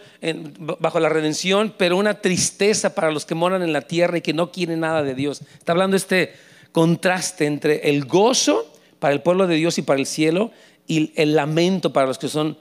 bajo 0.58 1.00
la 1.00 1.10
redención, 1.10 1.74
pero 1.78 1.98
una 1.98 2.16
tristeza 2.16 2.96
para 2.96 3.12
los 3.12 3.26
que 3.26 3.36
moran 3.36 3.62
en 3.62 3.74
la 3.74 3.82
tierra 3.82 4.18
y 4.18 4.22
que 4.22 4.34
no 4.34 4.52
quieren 4.52 4.80
nada 4.80 5.04
de 5.04 5.14
Dios. 5.14 5.42
Está 5.60 5.74
hablando 5.74 5.98
este 5.98 6.34
contraste 6.72 7.46
entre 7.46 7.90
el 7.90 8.06
gozo 8.06 8.74
para 9.00 9.14
el 9.14 9.22
pueblo 9.22 9.46
de 9.46 9.56
Dios 9.56 9.78
y 9.78 9.82
para 9.84 10.00
el 10.00 10.06
cielo 10.06 10.52
y 10.88 11.12
el 11.16 11.36
lamento 11.36 11.94
para 11.94 12.08
los 12.08 12.18
que 12.18 12.28
son, 12.28 12.58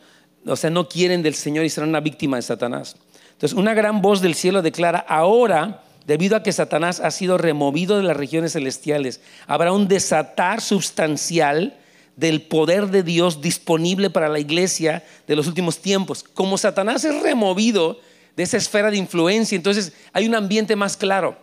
o 0.47 0.57
sea, 0.57 0.71
no 0.71 0.89
quieren 0.89 1.23
del 1.23 1.35
Señor 1.35 1.65
y 1.65 1.71
serán 1.71 1.89
una 1.89 2.01
víctima 2.01 2.37
de 2.37 2.43
Satanás. 2.43 2.97
Entonces, 3.33 3.57
una 3.57 3.73
gran 3.73 4.03
voz 4.03 4.21
del 4.21 4.35
cielo 4.35 4.61
declara, 4.61 4.99
ahora 4.99 5.85
debido 6.11 6.35
a 6.35 6.43
que 6.43 6.51
Satanás 6.51 6.99
ha 6.99 7.13
sido 7.13 7.39
removido 7.39 7.97
de 7.97 8.03
las 8.03 8.17
regiones 8.17 8.55
celestiales, 8.55 9.21
habrá 9.47 9.71
un 9.71 9.87
desatar 9.87 10.61
sustancial 10.61 11.79
del 12.17 12.43
poder 12.43 12.89
de 12.89 13.05
Dios 13.05 13.41
disponible 13.41 14.11
para 14.11 14.29
la 14.29 14.41
iglesia 14.41 15.05
de 15.29 15.37
los 15.37 15.47
últimos 15.47 15.79
tiempos. 15.79 16.25
Como 16.25 16.59
Satanás 16.59 17.05
es 17.05 17.23
removido 17.23 18.01
de 18.35 18.43
esa 18.43 18.57
esfera 18.57 18.91
de 18.91 18.97
influencia, 18.97 19.55
entonces 19.55 19.93
hay 20.13 20.27
un 20.27 20.35
ambiente 20.35 20.75
más 20.75 20.97
claro. 20.97 21.39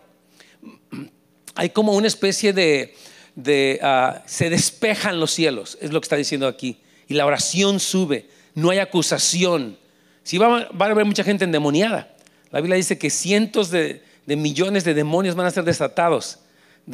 Hay 1.54 1.70
como 1.70 1.94
una 1.94 2.08
especie 2.08 2.52
de, 2.52 3.80
ah, 3.82 4.22
se 4.26 4.50
despejan 4.50 5.18
los 5.18 5.30
cielos, 5.30 5.78
es 5.80 5.94
lo 5.94 6.00
que 6.02 6.04
está 6.04 6.16
diciendo 6.16 6.46
aquí, 6.46 6.78
y 7.08 7.14
la 7.14 7.24
oración 7.24 7.80
sube, 7.80 8.28
no 8.54 8.68
hay 8.68 8.80
acusación. 8.80 9.78
Si 10.24 10.36
va, 10.36 10.68
va 10.68 10.86
a 10.88 10.90
haber 10.90 11.06
mucha 11.06 11.24
gente 11.24 11.44
endemoniada. 11.44 12.14
La 12.50 12.60
Biblia 12.60 12.76
dice 12.76 12.98
que 12.98 13.08
cientos 13.08 13.70
de, 13.70 14.06
de 14.28 14.36
millones 14.36 14.84
de 14.84 14.92
demonios 14.92 15.34
van 15.34 15.46
a 15.46 15.50
ser 15.50 15.64
desatados. 15.64 16.38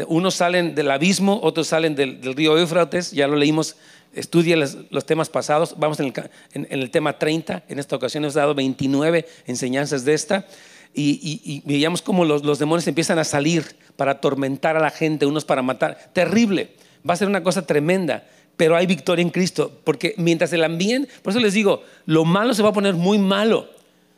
Unos 0.06 0.36
salen 0.36 0.76
del 0.76 0.88
abismo, 0.88 1.40
otros 1.42 1.66
salen 1.66 1.96
del, 1.96 2.22
río 2.36 2.56
Éufrates, 2.56 3.10
ya 3.10 3.26
lo 3.26 3.34
leímos, 3.34 3.74
estudia 4.12 4.56
los, 4.56 5.04
temas 5.04 5.30
pasados, 5.30 5.74
vamos 5.76 5.98
en 5.98 6.12
el, 6.52 6.90
tema 6.92 7.18
30, 7.18 7.64
en 7.68 7.80
esta 7.80 7.96
ocasión 7.96 8.22
hemos 8.22 8.34
dado 8.34 8.54
29 8.54 9.26
enseñanzas 9.46 10.04
de 10.04 10.14
esta, 10.14 10.46
y, 10.94 11.60
veíamos 11.64 12.02
cómo 12.02 12.24
los, 12.24 12.44
los, 12.44 12.60
demonios 12.60 12.86
empiezan 12.86 13.18
a 13.18 13.24
salir 13.24 13.64
para 13.96 14.12
atormentar 14.12 14.76
a 14.76 14.80
la 14.80 14.90
gente, 14.90 15.26
unos 15.26 15.44
para 15.44 15.60
matar, 15.60 16.12
terrible, 16.12 16.76
va 17.08 17.14
a 17.14 17.16
ser 17.16 17.26
una 17.26 17.42
cosa 17.42 17.66
tremenda, 17.66 18.28
pero 18.56 18.76
hay 18.76 18.86
victoria 18.86 19.22
en 19.22 19.30
Cristo, 19.30 19.80
porque 19.82 20.14
mientras 20.18 20.52
el 20.52 20.62
ambiente, 20.62 21.10
por 21.22 21.32
eso 21.32 21.40
les 21.40 21.54
digo, 21.54 21.82
lo 22.06 22.24
malo 22.24 22.54
se 22.54 22.62
va 22.62 22.68
a 22.68 22.72
poner 22.72 22.94
muy 22.94 23.18
malo, 23.18 23.68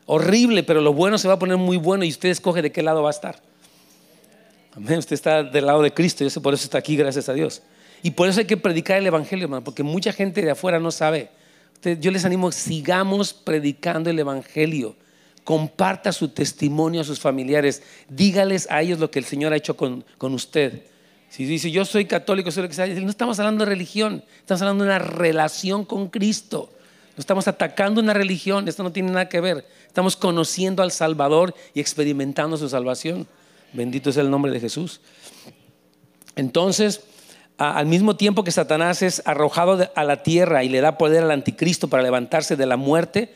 horrible, 0.06 0.62
pero 0.62 0.80
lo 0.80 0.92
bueno 0.92 1.18
se 1.18 1.28
va 1.28 1.34
a 1.34 1.38
poner 1.38 1.56
muy 1.56 1.76
bueno 1.76 2.04
y 2.04 2.08
usted 2.08 2.30
escoge 2.30 2.62
de 2.62 2.72
qué 2.72 2.82
lado 2.82 3.02
va 3.02 3.10
a 3.10 3.12
estar. 3.12 3.42
Amén. 4.74 4.98
Usted 4.98 5.14
está 5.14 5.42
del 5.42 5.66
lado 5.66 5.82
de 5.82 5.92
Cristo 5.92 6.24
y 6.24 6.30
por 6.40 6.54
eso 6.54 6.64
está 6.64 6.78
aquí, 6.78 6.96
gracias 6.96 7.28
a 7.28 7.32
Dios. 7.32 7.62
Y 8.02 8.12
por 8.12 8.28
eso 8.28 8.40
hay 8.40 8.46
que 8.46 8.56
predicar 8.56 8.98
el 8.98 9.06
Evangelio, 9.06 9.44
hermano, 9.44 9.64
porque 9.64 9.82
mucha 9.82 10.12
gente 10.12 10.42
de 10.42 10.50
afuera 10.50 10.78
no 10.78 10.90
sabe. 10.90 11.30
yo 12.00 12.10
les 12.10 12.24
animo, 12.24 12.52
sigamos 12.52 13.32
predicando 13.32 14.10
el 14.10 14.18
Evangelio. 14.18 14.94
Comparta 15.44 16.12
su 16.12 16.28
testimonio 16.28 17.00
a 17.00 17.04
sus 17.04 17.20
familiares. 17.20 17.82
Dígales 18.08 18.68
a 18.70 18.82
ellos 18.82 18.98
lo 18.98 19.10
que 19.10 19.18
el 19.18 19.24
Señor 19.24 19.52
ha 19.52 19.56
hecho 19.56 19.76
con, 19.76 20.04
con 20.18 20.34
usted. 20.34 20.82
Si 21.30 21.44
dice, 21.44 21.70
yo 21.70 21.84
soy 21.84 22.04
católico, 22.04 22.50
soy 22.50 22.64
lo 22.64 22.68
que 22.68 23.00
no 23.00 23.10
estamos 23.10 23.38
hablando 23.38 23.64
de 23.64 23.70
religión, 23.70 24.24
estamos 24.40 24.62
hablando 24.62 24.84
de 24.84 24.90
una 24.90 24.98
relación 24.98 25.84
con 25.84 26.08
Cristo. 26.08 26.70
No 27.16 27.20
estamos 27.20 27.48
atacando 27.48 28.00
una 28.02 28.12
religión, 28.12 28.68
esto 28.68 28.82
no 28.82 28.92
tiene 28.92 29.10
nada 29.10 29.28
que 29.28 29.40
ver. 29.40 29.66
Estamos 29.86 30.16
conociendo 30.16 30.82
al 30.82 30.92
Salvador 30.92 31.54
y 31.72 31.80
experimentando 31.80 32.58
su 32.58 32.68
salvación. 32.68 33.26
Bendito 33.72 34.10
es 34.10 34.18
el 34.18 34.30
nombre 34.30 34.52
de 34.52 34.60
Jesús. 34.60 35.00
Entonces, 36.36 37.00
al 37.56 37.86
mismo 37.86 38.16
tiempo 38.16 38.44
que 38.44 38.50
Satanás 38.50 39.00
es 39.00 39.22
arrojado 39.24 39.90
a 39.94 40.04
la 40.04 40.22
tierra 40.22 40.62
y 40.62 40.68
le 40.68 40.82
da 40.82 40.98
poder 40.98 41.22
al 41.22 41.30
anticristo 41.30 41.88
para 41.88 42.02
levantarse 42.02 42.54
de 42.54 42.66
la 42.66 42.76
muerte 42.76 43.32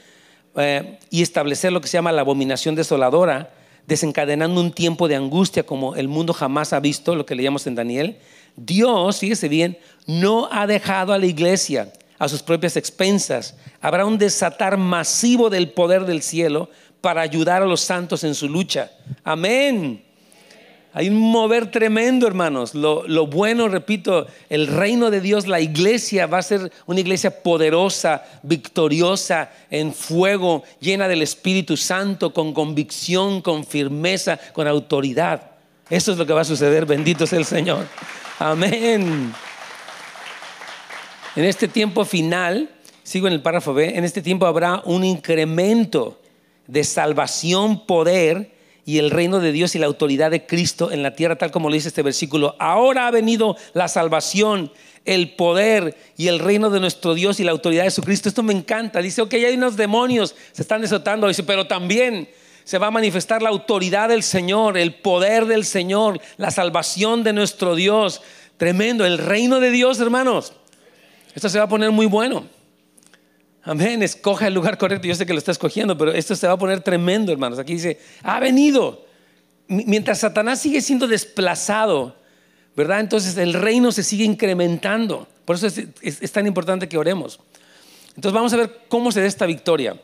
eh, 0.57 0.99
y 1.09 1.22
establecer 1.22 1.72
lo 1.72 1.81
que 1.81 1.89
se 1.89 1.97
llama 1.97 2.12
la 2.12 2.20
abominación 2.20 2.74
desoladora, 2.74 3.55
desencadenando 3.87 4.61
un 4.61 4.72
tiempo 4.72 5.09
de 5.09 5.16
angustia 5.16 5.62
como 5.62 5.97
el 5.97 6.07
mundo 6.07 6.35
jamás 6.35 6.74
ha 6.74 6.81
visto, 6.81 7.14
lo 7.14 7.24
que 7.24 7.35
leíamos 7.35 7.66
en 7.66 7.76
Daniel, 7.76 8.18
Dios, 8.57 9.20
fíjese 9.20 9.49
bien, 9.49 9.78
no 10.05 10.51
ha 10.53 10.66
dejado 10.66 11.14
a 11.14 11.18
la 11.18 11.24
iglesia 11.24 11.91
a 12.21 12.29
sus 12.29 12.43
propias 12.43 12.77
expensas. 12.77 13.57
Habrá 13.81 14.05
un 14.05 14.18
desatar 14.18 14.77
masivo 14.77 15.51
del 15.51 15.71
poder 15.71 16.05
del 16.05 16.23
cielo 16.23 16.68
para 17.01 17.23
ayudar 17.23 17.62
a 17.62 17.66
los 17.66 17.81
santos 17.81 18.23
en 18.23 18.35
su 18.35 18.49
lucha. 18.49 18.93
Amén. 19.25 20.05
Hay 20.93 21.09
un 21.09 21.16
mover 21.16 21.71
tremendo, 21.71 22.27
hermanos. 22.27 22.75
Lo, 22.75 23.27
bueno, 23.27 23.68
repito, 23.68 24.27
el 24.51 24.66
reino 24.66 25.11
de 25.11 25.23
Dios, 25.23 25.47
la 25.47 25.61
iglesia 25.61 26.27
va 26.27 26.39
a 26.39 26.43
ser 26.43 26.71
una 26.85 27.01
iglesia 27.01 27.43
poderosa, 27.43 28.23
victoriosa, 28.43 29.51
en 29.71 29.95
fuego, 29.95 30.62
llena 30.79 31.09
del 31.09 31.23
Espíritu 31.23 31.79
Santo, 31.79 32.35
con 32.35 32.53
convicción, 32.53 33.41
con 33.41 33.64
firmeza, 33.64 34.39
con 34.53 34.68
autoridad. 34.68 35.53
Eso 35.89 36.12
es 36.12 36.18
lo 36.18 36.27
que 36.27 36.35
va 36.35 36.43
a 36.43 36.45
suceder. 36.45 36.85
Bendito 36.85 37.27
sea 37.27 37.39
el 37.39 37.47
Señor. 37.47 37.87
Amén. 38.39 39.33
En 41.37 41.45
este 41.45 41.68
tiempo 41.68 42.05
final, 42.05 42.70
sigo 43.05 43.28
en 43.28 43.33
el 43.33 43.41
párrafo 43.41 43.72
B, 43.72 43.97
en 43.97 44.05
este 44.05 44.20
tiempo 44.20 44.47
habrá 44.47 44.83
un 44.85 45.05
incremento 45.05 46.20
de 46.66 46.83
salvación, 46.83 47.87
poder 47.87 48.51
y 48.85 48.99
el 48.99 49.11
reino 49.11 49.39
de 49.39 49.53
Dios 49.53 49.76
y 49.76 49.78
la 49.78 49.87
autoridad 49.87 50.33
de 50.33 50.45
Cristo 50.45 50.91
en 50.91 51.05
la 51.05 51.14
tierra, 51.14 51.37
tal 51.37 51.53
como 51.53 51.68
lo 51.68 51.74
dice 51.74 51.87
este 51.87 52.03
versículo. 52.03 52.57
Ahora 52.59 53.07
ha 53.07 53.12
venido 53.12 53.57
la 53.74 53.87
salvación, 53.87 54.72
el 55.05 55.37
poder 55.37 55.97
y 56.16 56.26
el 56.26 56.41
reino 56.41 56.68
de 56.68 56.81
nuestro 56.81 57.14
Dios 57.14 57.39
y 57.39 57.45
la 57.45 57.53
autoridad 57.53 57.85
de 57.85 57.93
su 57.93 58.03
Cristo. 58.03 58.28
Esto 58.28 58.43
me 58.43 58.53
encanta. 58.53 59.01
Dice, 59.01 59.22
ok, 59.22 59.35
hay 59.35 59.55
unos 59.55 59.76
demonios, 59.76 60.35
se 60.51 60.62
están 60.62 60.81
desatando, 60.81 61.28
dice, 61.28 61.45
pero 61.45 61.68
también 61.68 62.28
se 62.64 62.78
va 62.78 62.89
a 62.89 62.93
manifestar 62.93 63.41
la 63.41 63.51
autoridad 63.51 64.09
del 64.09 64.24
Señor, 64.24 64.76
el 64.76 64.95
poder 64.95 65.47
del 65.47 65.64
Señor, 65.64 66.20
la 66.39 66.51
salvación 66.51 67.22
de 67.22 67.33
nuestro 67.33 67.76
Dios. 67.76 68.20
Tremendo, 68.57 69.07
el 69.07 69.18
reino 69.18 69.61
de 69.61 69.70
Dios, 69.70 70.01
hermanos. 70.01 70.55
Esto 71.35 71.49
se 71.49 71.59
va 71.59 71.64
a 71.64 71.68
poner 71.68 71.91
muy 71.91 72.07
bueno. 72.07 72.45
Amén, 73.62 74.03
escoja 74.03 74.47
el 74.47 74.55
lugar 74.55 74.78
correcto. 74.78 75.07
Yo 75.07 75.14
sé 75.14 75.26
que 75.26 75.33
lo 75.33 75.39
está 75.39 75.53
escogiendo, 75.53 75.97
pero 75.97 76.12
esto 76.12 76.35
se 76.35 76.47
va 76.47 76.55
a 76.55 76.59
poner 76.59 76.81
tremendo, 76.81 77.31
hermanos. 77.31 77.59
Aquí 77.59 77.74
dice, 77.74 78.01
ha 78.22 78.41
venido. 78.41 79.05
Mientras 79.68 80.20
Satanás 80.20 80.61
sigue 80.61 80.81
siendo 80.81 81.07
desplazado, 81.07 82.16
¿verdad? 82.74 83.01
Entonces 83.01 83.37
el 83.37 83.53
reino 83.53 83.93
se 83.93 84.03
sigue 84.03 84.24
incrementando. 84.24 85.28
Por 85.45 85.57
eso 85.57 85.66
es, 85.66 86.33
tan 86.33 86.47
importante 86.47 86.89
que 86.89 86.97
oremos. 86.97 87.41
Entonces 88.16 88.33
vamos 88.33 88.53
a 88.53 88.57
ver 88.57 88.81
cómo 88.89 89.12
se 89.12 89.20
da 89.20 89.26
esta 89.26 89.47
victoria. 89.47 90.01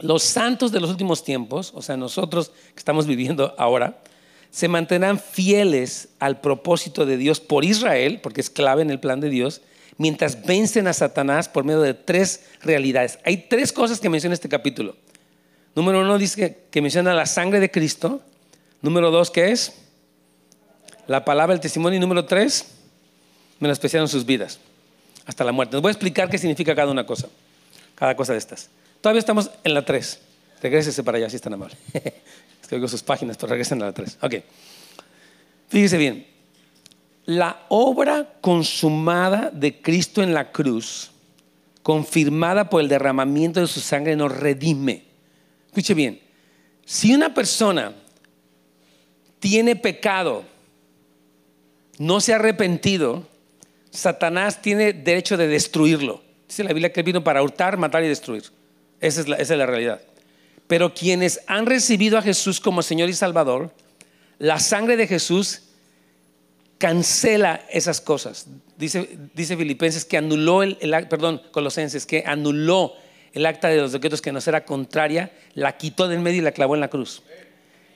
Los 0.00 0.22
santos 0.22 0.72
de 0.72 0.80
los 0.80 0.90
últimos 0.90 1.24
tiempos, 1.24 1.72
o 1.74 1.80
sea, 1.80 1.96
nosotros 1.96 2.50
que 2.50 2.78
estamos 2.78 3.06
viviendo 3.06 3.54
ahora, 3.58 4.02
se 4.50 4.68
mantendrán 4.68 5.18
fieles 5.18 6.10
al 6.18 6.40
propósito 6.40 7.06
de 7.06 7.16
Dios 7.16 7.40
por 7.40 7.64
Israel, 7.64 8.20
porque 8.22 8.40
es 8.40 8.50
clave 8.50 8.82
en 8.82 8.90
el 8.90 9.00
plan 9.00 9.20
de 9.20 9.30
Dios, 9.30 9.62
mientras 9.98 10.44
vencen 10.44 10.86
a 10.86 10.92
Satanás 10.92 11.48
por 11.48 11.64
medio 11.64 11.80
de 11.80 11.94
tres 11.94 12.44
realidades. 12.62 13.18
Hay 13.24 13.48
tres 13.48 13.72
cosas 13.72 14.00
que 14.00 14.08
menciona 14.08 14.34
este 14.34 14.48
capítulo. 14.48 14.96
Número 15.74 16.00
uno 16.00 16.18
dice 16.18 16.58
que, 16.70 16.82
menciona 16.82 17.14
la 17.14 17.26
sangre 17.26 17.60
de 17.60 17.70
Cristo. 17.70 18.22
Número 18.82 19.10
dos, 19.10 19.30
¿qué 19.30 19.52
es? 19.52 19.74
La 21.06 21.24
palabra, 21.24 21.54
el 21.54 21.60
testimonio. 21.60 21.98
Y 21.98 22.00
número 22.00 22.24
tres, 22.24 22.66
menospreciaron 23.60 24.08
sus 24.08 24.24
vidas 24.24 24.58
hasta 25.26 25.44
la 25.44 25.52
muerte. 25.52 25.76
Les 25.76 25.82
voy 25.82 25.90
a 25.90 25.92
explicar 25.92 26.30
qué 26.30 26.38
significa 26.38 26.74
cada 26.74 26.90
una 26.90 27.04
cosa, 27.04 27.28
cada 27.94 28.16
cosa 28.16 28.32
de 28.32 28.38
estas. 28.38 28.70
Todavía 29.00 29.20
estamos 29.20 29.50
en 29.64 29.74
la 29.74 29.84
tres. 29.84 30.20
Regrésese 30.62 31.02
para 31.02 31.18
allá, 31.18 31.28
si 31.28 31.36
es 31.36 31.42
tan 31.42 31.52
amable. 31.52 31.76
es 31.92 32.68
que 32.68 32.74
oigo 32.74 32.88
sus 32.88 33.02
páginas, 33.02 33.36
pero 33.36 33.50
regresen 33.50 33.82
a 33.82 33.86
la 33.86 33.92
3. 33.92 34.18
Ok. 34.22 34.34
Fíjese 35.68 35.98
bien. 35.98 36.26
La 37.26 37.66
obra 37.68 38.38
consumada 38.40 39.50
de 39.52 39.80
Cristo 39.82 40.22
en 40.22 40.32
la 40.32 40.52
cruz, 40.52 41.10
confirmada 41.82 42.70
por 42.70 42.80
el 42.80 42.88
derramamiento 42.88 43.60
de 43.60 43.66
su 43.66 43.80
sangre, 43.80 44.16
nos 44.16 44.34
redime. 44.34 45.04
Escuche 45.66 45.94
bien. 45.94 46.20
Si 46.84 47.12
una 47.12 47.34
persona 47.34 47.92
tiene 49.40 49.76
pecado, 49.76 50.44
no 51.98 52.20
se 52.20 52.32
ha 52.32 52.36
arrepentido, 52.36 53.26
Satanás 53.90 54.62
tiene 54.62 54.92
derecho 54.92 55.36
de 55.36 55.48
destruirlo. 55.48 56.22
Dice 56.48 56.62
la 56.62 56.72
Biblia 56.72 56.92
que 56.92 57.02
vino 57.02 57.24
para 57.24 57.42
hurtar, 57.42 57.76
matar 57.76 58.04
y 58.04 58.08
destruir. 58.08 58.44
Esa 59.00 59.20
es, 59.20 59.28
la, 59.28 59.36
esa 59.36 59.54
es 59.54 59.58
la 59.58 59.66
realidad. 59.66 60.00
Pero 60.66 60.94
quienes 60.94 61.40
han 61.46 61.66
recibido 61.66 62.18
a 62.18 62.22
Jesús 62.22 62.60
como 62.60 62.82
Señor 62.82 63.08
y 63.08 63.14
Salvador, 63.14 63.72
la 64.38 64.60
sangre 64.60 64.96
de 64.96 65.06
Jesús 65.06 65.62
cancela 66.78 67.64
esas 67.70 68.00
cosas. 68.00 68.46
Dice, 68.76 69.18
dice 69.34 69.56
Filipenses 69.56 70.04
que 70.04 70.16
anuló 70.16 70.62
el, 70.62 70.76
perdón, 71.08 71.42
Colosenses, 71.50 72.06
que 72.06 72.24
anuló 72.26 72.94
el 73.32 73.46
acta 73.46 73.68
de 73.68 73.76
los 73.76 73.92
decretos 73.92 74.22
que 74.22 74.32
nos 74.32 74.46
era 74.48 74.64
contraria, 74.64 75.32
la 75.54 75.76
quitó 75.76 76.08
del 76.08 76.20
medio 76.20 76.38
y 76.38 76.44
la 76.44 76.52
clavó 76.52 76.74
en 76.74 76.80
la 76.80 76.88
cruz. 76.88 77.22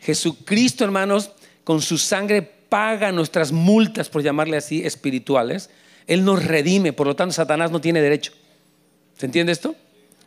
Jesucristo, 0.00 0.84
hermanos, 0.84 1.32
con 1.64 1.82
su 1.82 1.98
sangre 1.98 2.42
paga 2.42 3.12
nuestras 3.12 3.52
multas, 3.52 4.08
por 4.08 4.22
llamarle 4.22 4.56
así, 4.56 4.84
espirituales. 4.84 5.70
Él 6.06 6.24
nos 6.24 6.44
redime, 6.44 6.92
por 6.92 7.06
lo 7.06 7.16
tanto 7.16 7.34
Satanás 7.34 7.70
no 7.70 7.80
tiene 7.80 8.00
derecho. 8.00 8.32
¿Se 9.16 9.26
entiende 9.26 9.52
esto? 9.52 9.74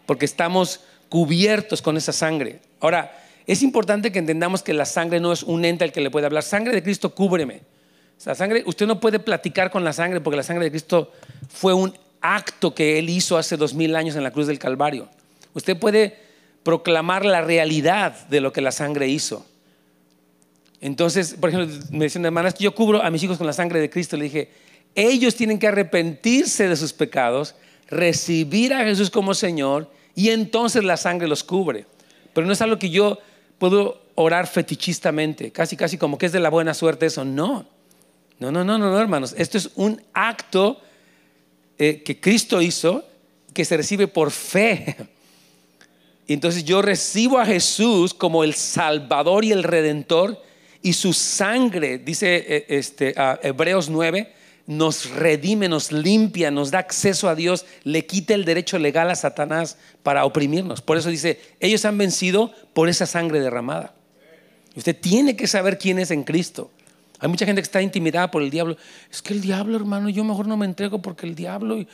Porque 0.05 0.25
estamos 0.25 0.81
cubiertos 1.09 1.81
con 1.81 1.97
esa 1.97 2.11
sangre. 2.11 2.59
Ahora, 2.79 3.19
es 3.47 3.61
importante 3.61 4.11
que 4.11 4.19
entendamos 4.19 4.63
que 4.63 4.73
la 4.73 4.85
sangre 4.85 5.19
no 5.19 5.33
es 5.33 5.43
un 5.43 5.65
ente 5.65 5.83
al 5.83 5.91
que 5.91 6.01
le 6.01 6.11
puede 6.11 6.25
hablar. 6.25 6.43
Sangre 6.43 6.73
de 6.73 6.83
Cristo, 6.83 7.13
cúbreme. 7.13 7.61
La 8.25 8.35
sangre, 8.35 8.63
usted 8.65 8.87
no 8.87 8.99
puede 8.99 9.19
platicar 9.19 9.69
con 9.69 9.83
la 9.83 9.93
sangre 9.93 10.21
porque 10.21 10.37
la 10.37 10.43
sangre 10.43 10.65
de 10.65 10.71
Cristo 10.71 11.11
fue 11.49 11.73
un 11.73 11.93
acto 12.21 12.73
que 12.73 12.97
Él 12.99 13.09
hizo 13.09 13.37
hace 13.37 13.57
dos 13.57 13.73
mil 13.73 13.95
años 13.95 14.15
en 14.15 14.23
la 14.23 14.31
cruz 14.31 14.47
del 14.47 14.59
Calvario. 14.59 15.09
Usted 15.53 15.77
puede 15.77 16.17
proclamar 16.63 17.25
la 17.25 17.41
realidad 17.41 18.27
de 18.27 18.41
lo 18.41 18.53
que 18.53 18.61
la 18.61 18.71
sangre 18.71 19.07
hizo. 19.07 19.45
Entonces, 20.79 21.35
por 21.39 21.49
ejemplo, 21.49 21.77
me 21.91 22.05
decían 22.05 22.25
hermanas, 22.25 22.55
yo 22.55 22.73
cubro 22.73 23.03
a 23.03 23.11
mis 23.11 23.23
hijos 23.23 23.37
con 23.37 23.47
la 23.47 23.53
sangre 23.53 23.79
de 23.79 23.89
Cristo. 23.89 24.17
Le 24.17 24.25
dije, 24.25 24.51
ellos 24.95 25.35
tienen 25.35 25.59
que 25.59 25.67
arrepentirse 25.67 26.67
de 26.67 26.75
sus 26.75 26.93
pecados, 26.93 27.55
recibir 27.87 28.73
a 28.73 28.83
Jesús 28.83 29.09
como 29.09 29.33
Señor 29.33 29.89
y 30.15 30.29
entonces 30.29 30.83
la 30.83 30.97
sangre 30.97 31.27
los 31.27 31.43
cubre. 31.43 31.85
Pero 32.33 32.47
no 32.47 32.53
es 32.53 32.61
algo 32.61 32.79
que 32.79 32.89
yo 32.89 33.19
puedo 33.57 34.01
orar 34.15 34.47
fetichistamente, 34.47 35.51
casi, 35.51 35.75
casi 35.75 35.97
como 35.97 36.17
que 36.17 36.25
es 36.25 36.31
de 36.31 36.39
la 36.39 36.49
buena 36.49 36.73
suerte 36.73 37.05
eso. 37.05 37.25
No, 37.25 37.65
no, 38.39 38.51
no, 38.51 38.63
no, 38.63 38.77
no, 38.77 38.99
hermanos. 38.99 39.33
Esto 39.37 39.57
es 39.57 39.69
un 39.75 40.01
acto 40.13 40.81
eh, 41.77 42.03
que 42.03 42.19
Cristo 42.19 42.61
hizo 42.61 43.05
que 43.53 43.65
se 43.65 43.77
recibe 43.77 44.07
por 44.07 44.31
fe. 44.31 44.95
Entonces 46.27 46.63
yo 46.63 46.81
recibo 46.81 47.39
a 47.39 47.45
Jesús 47.45 48.13
como 48.13 48.43
el 48.43 48.53
Salvador 48.53 49.45
y 49.45 49.51
el 49.51 49.63
Redentor 49.63 50.41
y 50.81 50.93
su 50.93 51.13
sangre, 51.13 51.97
dice 51.97 52.45
eh, 52.47 52.65
este, 52.69 53.13
Hebreos 53.41 53.89
9, 53.89 54.33
nos 54.65 55.09
redime, 55.11 55.67
nos 55.67 55.91
limpia, 55.91 56.51
nos 56.51 56.71
da 56.71 56.79
acceso 56.79 57.27
a 57.27 57.35
Dios, 57.35 57.65
le 57.83 58.05
quita 58.05 58.33
el 58.33 58.45
derecho 58.45 58.79
legal 58.79 59.09
a 59.09 59.15
Satanás 59.15 59.77
para 60.03 60.25
oprimirnos. 60.25 60.81
Por 60.81 60.97
eso 60.97 61.09
dice, 61.09 61.39
ellos 61.59 61.83
han 61.85 61.97
vencido 61.97 62.51
por 62.73 62.89
esa 62.89 63.05
sangre 63.05 63.39
derramada. 63.39 63.93
Usted 64.75 64.97
tiene 64.99 65.35
que 65.35 65.47
saber 65.47 65.77
quién 65.77 65.99
es 65.99 66.11
en 66.11 66.23
Cristo. 66.23 66.71
Hay 67.23 67.29
mucha 67.29 67.45
gente 67.45 67.61
que 67.61 67.65
está 67.65 67.81
intimidada 67.81 68.29
por 68.29 68.41
el 68.41 68.49
diablo. 68.49 68.75
Es 69.09 69.21
que 69.21 69.33
el 69.33 69.39
diablo, 69.39 69.77
hermano, 69.77 70.09
yo 70.09 70.25
mejor 70.25 70.45
no 70.45 70.57
me 70.57 70.65
entrego 70.65 71.01
porque 71.01 71.25
el 71.25 71.35
diablo, 71.35 71.85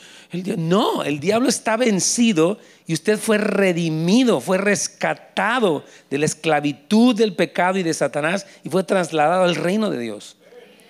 no, 0.57 1.03
el 1.03 1.19
diablo 1.19 1.47
está 1.47 1.77
vencido 1.77 2.57
y 2.87 2.93
usted 2.93 3.19
fue 3.19 3.37
redimido, 3.37 4.41
fue 4.41 4.57
rescatado 4.57 5.85
de 6.09 6.17
la 6.17 6.25
esclavitud 6.25 7.15
del 7.15 7.35
pecado 7.35 7.77
y 7.77 7.83
de 7.83 7.93
Satanás 7.93 8.47
y 8.63 8.69
fue 8.69 8.83
trasladado 8.83 9.43
al 9.43 9.53
reino 9.53 9.91
de 9.91 9.99
Dios. 9.99 10.35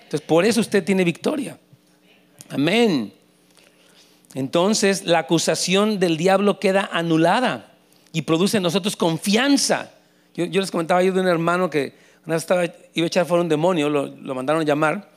Entonces, 0.04 0.26
por 0.26 0.46
eso 0.46 0.62
usted 0.62 0.82
tiene 0.84 1.04
victoria. 1.04 1.58
Amén. 2.48 3.12
Entonces, 4.32 5.04
la 5.04 5.18
acusación 5.18 5.98
del 5.98 6.16
diablo 6.16 6.58
queda 6.58 6.88
anulada 6.90 7.74
y 8.10 8.22
produce 8.22 8.56
en 8.56 8.62
nosotros 8.62 8.96
confianza. 8.96 9.90
Yo, 10.34 10.46
yo 10.46 10.62
les 10.62 10.70
comentaba 10.70 11.02
yo 11.02 11.12
de 11.12 11.20
un 11.20 11.28
hermano 11.28 11.68
que 11.68 12.08
una 12.26 12.36
vez 12.36 12.42
estaba, 12.42 12.64
iba 12.64 13.04
a 13.04 13.06
echar 13.06 13.26
fuera 13.26 13.42
un 13.42 13.48
demonio, 13.48 13.88
lo, 13.88 14.06
lo 14.06 14.34
mandaron 14.34 14.62
a 14.62 14.64
llamar 14.64 15.10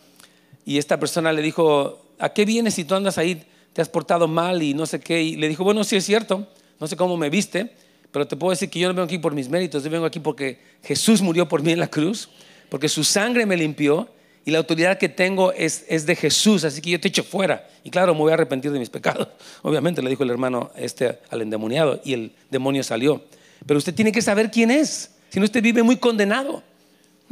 y 0.65 0.77
esta 0.77 0.99
persona 0.99 1.33
le 1.33 1.41
dijo, 1.41 2.01
¿a 2.19 2.29
qué 2.29 2.45
vienes 2.45 2.75
si 2.75 2.85
tú 2.85 2.95
andas 2.95 3.17
ahí, 3.17 3.43
te 3.73 3.81
has 3.81 3.89
portado 3.89 4.27
mal 4.27 4.61
y 4.63 4.73
no 4.73 4.85
sé 4.85 4.99
qué? 4.99 5.21
Y 5.21 5.35
le 5.35 5.49
dijo, 5.49 5.63
bueno, 5.63 5.83
sí 5.83 5.95
es 5.95 6.05
cierto, 6.05 6.47
no 6.79 6.87
sé 6.87 6.95
cómo 6.95 7.17
me 7.17 7.29
viste, 7.29 7.71
pero 8.11 8.27
te 8.27 8.35
puedo 8.35 8.51
decir 8.51 8.69
que 8.69 8.79
yo 8.79 8.87
no 8.87 8.93
vengo 8.93 9.05
aquí 9.05 9.17
por 9.17 9.33
mis 9.33 9.49
méritos, 9.49 9.83
yo 9.83 9.89
vengo 9.89 10.05
aquí 10.05 10.19
porque 10.19 10.59
Jesús 10.83 11.21
murió 11.21 11.47
por 11.47 11.61
mí 11.63 11.71
en 11.71 11.79
la 11.79 11.89
cruz, 11.89 12.29
porque 12.69 12.87
su 12.87 13.03
sangre 13.03 13.45
me 13.45 13.57
limpió 13.57 14.07
y 14.45 14.51
la 14.51 14.57
autoridad 14.57 14.97
que 14.97 15.09
tengo 15.09 15.51
es, 15.53 15.85
es 15.87 16.05
de 16.05 16.15
Jesús, 16.15 16.63
así 16.63 16.81
que 16.81 16.91
yo 16.91 16.99
te 16.99 17.07
echo 17.07 17.23
fuera. 17.23 17.67
Y 17.83 17.89
claro, 17.89 18.13
me 18.13 18.19
voy 18.19 18.31
a 18.31 18.33
arrepentir 18.33 18.71
de 18.71 18.79
mis 18.79 18.89
pecados. 18.89 19.29
Obviamente 19.61 20.01
le 20.01 20.09
dijo 20.09 20.23
el 20.23 20.29
hermano 20.29 20.71
este 20.75 21.19
al 21.29 21.41
endemoniado 21.41 22.01
y 22.03 22.13
el 22.13 22.33
demonio 22.51 22.83
salió. 22.83 23.23
Pero 23.65 23.77
usted 23.77 23.93
tiene 23.93 24.11
que 24.11 24.21
saber 24.21 24.51
quién 24.51 24.69
es, 24.69 25.11
si 25.29 25.39
no 25.39 25.45
usted 25.45 25.63
vive 25.63 25.81
muy 25.81 25.97
condenado. 25.97 26.61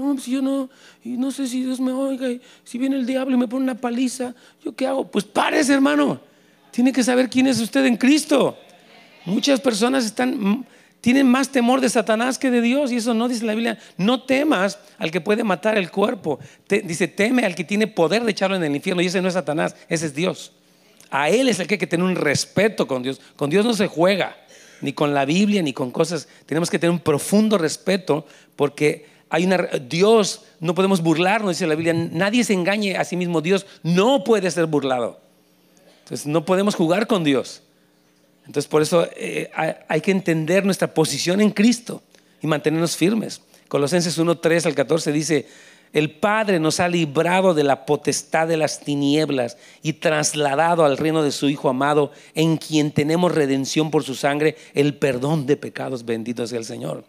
No, 0.01 0.13
pues 0.15 0.25
yo 0.25 0.41
no, 0.41 0.69
y 1.03 1.09
no 1.09 1.31
sé 1.31 1.47
si 1.47 1.63
Dios 1.63 1.79
me 1.79 1.91
oiga, 1.91 2.29
y 2.29 2.41
si 2.63 2.77
viene 2.77 2.95
el 2.95 3.05
diablo 3.05 3.35
y 3.35 3.39
me 3.39 3.47
pone 3.47 3.63
una 3.63 3.75
paliza, 3.75 4.33
¿yo 4.63 4.75
qué 4.75 4.87
hago? 4.87 5.09
Pues 5.09 5.25
párese, 5.25 5.73
hermano. 5.73 6.19
Tiene 6.71 6.91
que 6.91 7.03
saber 7.03 7.29
quién 7.29 7.47
es 7.47 7.59
usted 7.59 7.85
en 7.85 7.97
Cristo. 7.97 8.57
Muchas 9.25 9.59
personas 9.59 10.05
están, 10.05 10.65
tienen 11.01 11.27
más 11.27 11.49
temor 11.49 11.81
de 11.81 11.89
Satanás 11.89 12.39
que 12.39 12.49
de 12.49 12.61
Dios, 12.61 12.91
y 12.91 12.97
eso 12.97 13.13
no 13.13 13.27
dice 13.27 13.45
la 13.45 13.53
Biblia. 13.53 13.77
No 13.97 14.23
temas 14.23 14.79
al 14.97 15.11
que 15.11 15.21
puede 15.21 15.43
matar 15.43 15.77
el 15.77 15.91
cuerpo. 15.91 16.39
dice, 16.67 17.07
teme 17.07 17.45
al 17.45 17.53
que 17.53 17.63
tiene 17.63 17.87
poder 17.87 18.23
de 18.23 18.31
echarlo 18.31 18.55
en 18.55 18.63
el 18.63 18.75
infierno, 18.75 19.01
y 19.01 19.07
ese 19.07 19.21
no 19.21 19.27
es 19.27 19.35
Satanás, 19.35 19.75
ese 19.87 20.07
es 20.07 20.15
Dios. 20.15 20.53
A 21.11 21.29
Él 21.29 21.49
es 21.49 21.59
el 21.59 21.67
que 21.67 21.75
hay 21.75 21.79
que 21.79 21.87
tener 21.87 22.05
un 22.05 22.15
respeto 22.15 22.87
con 22.87 23.03
Dios. 23.03 23.19
Con 23.35 23.49
Dios 23.49 23.65
no 23.65 23.73
se 23.73 23.87
juega, 23.87 24.37
ni 24.79 24.93
con 24.93 25.13
la 25.13 25.25
Biblia, 25.25 25.61
ni 25.61 25.73
con 25.73 25.91
cosas. 25.91 26.27
Tenemos 26.45 26.69
que 26.69 26.79
tener 26.79 26.91
un 26.91 26.99
profundo 26.99 27.57
respeto 27.57 28.25
porque 28.55 29.10
hay 29.31 29.45
una, 29.45 29.57
Dios, 29.87 30.41
no 30.59 30.75
podemos 30.75 31.01
burlarnos, 31.01 31.51
dice 31.51 31.65
la 31.65 31.75
Biblia, 31.75 31.93
nadie 31.93 32.43
se 32.43 32.51
engañe 32.51 32.97
a 32.97 33.05
sí 33.05 33.15
mismo, 33.15 33.39
Dios 33.39 33.65
no 33.81 34.25
puede 34.25 34.51
ser 34.51 34.65
burlado. 34.65 35.21
Entonces 36.03 36.27
no 36.27 36.43
podemos 36.43 36.75
jugar 36.75 37.07
con 37.07 37.23
Dios. 37.23 37.63
Entonces 38.45 38.69
por 38.69 38.81
eso 38.81 39.07
eh, 39.15 39.49
hay 39.87 40.01
que 40.01 40.11
entender 40.11 40.65
nuestra 40.65 40.93
posición 40.93 41.39
en 41.39 41.51
Cristo 41.51 42.03
y 42.41 42.47
mantenernos 42.47 42.97
firmes. 42.97 43.41
Colosenses 43.69 44.17
1, 44.17 44.37
3 44.37 44.65
al 44.65 44.75
14 44.75 45.13
dice, 45.13 45.47
el 45.93 46.11
Padre 46.11 46.59
nos 46.59 46.81
ha 46.81 46.89
librado 46.89 47.53
de 47.53 47.63
la 47.63 47.85
potestad 47.85 48.49
de 48.49 48.57
las 48.57 48.81
tinieblas 48.81 49.57
y 49.81 49.93
trasladado 49.93 50.83
al 50.83 50.97
reino 50.97 51.23
de 51.23 51.31
su 51.31 51.47
Hijo 51.47 51.69
amado, 51.69 52.11
en 52.35 52.57
quien 52.57 52.91
tenemos 52.91 53.33
redención 53.33 53.91
por 53.91 54.03
su 54.03 54.15
sangre, 54.15 54.57
el 54.73 54.95
perdón 54.95 55.45
de 55.45 55.55
pecados. 55.55 56.03
Bendito 56.03 56.45
sea 56.47 56.59
el 56.59 56.65
Señor. 56.65 57.05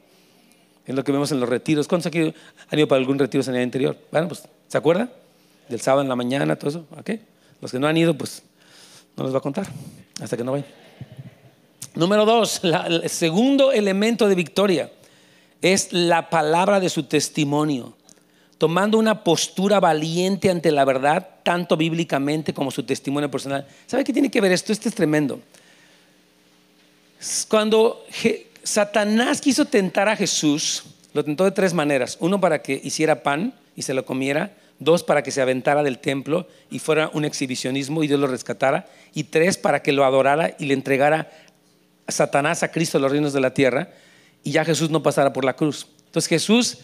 Es 0.86 0.94
lo 0.94 1.04
que 1.04 1.12
vemos 1.12 1.30
en 1.32 1.40
los 1.40 1.48
retiros. 1.48 1.86
¿Cuántos 1.86 2.06
aquí 2.06 2.34
han 2.70 2.78
ido 2.78 2.88
para 2.88 2.98
algún 2.98 3.18
retiro 3.18 3.42
sanidad 3.42 3.62
interior? 3.62 3.96
Bueno, 4.10 4.28
pues, 4.28 4.42
¿se 4.68 4.78
acuerdan? 4.78 5.10
Del 5.68 5.80
sábado 5.80 6.02
en 6.02 6.08
la 6.08 6.16
mañana, 6.16 6.56
todo 6.56 6.70
eso. 6.70 6.86
¿Ok? 6.98 7.10
Los 7.60 7.70
que 7.70 7.78
no 7.78 7.86
han 7.86 7.96
ido, 7.96 8.14
pues, 8.16 8.42
no 9.16 9.24
les 9.24 9.32
va 9.32 9.38
a 9.38 9.42
contar 9.42 9.68
hasta 10.20 10.36
que 10.36 10.44
no 10.44 10.52
vayan. 10.52 10.66
Número 11.94 12.24
dos, 12.24 12.62
el 12.62 13.08
segundo 13.10 13.70
elemento 13.70 14.26
de 14.26 14.34
victoria 14.34 14.90
es 15.60 15.92
la 15.92 16.30
palabra 16.30 16.80
de 16.80 16.88
su 16.88 17.04
testimonio, 17.04 17.94
tomando 18.56 18.98
una 18.98 19.22
postura 19.22 19.78
valiente 19.78 20.50
ante 20.50 20.72
la 20.72 20.84
verdad, 20.84 21.28
tanto 21.42 21.76
bíblicamente 21.76 22.54
como 22.54 22.70
su 22.70 22.82
testimonio 22.82 23.30
personal. 23.30 23.66
¿Sabe 23.86 24.04
qué 24.04 24.12
tiene 24.12 24.30
que 24.30 24.40
ver 24.40 24.52
esto? 24.52 24.72
Esto 24.72 24.88
es 24.88 24.94
tremendo. 24.94 25.40
Cuando 27.48 28.04
Satanás 28.62 29.40
quiso 29.40 29.64
tentar 29.64 30.08
a 30.08 30.16
Jesús, 30.16 30.84
lo 31.12 31.24
tentó 31.24 31.44
de 31.44 31.50
tres 31.50 31.74
maneras. 31.74 32.16
Uno 32.20 32.40
para 32.40 32.62
que 32.62 32.80
hiciera 32.82 33.22
pan 33.22 33.54
y 33.76 33.82
se 33.82 33.94
lo 33.94 34.04
comiera. 34.04 34.52
Dos 34.78 35.04
para 35.04 35.22
que 35.22 35.30
se 35.30 35.40
aventara 35.40 35.82
del 35.82 35.98
templo 35.98 36.48
y 36.70 36.80
fuera 36.80 37.10
un 37.12 37.24
exhibicionismo 37.24 38.02
y 38.02 38.08
Dios 38.08 38.18
lo 38.18 38.26
rescatara. 38.26 38.86
Y 39.14 39.24
tres 39.24 39.56
para 39.56 39.82
que 39.82 39.92
lo 39.92 40.04
adorara 40.04 40.56
y 40.58 40.66
le 40.66 40.74
entregara 40.74 41.30
Satanás 42.08 42.62
a 42.62 42.70
Cristo 42.70 42.98
los 42.98 43.10
reinos 43.10 43.32
de 43.32 43.40
la 43.40 43.54
tierra 43.54 43.90
y 44.44 44.52
ya 44.52 44.64
Jesús 44.64 44.90
no 44.90 45.02
pasara 45.02 45.32
por 45.32 45.44
la 45.44 45.54
cruz. 45.54 45.86
Entonces 46.06 46.28
Jesús, 46.28 46.78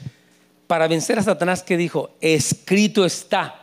para 0.66 0.88
vencer 0.88 1.18
a 1.18 1.22
Satanás, 1.22 1.62
¿qué 1.62 1.76
dijo? 1.76 2.10
Escrito 2.20 3.04
está. 3.04 3.62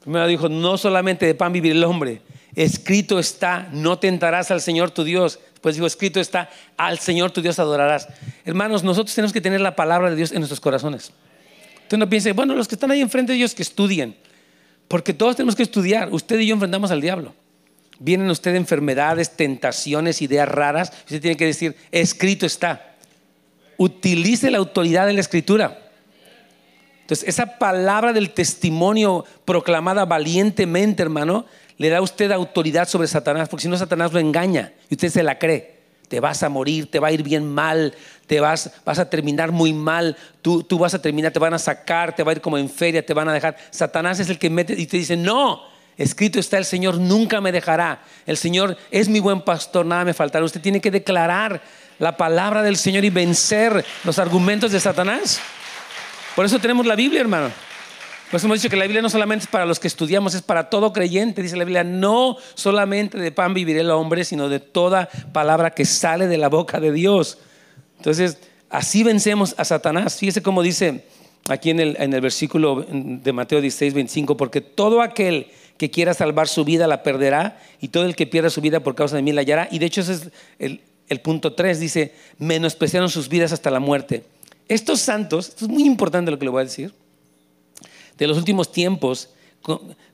Primero 0.00 0.26
dijo, 0.26 0.48
no 0.48 0.78
solamente 0.78 1.26
de 1.26 1.34
pan 1.34 1.52
vivir 1.52 1.72
el 1.72 1.84
hombre, 1.84 2.22
escrito 2.54 3.18
está, 3.18 3.68
no 3.72 3.98
tentarás 3.98 4.50
al 4.50 4.60
Señor 4.60 4.90
tu 4.90 5.04
Dios 5.04 5.40
Pues 5.66 5.74
digo, 5.74 5.88
escrito 5.88 6.20
está, 6.20 6.48
al 6.76 7.00
Señor 7.00 7.32
tu 7.32 7.42
Dios 7.42 7.58
adorarás. 7.58 8.06
Hermanos, 8.44 8.84
nosotros 8.84 9.12
tenemos 9.12 9.32
que 9.32 9.40
tener 9.40 9.60
la 9.60 9.74
palabra 9.74 10.10
de 10.10 10.14
Dios 10.14 10.30
en 10.30 10.38
nuestros 10.38 10.60
corazones. 10.60 11.10
Tú 11.88 11.96
no 11.96 12.08
pienses, 12.08 12.36
bueno, 12.36 12.54
los 12.54 12.68
que 12.68 12.76
están 12.76 12.92
ahí 12.92 13.00
enfrente 13.00 13.32
de 13.32 13.38
ellos 13.38 13.52
que 13.52 13.62
estudien, 13.64 14.16
porque 14.86 15.12
todos 15.12 15.34
tenemos 15.34 15.56
que 15.56 15.64
estudiar. 15.64 16.08
Usted 16.12 16.38
y 16.38 16.46
yo 16.46 16.54
enfrentamos 16.54 16.92
al 16.92 17.00
diablo. 17.00 17.34
Vienen 17.98 18.30
usted 18.30 18.54
enfermedades, 18.54 19.30
tentaciones, 19.30 20.22
ideas 20.22 20.48
raras. 20.48 20.92
Usted 21.00 21.20
tiene 21.20 21.36
que 21.36 21.46
decir, 21.46 21.74
escrito 21.90 22.46
está. 22.46 22.94
Utilice 23.76 24.52
la 24.52 24.58
autoridad 24.58 25.04
de 25.04 25.14
la 25.14 25.20
escritura. 25.20 25.90
Entonces, 27.00 27.28
esa 27.28 27.58
palabra 27.58 28.12
del 28.12 28.30
testimonio 28.30 29.24
proclamada 29.44 30.04
valientemente, 30.04 31.02
hermano, 31.02 31.44
le 31.78 31.88
da 31.90 32.00
usted 32.00 32.32
autoridad 32.32 32.88
sobre 32.88 33.08
Satanás, 33.08 33.48
porque 33.48 33.62
si 33.62 33.68
no, 33.68 33.76
Satanás 33.76 34.12
lo 34.12 34.18
engaña 34.18 34.72
y 34.88 34.94
usted 34.94 35.10
se 35.10 35.22
la 35.22 35.38
cree. 35.38 35.76
Te 36.08 36.20
vas 36.20 36.42
a 36.42 36.48
morir, 36.48 36.90
te 36.90 37.00
va 37.00 37.08
a 37.08 37.12
ir 37.12 37.22
bien 37.22 37.46
mal, 37.46 37.92
te 38.26 38.40
vas, 38.40 38.70
vas 38.84 38.98
a 38.98 39.10
terminar 39.10 39.50
muy 39.50 39.72
mal, 39.72 40.16
tú, 40.40 40.62
tú 40.62 40.78
vas 40.78 40.94
a 40.94 41.02
terminar, 41.02 41.32
te 41.32 41.40
van 41.40 41.54
a 41.54 41.58
sacar, 41.58 42.14
te 42.14 42.22
va 42.22 42.30
a 42.30 42.34
ir 42.36 42.40
como 42.40 42.58
en 42.58 42.70
feria, 42.70 43.04
te 43.04 43.12
van 43.12 43.28
a 43.28 43.32
dejar. 43.32 43.56
Satanás 43.70 44.20
es 44.20 44.30
el 44.30 44.38
que 44.38 44.48
mete 44.48 44.74
y 44.74 44.86
te 44.86 44.98
dice, 44.98 45.16
no, 45.16 45.62
escrito 45.96 46.38
está 46.38 46.58
el 46.58 46.64
Señor, 46.64 46.98
nunca 46.98 47.40
me 47.40 47.50
dejará. 47.50 48.02
El 48.24 48.36
Señor 48.36 48.76
es 48.90 49.08
mi 49.08 49.18
buen 49.18 49.42
pastor, 49.42 49.84
nada 49.84 50.04
me 50.04 50.14
faltará. 50.14 50.44
Usted 50.44 50.60
tiene 50.60 50.80
que 50.80 50.92
declarar 50.92 51.60
la 51.98 52.16
palabra 52.16 52.62
del 52.62 52.76
Señor 52.76 53.04
y 53.04 53.10
vencer 53.10 53.84
los 54.04 54.18
argumentos 54.18 54.70
de 54.70 54.80
Satanás. 54.80 55.40
Por 56.36 56.44
eso 56.44 56.58
tenemos 56.58 56.86
la 56.86 56.94
Biblia, 56.94 57.20
hermano. 57.20 57.50
Por 58.30 58.38
eso 58.38 58.48
hemos 58.48 58.60
dicho 58.60 58.70
que 58.70 58.76
la 58.76 58.84
Biblia 58.84 59.02
no 59.02 59.08
solamente 59.08 59.44
es 59.44 59.50
para 59.50 59.66
los 59.66 59.78
que 59.78 59.86
estudiamos, 59.86 60.34
es 60.34 60.42
para 60.42 60.68
todo 60.68 60.92
creyente. 60.92 61.42
Dice 61.42 61.56
la 61.56 61.64
Biblia, 61.64 61.84
no 61.84 62.36
solamente 62.54 63.18
de 63.18 63.30
pan 63.30 63.54
vivirá 63.54 63.80
el 63.80 63.90
hombre, 63.90 64.24
sino 64.24 64.48
de 64.48 64.58
toda 64.58 65.08
palabra 65.32 65.70
que 65.70 65.84
sale 65.84 66.26
de 66.26 66.36
la 66.36 66.48
boca 66.48 66.80
de 66.80 66.90
Dios. 66.90 67.38
Entonces, 67.98 68.38
así 68.68 69.04
vencemos 69.04 69.54
a 69.58 69.64
Satanás. 69.64 70.16
Fíjese 70.18 70.42
cómo 70.42 70.62
dice 70.62 71.04
aquí 71.48 71.70
en 71.70 71.78
el, 71.78 71.96
en 72.00 72.12
el 72.14 72.20
versículo 72.20 72.84
de 72.90 73.32
Mateo 73.32 73.60
16, 73.60 73.94
25, 73.94 74.36
porque 74.36 74.60
todo 74.60 75.02
aquel 75.02 75.46
que 75.76 75.92
quiera 75.92 76.12
salvar 76.12 76.48
su 76.48 76.64
vida 76.64 76.88
la 76.88 77.04
perderá 77.04 77.60
y 77.80 77.88
todo 77.88 78.06
el 78.06 78.16
que 78.16 78.26
pierda 78.26 78.50
su 78.50 78.60
vida 78.60 78.80
por 78.80 78.96
causa 78.96 79.14
de 79.14 79.22
mí 79.22 79.30
la 79.30 79.42
hallará. 79.42 79.68
Y 79.70 79.78
de 79.78 79.86
hecho 79.86 80.00
ese 80.00 80.14
es 80.14 80.30
el, 80.58 80.80
el 81.08 81.20
punto 81.20 81.52
3, 81.52 81.78
dice, 81.78 82.12
menospreciaron 82.38 83.08
sus 83.08 83.28
vidas 83.28 83.52
hasta 83.52 83.70
la 83.70 83.78
muerte. 83.78 84.24
Estos 84.68 85.00
santos, 85.00 85.50
esto 85.50 85.66
es 85.66 85.70
muy 85.70 85.84
importante 85.84 86.32
lo 86.32 86.40
que 86.40 86.44
le 86.44 86.50
voy 86.50 86.62
a 86.62 86.64
decir, 86.64 86.92
de 88.16 88.26
los 88.26 88.38
últimos 88.38 88.72
tiempos 88.72 89.30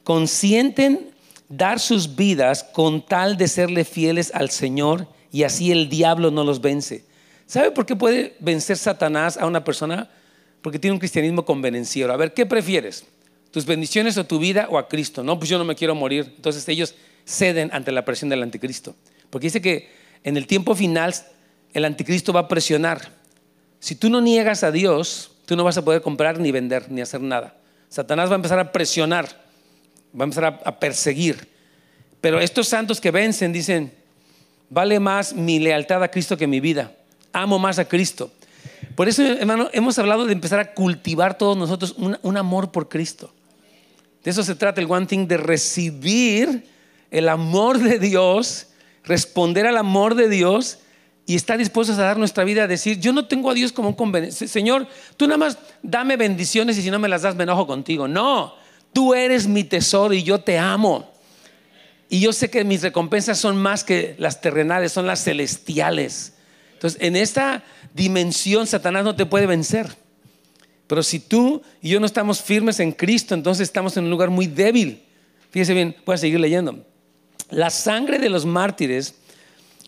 consienten 0.04 1.10
dar 1.48 1.78
sus 1.78 2.16
vidas 2.16 2.64
con 2.64 3.04
tal 3.04 3.36
de 3.36 3.48
serle 3.48 3.84
fieles 3.84 4.32
al 4.34 4.50
Señor 4.50 5.06
y 5.30 5.42
así 5.44 5.70
el 5.70 5.88
diablo 5.88 6.30
no 6.30 6.44
los 6.44 6.60
vence. 6.60 7.04
¿Sabe 7.46 7.70
por 7.70 7.84
qué 7.84 7.96
puede 7.96 8.34
vencer 8.40 8.78
Satanás 8.78 9.36
a 9.36 9.46
una 9.46 9.62
persona? 9.62 10.10
Porque 10.62 10.78
tiene 10.78 10.92
un 10.94 10.98
cristianismo 10.98 11.44
convenenciero. 11.44 12.12
A 12.12 12.16
ver, 12.16 12.32
¿qué 12.32 12.46
prefieres? 12.46 13.04
¿Tus 13.50 13.66
bendiciones 13.66 14.16
o 14.16 14.24
tu 14.24 14.38
vida 14.38 14.68
o 14.70 14.78
a 14.78 14.88
Cristo? 14.88 15.22
No, 15.22 15.38
pues 15.38 15.50
yo 15.50 15.58
no 15.58 15.64
me 15.64 15.74
quiero 15.74 15.94
morir. 15.94 16.32
Entonces 16.36 16.66
ellos 16.68 16.94
ceden 17.26 17.68
ante 17.72 17.92
la 17.92 18.04
presión 18.04 18.30
del 18.30 18.42
anticristo. 18.42 18.94
Porque 19.28 19.48
dice 19.48 19.60
que 19.60 19.90
en 20.24 20.36
el 20.36 20.46
tiempo 20.46 20.74
final 20.74 21.14
el 21.74 21.84
anticristo 21.84 22.32
va 22.32 22.40
a 22.40 22.48
presionar. 22.48 23.10
Si 23.80 23.94
tú 23.94 24.08
no 24.08 24.20
niegas 24.20 24.62
a 24.62 24.70
Dios, 24.70 25.32
tú 25.44 25.56
no 25.56 25.64
vas 25.64 25.76
a 25.76 25.84
poder 25.84 26.00
comprar 26.00 26.38
ni 26.38 26.52
vender 26.52 26.90
ni 26.90 27.00
hacer 27.00 27.20
nada. 27.20 27.56
Satanás 27.92 28.30
va 28.30 28.32
a 28.32 28.36
empezar 28.36 28.58
a 28.58 28.72
presionar, 28.72 29.26
va 30.18 30.22
a 30.22 30.24
empezar 30.24 30.60
a, 30.64 30.80
perseguir. 30.80 31.46
Pero 32.22 32.40
estos 32.40 32.66
santos 32.66 33.02
que 33.02 33.10
vencen 33.10 33.52
dicen, 33.52 33.92
vale 34.70 34.98
más 34.98 35.34
mi 35.34 35.58
lealtad 35.58 36.02
a 36.02 36.10
Cristo 36.10 36.38
que 36.38 36.46
mi 36.46 36.58
vida. 36.58 36.96
Amo 37.34 37.58
más 37.58 37.78
a 37.78 37.84
Cristo. 37.84 38.32
Por 38.94 39.10
eso, 39.10 39.22
hermano, 39.22 39.68
hemos 39.74 39.98
hablado 39.98 40.24
de 40.24 40.32
empezar 40.32 40.58
a 40.58 40.72
cultivar 40.72 41.36
todos 41.36 41.54
nosotros 41.54 41.94
un, 41.98 42.18
un, 42.22 42.38
amor 42.38 42.72
por 42.72 42.88
Cristo. 42.88 43.30
De 44.24 44.30
eso 44.30 44.42
se 44.42 44.54
trata 44.54 44.80
el 44.80 44.90
One 44.90 45.04
Thing, 45.04 45.26
de 45.26 45.36
recibir 45.36 46.66
el 47.10 47.28
amor 47.28 47.78
de 47.78 47.98
Dios, 47.98 48.68
responder 49.04 49.66
al 49.66 49.76
amor 49.76 50.14
de 50.14 50.30
Dios 50.30 50.78
y 51.26 51.36
está 51.36 51.56
dispuestos 51.56 51.98
a 51.98 52.02
dar 52.02 52.18
nuestra 52.18 52.44
vida 52.44 52.64
a 52.64 52.66
decir, 52.66 52.98
yo 52.98 53.12
no 53.12 53.26
tengo 53.26 53.50
a 53.50 53.54
Dios 53.54 53.72
como 53.72 53.88
un 53.88 53.94
conveniencia. 53.94 54.48
Señor, 54.48 54.88
tú 55.16 55.26
nada 55.26 55.38
más 55.38 55.58
dame 55.82 56.16
bendiciones 56.16 56.76
y 56.78 56.82
si 56.82 56.90
no 56.90 56.98
me 56.98 57.08
las 57.08 57.22
das 57.22 57.36
me 57.36 57.44
enojo 57.44 57.66
contigo. 57.66 58.08
No, 58.08 58.54
tú 58.92 59.14
eres 59.14 59.46
mi 59.46 59.64
tesoro 59.64 60.14
y 60.14 60.22
yo 60.22 60.40
te 60.40 60.58
amo. 60.58 61.12
Y 62.08 62.20
yo 62.20 62.32
sé 62.32 62.50
que 62.50 62.64
mis 62.64 62.82
recompensas 62.82 63.38
son 63.38 63.56
más 63.56 63.84
que 63.84 64.16
las 64.18 64.40
terrenales, 64.40 64.92
son 64.92 65.06
las 65.06 65.22
celestiales. 65.22 66.34
Entonces, 66.74 67.00
en 67.00 67.16
esta 67.16 67.62
dimensión 67.94 68.66
Satanás 68.66 69.04
no 69.04 69.14
te 69.14 69.24
puede 69.24 69.46
vencer. 69.46 69.96
Pero 70.88 71.02
si 71.02 71.20
tú 71.20 71.62
y 71.80 71.90
yo 71.90 72.00
no 72.00 72.06
estamos 72.06 72.42
firmes 72.42 72.80
en 72.80 72.92
Cristo, 72.92 73.34
entonces 73.34 73.68
estamos 73.68 73.96
en 73.96 74.04
un 74.04 74.10
lugar 74.10 74.28
muy 74.28 74.46
débil. 74.46 75.02
Fíjese 75.50 75.72
bien, 75.72 75.96
voy 76.04 76.16
a 76.16 76.18
seguir 76.18 76.40
leyendo. 76.40 76.84
La 77.48 77.70
sangre 77.70 78.18
de 78.18 78.28
los 78.28 78.44
mártires 78.44 79.14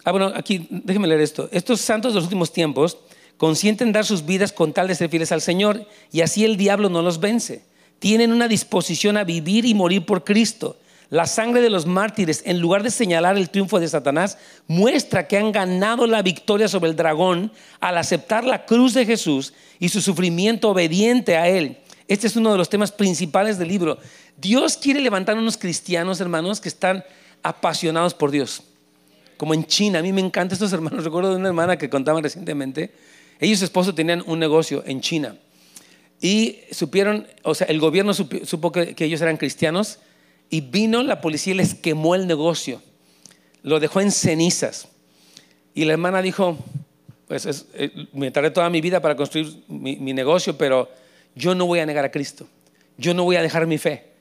Ah, 0.04 0.12
bueno, 0.12 0.30
aquí 0.34 0.66
déjeme 0.68 1.08
leer 1.08 1.22
esto. 1.22 1.48
Estos 1.50 1.80
santos 1.80 2.12
de 2.12 2.16
los 2.16 2.24
últimos 2.24 2.52
tiempos 2.52 2.98
consienten 3.38 3.90
dar 3.90 4.04
sus 4.04 4.26
vidas 4.26 4.52
con 4.52 4.74
tal 4.74 4.86
de 4.86 4.94
ser 4.94 5.08
fieles 5.08 5.32
al 5.32 5.40
Señor 5.40 5.86
y 6.12 6.20
así 6.20 6.44
el 6.44 6.58
diablo 6.58 6.90
no 6.90 7.00
los 7.00 7.20
vence. 7.20 7.64
Tienen 7.98 8.30
una 8.30 8.46
disposición 8.46 9.16
a 9.16 9.24
vivir 9.24 9.64
y 9.64 9.72
morir 9.72 10.04
por 10.04 10.22
Cristo. 10.22 10.76
La 11.08 11.26
sangre 11.26 11.62
de 11.62 11.70
los 11.70 11.86
mártires, 11.86 12.42
en 12.44 12.60
lugar 12.60 12.82
de 12.82 12.90
señalar 12.90 13.38
el 13.38 13.48
triunfo 13.48 13.80
de 13.80 13.88
Satanás, 13.88 14.36
muestra 14.66 15.26
que 15.26 15.38
han 15.38 15.52
ganado 15.52 16.06
la 16.06 16.20
victoria 16.20 16.68
sobre 16.68 16.90
el 16.90 16.96
dragón 16.96 17.50
al 17.80 17.96
aceptar 17.96 18.44
la 18.44 18.66
cruz 18.66 18.92
de 18.92 19.06
Jesús 19.06 19.54
y 19.78 19.88
su 19.88 20.02
sufrimiento 20.02 20.70
obediente 20.70 21.36
a 21.36 21.48
él. 21.48 21.78
Este 22.08 22.26
es 22.26 22.36
uno 22.36 22.52
de 22.52 22.58
los 22.58 22.68
temas 22.68 22.92
principales 22.92 23.58
del 23.58 23.68
libro. 23.68 23.98
Dios 24.36 24.76
quiere 24.76 25.00
levantar 25.00 25.38
unos 25.38 25.56
cristianos, 25.56 26.20
hermanos, 26.20 26.60
que 26.60 26.68
están 26.68 27.04
apasionados 27.42 28.12
por 28.12 28.30
Dios 28.30 28.64
como 29.36 29.54
en 29.54 29.64
China. 29.66 29.98
A 29.98 30.02
mí 30.02 30.12
me 30.12 30.20
encantan 30.20 30.54
estos 30.54 30.72
hermanos. 30.72 31.04
Recuerdo 31.04 31.30
de 31.30 31.36
una 31.36 31.48
hermana 31.48 31.76
que 31.76 31.90
contaba 31.90 32.20
recientemente. 32.20 32.92
Ella 33.40 33.52
y 33.52 33.56
su 33.56 33.64
esposo 33.64 33.94
tenían 33.94 34.22
un 34.26 34.38
negocio 34.38 34.82
en 34.86 35.00
China. 35.00 35.36
Y 36.20 36.60
supieron, 36.70 37.26
o 37.42 37.54
sea, 37.54 37.66
el 37.66 37.80
gobierno 37.80 38.14
supo, 38.14 38.72
que, 38.72 38.94
ellos 38.98 39.20
eran 39.20 39.36
cristianos 39.36 39.98
y 40.48 40.60
vino 40.60 41.02
la 41.02 41.20
policía 41.20 41.54
y 41.54 41.56
les 41.56 41.74
quemó 41.74 42.14
el 42.14 42.26
negocio. 42.26 42.80
Lo 43.62 43.80
dejó 43.80 44.00
en 44.00 44.10
cenizas. 44.10 44.88
Y 45.74 45.84
la 45.84 45.92
hermana 45.92 46.22
dijo, 46.22 46.56
pues 47.26 47.66
eh, 47.74 47.90
me 48.12 48.30
tardé 48.30 48.50
toda 48.50 48.70
mi 48.70 48.80
vida 48.80 49.00
para 49.00 49.16
construir 49.16 49.64
mi 49.68 50.12
negocio, 50.12 50.56
pero 50.56 50.88
yo 51.34 51.54
no 51.54 51.66
voy 51.66 51.80
a 51.80 51.86
negar 51.86 52.04
a 52.04 52.10
Cristo. 52.10 52.46
Yo 52.96 53.12
no 53.12 53.24
voy 53.24 53.36
a 53.36 53.42
dejar 53.42 53.66
mi 53.66 53.78
fe. 53.78 54.13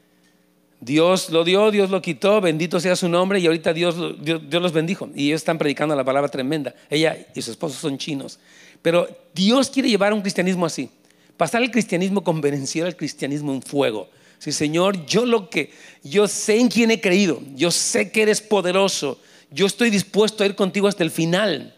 Dios 0.84 1.29
lo 1.29 1.45
dio, 1.45 1.71
Dios 1.71 1.89
lo 1.89 2.01
quitó, 2.01 2.41
bendito 2.41 2.79
sea 2.79 2.95
su 2.97 3.07
nombre 3.07 3.39
y 3.39 3.45
ahorita 3.45 3.73
Dios, 3.73 3.95
Dios, 4.21 4.41
los 4.49 4.73
bendijo. 4.73 5.09
Y 5.15 5.27
ellos 5.27 5.41
están 5.41 5.57
predicando 5.57 5.95
la 5.95 6.03
palabra 6.03 6.29
tremenda. 6.29 6.75
Ella 6.89 7.25
y 7.34 7.41
su 7.41 7.51
esposo 7.51 7.79
son 7.79 7.97
chinos. 7.97 8.38
Pero 8.81 9.07
Dios 9.34 9.69
quiere 9.69 9.89
llevar 9.89 10.13
un 10.13 10.21
cristianismo 10.21 10.65
así. 10.65 10.89
Pasar 11.38 11.61
el 11.61 11.71
cristianismo 11.71 12.21
convencido 12.21 12.86
al 12.86 12.97
cristianismo 12.97 13.53
en 13.53 13.61
fuego. 13.61 14.09
Sí, 14.39 14.51
Señor, 14.51 15.05
yo 15.05 15.25
lo 15.25 15.49
que, 15.49 15.71
yo 16.03 16.27
sé 16.27 16.59
en 16.59 16.67
quién 16.67 16.91
he 16.91 16.99
creído, 16.99 17.41
yo 17.55 17.71
sé 17.71 18.11
que 18.11 18.23
eres 18.23 18.41
poderoso, 18.41 19.17
yo 19.51 19.65
estoy 19.65 19.89
dispuesto 19.89 20.43
a 20.43 20.45
ir 20.45 20.55
contigo 20.55 20.89
hasta 20.89 21.03
el 21.03 21.11
final. 21.11 21.73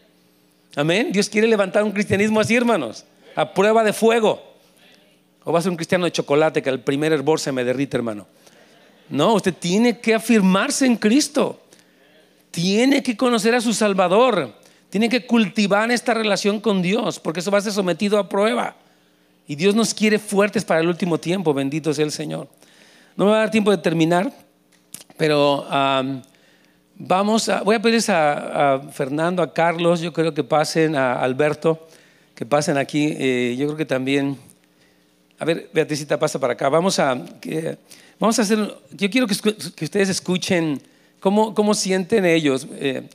Amén. 0.74 1.12
Dios 1.12 1.28
quiere 1.28 1.46
levantar 1.46 1.84
un 1.84 1.92
cristianismo 1.92 2.40
así, 2.40 2.56
hermanos, 2.56 3.04
a 3.36 3.54
prueba 3.54 3.84
de 3.84 3.92
fuego. 3.92 4.42
O 5.44 5.52
va 5.52 5.60
a 5.60 5.62
ser 5.62 5.70
un 5.70 5.76
cristiano 5.76 6.06
de 6.06 6.10
chocolate 6.10 6.60
que 6.60 6.70
al 6.70 6.80
primer 6.80 7.12
hervor 7.12 7.38
se 7.38 7.52
me 7.52 7.62
derrite, 7.62 7.96
hermano. 7.96 8.26
No, 9.08 9.34
usted 9.34 9.54
tiene 9.54 9.98
que 9.98 10.14
afirmarse 10.14 10.86
en 10.86 10.96
Cristo. 10.96 11.60
Tiene 12.50 13.02
que 13.02 13.16
conocer 13.16 13.54
a 13.54 13.60
su 13.60 13.72
Salvador. 13.72 14.54
Tiene 14.90 15.08
que 15.08 15.26
cultivar 15.26 15.90
esta 15.90 16.14
relación 16.14 16.60
con 16.60 16.82
Dios, 16.82 17.20
porque 17.20 17.40
eso 17.40 17.50
va 17.50 17.58
a 17.58 17.62
ser 17.62 17.72
sometido 17.72 18.18
a 18.18 18.28
prueba. 18.28 18.76
Y 19.46 19.54
Dios 19.54 19.74
nos 19.74 19.94
quiere 19.94 20.18
fuertes 20.18 20.64
para 20.64 20.80
el 20.80 20.88
último 20.88 21.18
tiempo, 21.18 21.54
bendito 21.54 21.92
sea 21.94 22.04
el 22.04 22.12
Señor. 22.12 22.48
No 23.16 23.26
me 23.26 23.30
va 23.30 23.36
a 23.36 23.40
dar 23.40 23.50
tiempo 23.50 23.70
de 23.70 23.78
terminar, 23.78 24.32
pero 25.16 25.66
vamos 26.96 27.48
a, 27.48 27.62
voy 27.62 27.76
a 27.76 27.80
pedirles 27.80 28.08
a, 28.10 28.80
Fernando, 28.92 29.42
a 29.42 29.52
Carlos, 29.52 30.00
yo 30.00 30.12
creo 30.12 30.34
que 30.34 30.42
pasen, 30.42 30.96
a 30.96 31.20
Alberto, 31.20 31.86
que 32.34 32.44
pasen 32.44 32.76
aquí. 32.76 33.14
Eh, 33.18 33.54
yo 33.58 33.66
creo 33.66 33.76
que 33.76 33.86
también, 33.86 34.36
a 35.38 35.44
ver, 35.44 35.70
Beatricita, 35.72 36.18
pasa 36.18 36.40
para 36.40 36.54
acá. 36.54 36.68
Vamos 36.68 36.98
a... 36.98 37.22
Vamos 38.18 38.38
a 38.38 38.42
hacer, 38.42 38.58
yo 38.92 39.10
quiero 39.10 39.26
que, 39.26 39.34
ustedes 39.84 40.08
escuchen 40.08 40.80
cómo, 41.20 41.54
cómo 41.54 41.74
sienten 41.74 42.24
ellos, 42.24 42.66
eh, 42.72 43.08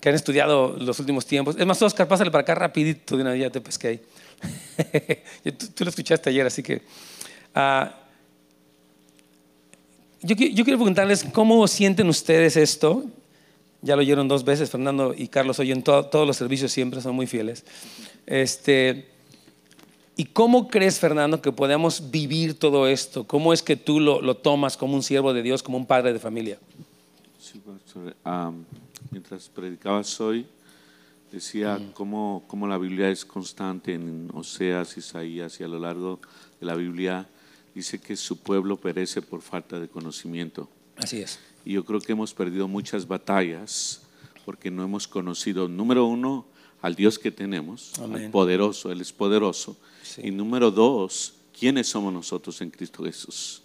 que 0.00 0.08
han 0.08 0.14
estudiado 0.14 0.76
los 0.78 0.98
últimos 1.00 1.26
tiempos. 1.26 1.56
Es 1.58 1.66
más, 1.66 1.82
Oscar, 1.82 2.06
pásale 2.06 2.30
para 2.30 2.42
acá 2.42 2.54
rapidito 2.54 3.16
de 3.16 3.22
una 3.22 3.32
vez, 3.32 3.40
ya 3.40 3.50
te 3.50 3.60
pesqué 3.60 3.88
ahí. 3.88 4.00
tú, 5.74 5.84
lo 5.84 5.90
escuchaste 5.90 6.30
ayer, 6.30 6.46
así 6.46 6.62
que... 6.62 6.82
Yo, 10.22 10.36
yo, 10.36 10.64
quiero 10.64 10.78
preguntarles 10.78 11.24
cómo 11.32 11.66
sienten 11.66 12.08
ustedes 12.08 12.56
esto. 12.56 13.04
Ya 13.80 13.96
lo 13.96 14.00
oyeron 14.00 14.28
dos 14.28 14.44
veces, 14.44 14.70
Fernando 14.70 15.14
y 15.16 15.28
Carlos 15.28 15.58
oyen 15.58 15.82
to- 15.82 16.04
todos 16.06 16.26
los 16.26 16.36
servicios 16.36 16.70
siempre, 16.70 17.00
son 17.00 17.14
muy 17.14 17.26
fieles. 17.26 17.64
Este, 18.26 19.08
¿Y 20.20 20.26
cómo 20.26 20.68
crees, 20.68 20.98
Fernando, 20.98 21.40
que 21.40 21.50
podemos 21.50 22.10
vivir 22.10 22.52
todo 22.52 22.86
esto? 22.86 23.26
¿Cómo 23.26 23.54
es 23.54 23.62
que 23.62 23.74
tú 23.74 24.00
lo, 24.00 24.20
lo 24.20 24.36
tomas 24.36 24.76
como 24.76 24.94
un 24.94 25.02
siervo 25.02 25.32
de 25.32 25.42
Dios, 25.42 25.62
como 25.62 25.78
un 25.78 25.86
padre 25.86 26.12
de 26.12 26.18
familia? 26.18 26.58
Sí, 27.38 27.58
pastor. 27.58 28.14
Am, 28.22 28.66
mientras 29.10 29.48
predicabas 29.48 30.20
hoy, 30.20 30.44
decía 31.32 31.80
cómo, 31.94 32.44
cómo 32.48 32.68
la 32.68 32.76
Biblia 32.76 33.08
es 33.08 33.24
constante 33.24 33.94
en 33.94 34.28
Oseas, 34.34 34.94
Isaías 34.98 35.58
y 35.58 35.64
a 35.64 35.68
lo 35.68 35.78
largo 35.78 36.20
de 36.60 36.66
la 36.66 36.74
Biblia 36.74 37.26
dice 37.74 37.98
que 37.98 38.14
su 38.14 38.40
pueblo 38.40 38.76
perece 38.76 39.22
por 39.22 39.40
falta 39.40 39.80
de 39.80 39.88
conocimiento. 39.88 40.68
Así 40.98 41.22
es. 41.22 41.38
Y 41.64 41.72
yo 41.72 41.84
creo 41.86 41.98
que 41.98 42.12
hemos 42.12 42.34
perdido 42.34 42.68
muchas 42.68 43.08
batallas 43.08 44.02
porque 44.44 44.70
no 44.70 44.84
hemos 44.84 45.08
conocido, 45.08 45.66
número 45.66 46.04
uno, 46.04 46.44
al 46.82 46.94
Dios 46.94 47.18
que 47.18 47.30
tenemos, 47.30 47.94
Amén. 47.98 48.24
al 48.24 48.30
poderoso, 48.30 48.92
Él 48.92 49.00
es 49.00 49.14
poderoso. 49.14 49.78
Sí. 50.14 50.22
Y 50.24 50.30
número 50.30 50.70
dos, 50.70 51.34
¿quiénes 51.58 51.88
somos 51.88 52.12
nosotros 52.12 52.60
en 52.60 52.70
Cristo 52.70 53.04
Jesús? 53.04 53.62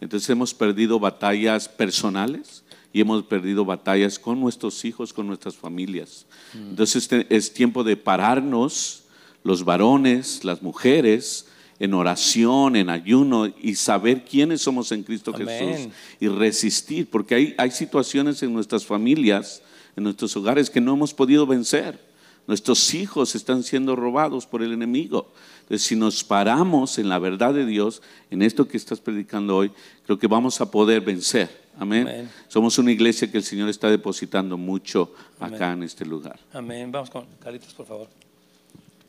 Entonces 0.00 0.28
hemos 0.30 0.52
perdido 0.52 0.98
batallas 0.98 1.68
personales 1.68 2.62
y 2.92 3.00
hemos 3.00 3.24
perdido 3.24 3.64
batallas 3.64 4.18
con 4.18 4.40
nuestros 4.40 4.84
hijos, 4.84 5.12
con 5.12 5.26
nuestras 5.26 5.56
familias. 5.56 6.26
Entonces 6.54 7.02
este 7.02 7.26
es 7.34 7.52
tiempo 7.52 7.84
de 7.84 7.96
pararnos, 7.96 9.04
los 9.42 9.64
varones, 9.64 10.44
las 10.44 10.62
mujeres, 10.62 11.46
en 11.78 11.94
oración, 11.94 12.76
en 12.76 12.88
ayuno 12.88 13.52
y 13.60 13.74
saber 13.74 14.24
quiénes 14.24 14.62
somos 14.62 14.92
en 14.92 15.02
Cristo 15.02 15.32
Amén. 15.34 15.46
Jesús 15.48 15.92
y 16.20 16.28
resistir, 16.28 17.08
porque 17.08 17.34
hay, 17.34 17.54
hay 17.58 17.70
situaciones 17.70 18.42
en 18.42 18.52
nuestras 18.52 18.84
familias, 18.84 19.62
en 19.94 20.04
nuestros 20.04 20.36
hogares 20.36 20.70
que 20.70 20.80
no 20.80 20.94
hemos 20.94 21.12
podido 21.12 21.46
vencer. 21.46 21.98
Nuestros 22.46 22.94
hijos 22.94 23.34
están 23.34 23.62
siendo 23.62 23.96
robados 23.96 24.46
por 24.46 24.62
el 24.62 24.72
enemigo. 24.72 25.32
Entonces, 25.62 25.86
si 25.86 25.96
nos 25.96 26.22
paramos 26.22 26.98
en 26.98 27.08
la 27.08 27.18
verdad 27.18 27.52
de 27.52 27.66
Dios, 27.66 28.02
en 28.30 28.42
esto 28.42 28.68
que 28.68 28.76
estás 28.76 29.00
predicando 29.00 29.56
hoy, 29.56 29.72
creo 30.04 30.18
que 30.18 30.28
vamos 30.28 30.60
a 30.60 30.70
poder 30.70 31.00
vencer. 31.00 31.66
Amén. 31.78 32.06
Amén. 32.06 32.30
Somos 32.48 32.78
una 32.78 32.92
iglesia 32.92 33.30
que 33.30 33.38
el 33.38 33.44
Señor 33.44 33.68
está 33.68 33.90
depositando 33.90 34.56
mucho 34.56 35.12
acá 35.40 35.72
en 35.72 35.82
este 35.82 36.06
lugar. 36.06 36.38
Amén. 36.52 36.92
Vamos 36.92 37.10
con 37.10 37.26
Carlitos, 37.40 37.74
por 37.74 37.86
favor. 37.86 38.08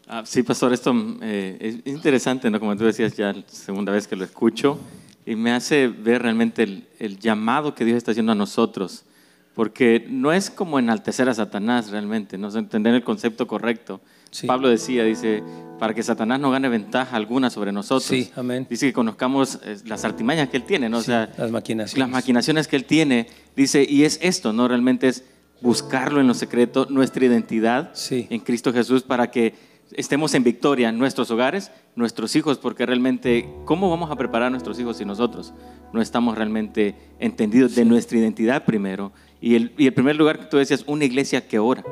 Ah, 0.08 0.24
sí, 0.26 0.42
pastor, 0.42 0.74
esto 0.74 0.94
eh, 1.22 1.58
es 1.60 1.76
es 1.84 1.94
interesante, 1.94 2.50
¿no? 2.50 2.60
Como 2.60 2.76
tú 2.76 2.86
decías, 2.86 3.16
ya 3.16 3.34
la 3.34 3.44
segunda 3.48 3.92
vez 3.92 4.08
que 4.08 4.16
lo 4.16 4.24
escucho, 4.24 4.80
y 5.26 5.36
me 5.36 5.52
hace 5.52 5.90
ver 5.90 6.22
realmente 6.22 6.64
el, 6.64 6.88
el 6.98 7.20
llamado 7.20 7.76
que 7.76 7.84
Dios 7.84 7.98
está 7.98 8.12
haciendo 8.12 8.32
a 8.32 8.36
nosotros, 8.36 9.04
porque 9.58 10.06
no 10.08 10.32
es 10.32 10.52
como 10.52 10.78
enaltecer 10.78 11.28
a 11.30 11.34
Satanás 11.34 11.90
realmente, 11.90 12.38
no 12.38 12.50
es 12.50 12.56
entender 12.56 12.94
el 12.94 13.04
concepto 13.04 13.48
correcto. 13.48 14.00
Sí. 14.30 14.46
Pablo 14.46 14.70
decía, 14.70 15.04
dice, 15.04 15.42
para 15.80 15.96
que 15.96 16.04
Satanás 16.04 16.40
no 16.40 16.52
gane 16.52 16.70
ventaja 16.70 17.16
alguna 17.16 17.50
sobre 17.50 17.72
nosotros. 17.72 18.04
Sí, 18.04 18.30
amén. 18.36 18.68
Dice 18.70 18.86
que 18.86 18.94
conozcamos 18.94 19.60
eh, 19.64 19.78
las 19.86 20.06
artimañas 20.06 20.50
que 20.50 20.58
él 20.58 20.64
tiene, 20.64 20.90
¿no? 20.90 20.98
O 20.98 21.02
Sí, 21.02 21.08
sea, 21.08 21.32
las 21.40 21.50
maquinaciones. 21.50 21.98
las 21.98 22.10
maquinaciones 22.10 22.68
que 22.68 22.76
él 22.76 22.86
tiene, 22.86 23.28
dice, 23.56 23.84
y 23.90 24.04
es 24.04 24.20
esto, 24.22 24.54
¿no? 24.54 24.68
Realmente 24.68 25.08
es 25.08 25.24
buscarlo 25.62 26.22
en 26.22 26.28
lo 26.28 26.36
secreto, 26.36 26.86
nuestra 26.92 27.26
identidad 27.26 27.90
Sí. 27.96 28.28
en 28.30 28.42
Cristo 28.42 28.72
Jesús 28.72 29.02
para 29.02 29.32
que 29.32 29.56
estemos 29.94 30.36
en 30.36 30.44
victoria 30.44 30.90
en 30.90 31.00
nuestros 31.00 31.32
hogares, 31.32 31.72
nuestros 31.96 32.36
hijos, 32.36 32.60
porque 32.60 32.86
realmente, 32.86 33.50
¿cómo 33.66 33.90
vamos 33.90 34.12
a 34.12 34.16
preparar 34.18 34.48
a 34.48 34.50
nuestros 34.52 34.80
hijos 34.80 34.98
si 34.98 35.06
nosotros 35.06 35.52
no 35.94 36.02
estamos 36.02 36.38
realmente 36.38 36.94
entendidos 37.20 37.74
de 37.74 37.86
nuestra 37.86 38.20
identidad 38.20 38.66
primero? 38.66 39.14
Y 39.42 39.56
el, 39.56 39.72
y 39.78 39.88
el 39.88 39.94
primer 39.94 40.16
lugar 40.16 40.40
que 40.40 40.46
tú 40.46 40.58
decías, 40.58 40.84
una 40.88 41.06
iglesia 41.06 41.48
que 41.48 41.60
ora, 41.60 41.84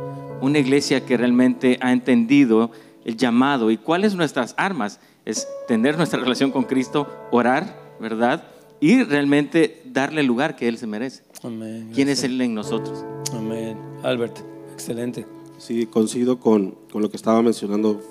una 0.41 0.59
iglesia 0.59 1.05
que 1.05 1.17
realmente 1.17 1.77
ha 1.81 1.91
entendido 1.91 2.71
el 3.03 3.17
llamado 3.17 3.69
y 3.71 3.77
cuáles 3.77 4.15
nuestras 4.15 4.55
armas, 4.57 4.99
es 5.25 5.47
tener 5.67 5.97
nuestra 5.97 6.19
relación 6.19 6.51
con 6.51 6.63
Cristo, 6.63 7.07
orar, 7.31 7.79
¿verdad? 7.99 8.43
Y 8.79 9.03
realmente 9.03 9.81
darle 9.85 10.21
el 10.21 10.27
lugar 10.27 10.55
que 10.55 10.67
Él 10.67 10.77
se 10.77 10.87
merece. 10.87 11.23
Amén. 11.43 11.91
¿Quién 11.93 12.09
es. 12.09 12.23
Él 12.23 12.39
en 12.41 12.53
nosotros? 12.53 13.05
Amén. 13.33 13.77
Albert, 14.03 14.39
excelente. 14.73 15.25
Sí, 15.57 15.85
coincido 15.85 16.39
con, 16.39 16.75
con 16.91 17.01
lo 17.01 17.09
que 17.09 17.17
estaba 17.17 17.41
mencionando 17.41 18.01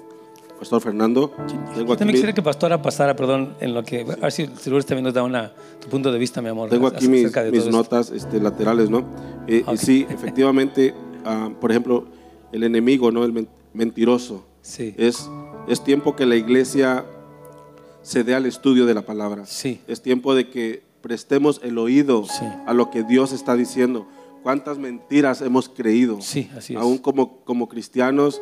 Pastor 0.59 0.80
Fernando. 0.80 1.30
Tengo 1.30 1.46
Yo 1.74 1.96
también 1.96 2.02
aquí, 2.02 2.12
quisiera 2.12 2.32
que 2.32 2.42
Pastora 2.42 2.80
pasara, 2.80 3.14
perdón, 3.16 3.55
en 3.61 3.74
lo 3.74 3.82
que. 3.82 4.00
A 4.02 4.05
ver 4.16 4.32
si 4.32 4.46
Lourdes 4.66 4.86
también 4.86 5.05
nos 5.05 5.14
da 5.14 5.22
una, 5.22 5.52
tu 5.80 5.88
punto 5.88 6.11
de 6.12 6.18
vista, 6.18 6.40
mi 6.40 6.48
amor. 6.48 6.70
tengo 6.70 6.86
aquí 6.86 7.09
mis, 7.09 7.30
mis 7.52 7.66
notas 7.66 8.11
este, 8.11 8.40
laterales, 8.40 8.88
¿no? 8.90 9.05
Eh, 9.46 9.62
Ok. 9.66 9.74
Y 9.74 9.76
sí, 9.78 10.07
efectivamente, 10.09 10.94
ah, 11.24 11.50
por 11.61 11.70
ejemplo, 11.70 12.07
el 12.52 12.62
enemigo, 12.62 13.11
¿no? 13.11 13.24
El 13.24 13.32
men- 13.32 13.48
mentiroso. 13.72 14.44
Sí. 14.62 14.94
Es, 14.96 15.28
es 15.68 15.82
tiempo 15.84 16.16
que 16.16 16.24
la 16.24 16.36
iglesia 16.36 17.05
se 18.02 18.22
dé 18.24 18.34
al 18.34 18.46
estudio 18.46 18.86
de 18.86 18.94
la 18.94 19.02
palabra. 19.02 19.44
Sí. 19.46 19.80
Es 19.88 20.00
tiempo 20.02 20.34
de 20.34 20.48
que 20.50 20.82
prestemos 21.02 21.61
el 21.62 21.76
oído 21.78 22.24
Sí. 22.24 22.44
a 22.66 22.72
lo 22.72 22.90
que 22.90 23.02
Dios 23.02 23.32
está 23.32 23.57
diciendo. 23.57 24.07
¿Cuántas 24.42 24.78
mentiras 24.78 25.40
hemos 25.42 25.68
creído? 25.68 26.20
Sí, 26.20 26.50
así 26.57 26.74
es. 26.74 26.80
Aún 26.80 26.98
como, 26.98 27.38
como 27.44 27.68
cristianos, 27.68 28.40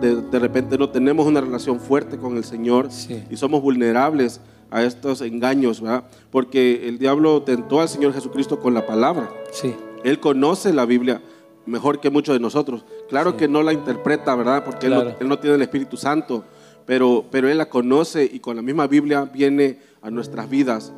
de, 0.00 0.22
de 0.22 0.38
repente 0.38 0.78
no 0.78 0.88
tenemos 0.90 1.26
una 1.26 1.40
relación 1.40 1.80
fuerte 1.80 2.16
con 2.18 2.36
el 2.36 2.44
Señor 2.44 2.90
Sí. 2.90 3.22
y 3.30 3.36
somos 3.36 3.60
vulnerables 3.62 4.40
a 4.70 4.82
estos 4.82 5.20
engaños, 5.20 5.80
¿verdad? 5.80 6.04
Porque 6.30 6.88
el 6.88 6.98
diablo 6.98 7.42
tentó 7.42 7.80
al 7.80 7.88
Señor 7.88 8.12
Jesucristo 8.14 8.58
con 8.60 8.72
la 8.72 8.86
palabra. 8.86 9.30
Sí. 9.52 9.74
Él 10.04 10.18
conoce 10.20 10.72
la 10.72 10.86
Biblia 10.86 11.20
mejor 11.66 12.00
que 12.00 12.08
muchos 12.10 12.34
de 12.34 12.40
nosotros. 12.40 12.84
Claro 13.08 13.32
Sí. 13.32 13.36
que 13.38 13.48
no 13.48 13.62
la 13.62 13.72
interpreta, 13.72 14.34
¿verdad? 14.34 14.64
Porque 14.64 14.86
él, 14.86 14.94
no, 14.94 15.00
Claro. 15.02 15.16
él 15.20 15.28
no 15.28 15.38
tiene 15.38 15.56
el 15.56 15.62
Espíritu 15.62 15.96
Santo, 15.96 16.44
pero, 16.86 17.24
pero 17.30 17.48
Él 17.48 17.58
la 17.58 17.68
conoce 17.68 18.24
y 18.24 18.40
con 18.40 18.56
la 18.56 18.62
misma 18.62 18.86
Biblia 18.86 19.24
viene 19.24 19.78
a 20.02 20.10
nuestras 20.10 20.48
vidas 20.48 20.92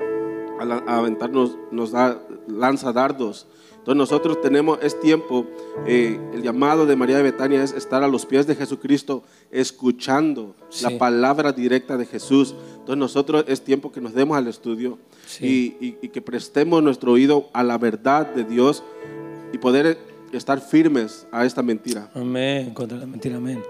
a, 0.60 0.64
la- 0.64 0.82
a 0.86 0.98
aventarnos, 0.98 1.56
nos 1.72 1.90
da, 1.90 2.18
lanza 2.46 2.92
dardos. 2.92 3.46
Entonces 3.82 3.98
nosotros 3.98 4.40
tenemos, 4.40 4.78
es 4.80 4.98
tiempo, 5.00 5.44
eh, 5.88 6.16
el 6.32 6.42
llamado 6.42 6.86
de 6.86 6.94
María 6.94 7.16
de 7.16 7.24
Betania 7.24 7.64
es 7.64 7.72
estar 7.72 8.04
a 8.04 8.06
los 8.06 8.24
pies 8.26 8.46
de 8.46 8.54
Jesucristo, 8.54 9.24
escuchando 9.50 10.54
Sí. 10.68 10.84
la 10.84 10.96
palabra 10.98 11.50
directa 11.52 11.96
de 11.96 12.06
Jesús. 12.06 12.54
Entonces 12.74 12.96
nosotros 12.96 13.44
es 13.48 13.62
tiempo 13.62 13.90
que 13.90 14.00
nos 14.00 14.14
demos 14.14 14.36
al 14.36 14.46
estudio 14.46 14.98
Sí. 15.26 15.76
y, 15.80 15.86
y- 15.86 15.98
y 16.00 16.08
que 16.10 16.22
prestemos 16.22 16.80
nuestro 16.80 17.10
oído 17.12 17.48
a 17.52 17.64
la 17.64 17.76
verdad 17.76 18.32
de 18.32 18.44
Dios 18.44 18.84
y 19.52 19.58
poder 19.58 19.98
estar 20.32 20.60
firmes 20.60 21.26
a 21.32 21.44
esta 21.44 21.60
mentira. 21.62 22.08
Amén. 22.14 22.72
Contra 22.74 22.96
la 22.98 23.06
mentira, 23.06 23.36
amén. 23.38 23.62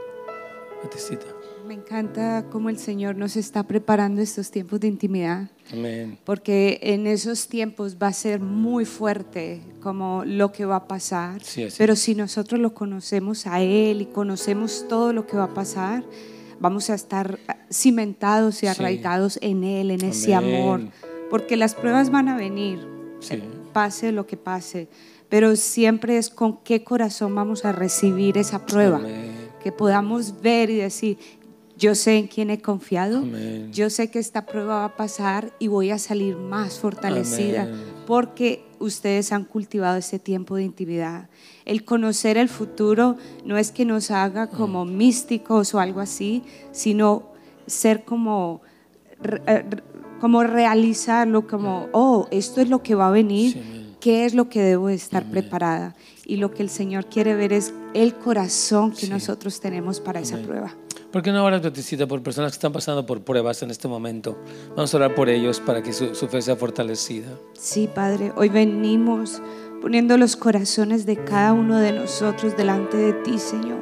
Me 1.67 1.75
encanta 1.75 2.47
cómo 2.51 2.69
el 2.71 2.79
Señor 2.79 3.17
nos 3.17 3.37
está 3.37 3.63
preparando 3.63 4.21
estos 4.21 4.51
tiempos 4.51 4.81
de 4.81 4.89
intimidad, 4.89 5.49
Amén. 5.73 6.19
porque 6.25 6.81
en 6.83 7.07
esos 7.07 7.47
tiempos 7.49 7.97
va 8.03 8.09
a 8.09 8.13
ser 8.13 8.41
muy 8.41 8.85
fuerte 8.85 9.63
como 9.81 10.25
lo 10.27 10.51
que 10.53 10.65
va 10.65 10.77
a 10.77 10.89
pasar, 10.89 11.43
Sí, 11.43 11.69
pero 11.79 11.95
si 11.95 12.15
nosotros 12.15 12.61
lo 12.61 12.75
conocemos 12.75 13.47
a 13.47 13.61
Él 13.61 14.03
y 14.03 14.07
conocemos 14.07 14.87
todo 14.89 15.13
lo 15.13 15.27
que 15.27 15.37
va 15.37 15.45
a 15.45 15.55
pasar, 15.55 16.05
vamos 16.61 16.91
a 16.91 16.95
estar 16.95 17.39
cimentados 17.71 18.57
y 18.57 18.61
Sí. 18.61 18.67
arraigados 18.67 19.39
en 19.41 19.63
Él, 19.65 19.93
en 19.93 20.05
ese 20.05 20.35
amor, 20.35 20.81
porque 21.31 21.57
las 21.57 21.75
pruebas 21.75 22.11
van 22.11 22.29
a 22.29 22.37
venir, 22.37 22.81
Sí. 23.21 23.41
pase 23.73 24.11
lo 24.13 24.27
que 24.27 24.37
pase, 24.37 24.89
pero 25.29 25.55
siempre 25.57 26.19
es 26.19 26.29
con 26.29 26.59
qué 26.65 26.83
corazón 26.85 27.35
vamos 27.35 27.65
a 27.65 27.73
recibir 27.73 28.37
esa 28.37 28.67
prueba 28.67 28.97
Amén. 28.99 29.32
Que 29.63 29.73
podamos 29.73 30.41
ver 30.43 30.71
y 30.71 30.77
decir, 30.77 31.19
yo 31.79 31.95
sé 31.95 32.19
en 32.19 32.27
quién 32.27 32.51
he 32.51 32.61
confiado, 32.61 33.19
Amén. 33.19 33.73
yo 33.73 33.91
sé 33.91 34.11
que 34.11 34.19
esta 34.19 34.45
prueba 34.47 34.79
va 34.81 34.85
a 34.87 34.97
pasar 34.97 35.53
y 35.59 35.69
voy 35.69 35.91
a 35.91 35.99
salir 35.99 36.37
más 36.37 36.79
fortalecida 36.79 37.63
Amén. 37.63 37.81
porque 38.07 38.65
ustedes 38.79 39.33
han 39.33 39.45
cultivado 39.45 39.97
este 39.97 40.19
tiempo 40.19 40.57
de 40.57 40.65
intimidad. 40.65 41.29
El 41.65 41.85
conocer 41.85 42.37
el 42.37 42.49
futuro 42.49 43.17
no 43.45 43.57
es 43.57 43.71
que 43.73 43.85
nos 43.85 44.11
haga 44.11 44.49
como 44.49 44.85
Mm. 44.85 44.97
místicos 44.97 45.75
o 45.75 45.81
algo 45.81 46.01
así, 46.01 46.43
sino 46.73 47.31
ser 47.67 48.05
como, 48.05 48.61
eh, 49.47 49.65
como 50.21 50.43
realizarlo, 50.43 51.47
como, 51.47 51.89
oh, 51.93 52.27
esto 52.31 52.61
es 52.61 52.69
lo 52.69 52.83
que 52.83 52.95
va 52.95 53.09
a 53.09 53.11
venir, 53.11 53.53
Sí, 53.55 53.59
amén. 53.61 53.97
qué 54.01 54.25
es 54.25 54.35
lo 54.35 54.49
que 54.49 54.61
debo 54.63 54.89
de 54.89 54.95
estar 54.95 55.25
preparada. 55.31 55.95
Y 56.27 56.37
lo 56.37 56.53
que 56.53 56.63
el 56.63 56.69
Señor 56.71 57.07
quiere 57.07 57.35
ver 57.35 57.53
es 57.53 57.73
el 57.95 58.15
corazón 58.17 58.91
que 58.93 59.07
Sí. 59.07 59.11
nosotros 59.11 59.61
tenemos 59.61 60.01
para 60.01 60.21
esa 60.21 60.35
Amén. 60.35 60.47
prueba. 60.47 60.75
¿Por 61.11 61.23
qué 61.23 61.31
no 61.31 61.45
oras, 61.45 61.61
Bautista, 61.61 62.07
por 62.07 62.23
personas 62.23 62.53
que 62.53 62.57
están 62.57 62.73
pasando 62.73 63.05
por 63.05 63.21
pruebas 63.23 63.63
en 63.63 63.71
este 63.71 63.87
momento? 63.87 64.39
Vamos 64.71 64.95
a 64.95 64.97
orar 64.97 65.15
por 65.15 65.29
ellos 65.29 65.61
para 65.61 65.83
que 65.83 65.93
su, 65.93 66.15
su 66.15 66.27
fe 66.29 66.41
sea 66.41 66.57
fortalecida. 66.57 67.29
Sí, 67.53 67.89
Padre, 67.95 68.33
hoy 68.37 68.49
venimos 68.49 69.43
poniendo 69.83 70.17
los 70.17 70.37
corazones 70.37 71.05
de 71.05 71.23
cada 71.23 71.53
uno 71.53 71.77
de 71.79 71.93
nosotros 71.93 72.57
delante 72.57 72.97
de 72.97 73.13
ti, 73.13 73.39
Señor. 73.39 73.81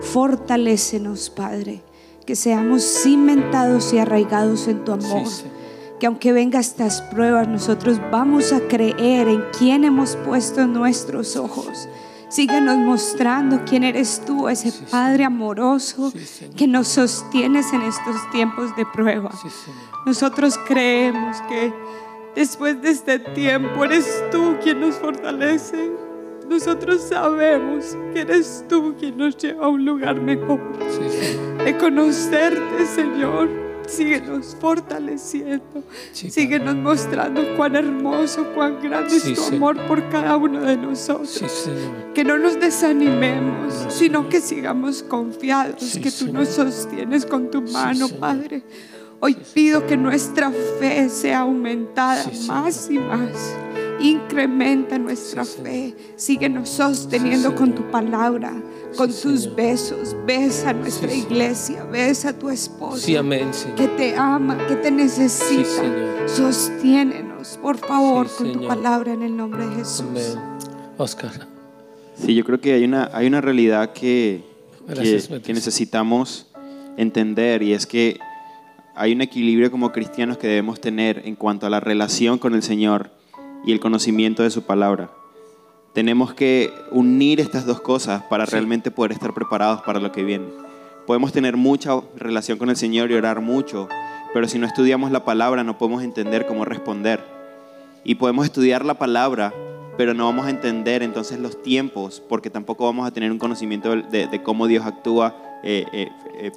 Fortalécenos, 0.00 1.30
Padre, 1.30 1.82
que 2.26 2.36
seamos 2.36 2.82
cimentados 2.82 3.92
y 3.92 3.98
arraigados 3.98 4.66
en 4.68 4.84
tu 4.84 4.92
amor. 4.92 5.26
Sí, 5.26 5.42
sí. 5.42 5.44
Que 6.00 6.06
aunque 6.06 6.32
vengan 6.32 6.60
estas 6.60 7.00
pruebas, 7.00 7.48
nosotros 7.48 8.00
vamos 8.10 8.52
a 8.52 8.60
creer 8.60 9.28
en 9.28 9.44
quién 9.58 9.84
hemos 9.84 10.16
puesto 10.16 10.66
nuestros 10.66 11.36
ojos. 11.36 11.88
Síguenos 12.28 12.76
mostrando 12.78 13.62
quién 13.64 13.84
eres 13.84 14.22
tú, 14.26 14.48
ese 14.48 14.70
Sí, 14.70 14.84
Padre 14.90 15.24
amoroso 15.24 16.10
Sí, 16.10 16.50
que 16.56 16.66
nos 16.66 16.88
sostienes 16.88 17.72
en 17.72 17.82
estos 17.82 18.16
tiempos 18.30 18.74
de 18.76 18.84
prueba. 18.86 19.30
Sí. 19.32 19.48
Nosotros 20.04 20.58
creemos 20.66 21.40
que 21.42 21.72
después 22.34 22.80
de 22.82 22.90
este 22.90 23.18
tiempo 23.18 23.84
eres 23.84 24.24
tú 24.30 24.56
quien 24.62 24.80
nos 24.80 24.96
fortalece. 24.96 25.92
Nosotros 26.48 27.02
sabemos 27.02 27.96
que 28.12 28.20
eres 28.20 28.64
tú 28.68 28.94
quien 28.98 29.16
nos 29.18 29.36
lleva 29.36 29.66
a 29.66 29.68
un 29.68 29.84
lugar 29.84 30.20
mejor. 30.20 30.60
De 31.64 31.76
conocerte, 31.76 32.86
Señor. 32.86 33.65
Síguenos 33.86 34.56
fortaleciendo. 34.60 35.82
Sí, 36.12 36.30
Síguenos 36.30 36.74
mostrando 36.76 37.42
cuán 37.56 37.76
hermoso, 37.76 38.46
cuán 38.54 38.80
grande 38.82 39.10
Sí, 39.10 39.32
es 39.32 39.38
tu 39.38 39.42
Señor. 39.42 39.56
amor 39.78 39.86
por 39.86 40.08
cada 40.08 40.36
uno 40.36 40.60
de 40.60 40.76
nosotros. 40.76 41.30
Sí. 41.64 41.70
Que 42.14 42.24
no 42.24 42.36
nos 42.38 42.58
desanimemos, 42.58 43.84
No, 43.84 43.90
sino 43.90 44.28
que 44.28 44.40
sigamos 44.40 45.02
confiados, 45.02 45.94
que 45.94 46.10
tú 46.10 46.10
Señor. 46.10 46.34
nos 46.34 46.48
sostienes 46.48 47.26
con 47.26 47.50
tu 47.50 47.62
mano. 47.62 48.08
Padre. 48.08 48.62
Hoy 49.20 49.36
pido 49.54 49.86
que 49.86 49.96
nuestra 49.96 50.50
fe 50.78 51.08
sea 51.08 51.40
aumentada 51.40 52.24
más 52.48 52.88
y 52.90 52.98
más. 52.98 53.30
Incrementa 54.00 54.98
nuestra 54.98 55.44
Sí, 55.44 55.58
fe. 55.62 55.94
Síguenos 56.16 56.68
sosteniendo 56.68 57.50
Sí, 57.50 57.54
con 57.56 57.74
tu 57.74 57.82
palabra, 57.90 58.52
con 58.96 59.10
Sí, 59.12 59.22
tus 59.22 59.40
Señor. 59.42 59.56
besos. 59.56 60.16
Besa 60.26 60.70
a 60.70 60.72
nuestra 60.74 61.12
iglesia, 61.12 61.84
besa 61.84 62.30
a 62.30 62.32
tu 62.38 62.50
esposo 62.50 62.98
Sí, 62.98 63.16
amén, 63.16 63.50
que 63.76 63.88
te 63.88 64.14
ama, 64.16 64.58
que 64.66 64.76
te 64.76 64.90
necesita. 64.90 65.82
Sostiénenos, 66.26 67.58
por 67.62 67.76
favor, 67.78 68.28
Sí, 68.28 68.44
con 68.44 68.52
tu 68.52 68.66
palabra 68.68 69.12
en 69.12 69.22
el 69.22 69.36
nombre 69.36 69.66
de 69.66 69.76
Jesús. 69.76 70.00
Amén. 70.08 70.56
Oscar. 70.98 71.32
Sí, 72.16 72.34
yo 72.34 72.44
creo 72.44 72.60
que 72.60 72.72
hay 72.72 72.84
una, 72.84 73.10
hay 73.12 73.26
una 73.26 73.40
realidad 73.40 73.92
que, 73.92 74.42
Gracias, 74.88 75.28
que, 75.28 75.42
que 75.42 75.52
necesitamos 75.52 76.46
entender 76.96 77.62
y 77.62 77.72
es 77.74 77.86
que 77.86 78.18
hay 78.94 79.12
un 79.12 79.20
equilibrio 79.20 79.70
como 79.70 79.92
cristianos 79.92 80.38
que 80.38 80.46
debemos 80.46 80.80
tener 80.80 81.22
en 81.26 81.34
cuanto 81.36 81.66
a 81.66 81.70
la 81.70 81.80
relación 81.80 82.38
con 82.38 82.54
el 82.54 82.62
Señor 82.62 83.10
y 83.64 83.72
el 83.72 83.80
conocimiento 83.80 84.42
de 84.42 84.50
su 84.50 84.62
palabra. 84.62 85.10
Tenemos 85.92 86.34
que 86.34 86.70
unir 86.90 87.40
estas 87.40 87.64
dos 87.64 87.80
cosas 87.80 88.22
para 88.24 88.44
realmente 88.44 88.90
poder 88.90 89.12
estar 89.12 89.32
preparados 89.32 89.82
para 89.82 89.98
lo 90.00 90.12
que 90.12 90.24
viene. 90.24 90.46
Podemos 91.06 91.32
tener 91.32 91.56
mucha 91.56 91.92
relación 92.16 92.58
con 92.58 92.68
el 92.68 92.76
Señor 92.76 93.10
y 93.10 93.14
orar 93.14 93.40
mucho, 93.40 93.88
pero 94.34 94.46
si 94.48 94.58
no 94.58 94.66
estudiamos 94.66 95.10
la 95.10 95.24
palabra 95.24 95.64
no 95.64 95.78
podemos 95.78 96.02
entender 96.02 96.46
cómo 96.46 96.64
responder. 96.64 97.24
Y 98.04 98.16
podemos 98.16 98.44
estudiar 98.44 98.84
la 98.84 98.94
palabra, 98.94 99.52
pero 99.96 100.12
no 100.14 100.26
vamos 100.26 100.46
a 100.46 100.50
entender 100.50 101.02
entonces 101.02 101.38
los 101.40 101.62
tiempos, 101.62 102.22
porque 102.28 102.50
tampoco 102.50 102.84
vamos 102.84 103.06
a 103.06 103.10
tener 103.10 103.32
un 103.32 103.38
conocimiento 103.38 103.90
de, 103.96 104.02
de- 104.02 104.26
de 104.26 104.42
cómo 104.42 104.66
Dios 104.66 104.84
actúa 104.84 105.34
eh, 105.64 105.86
eh, 105.92 106.08
eh, 106.38 106.52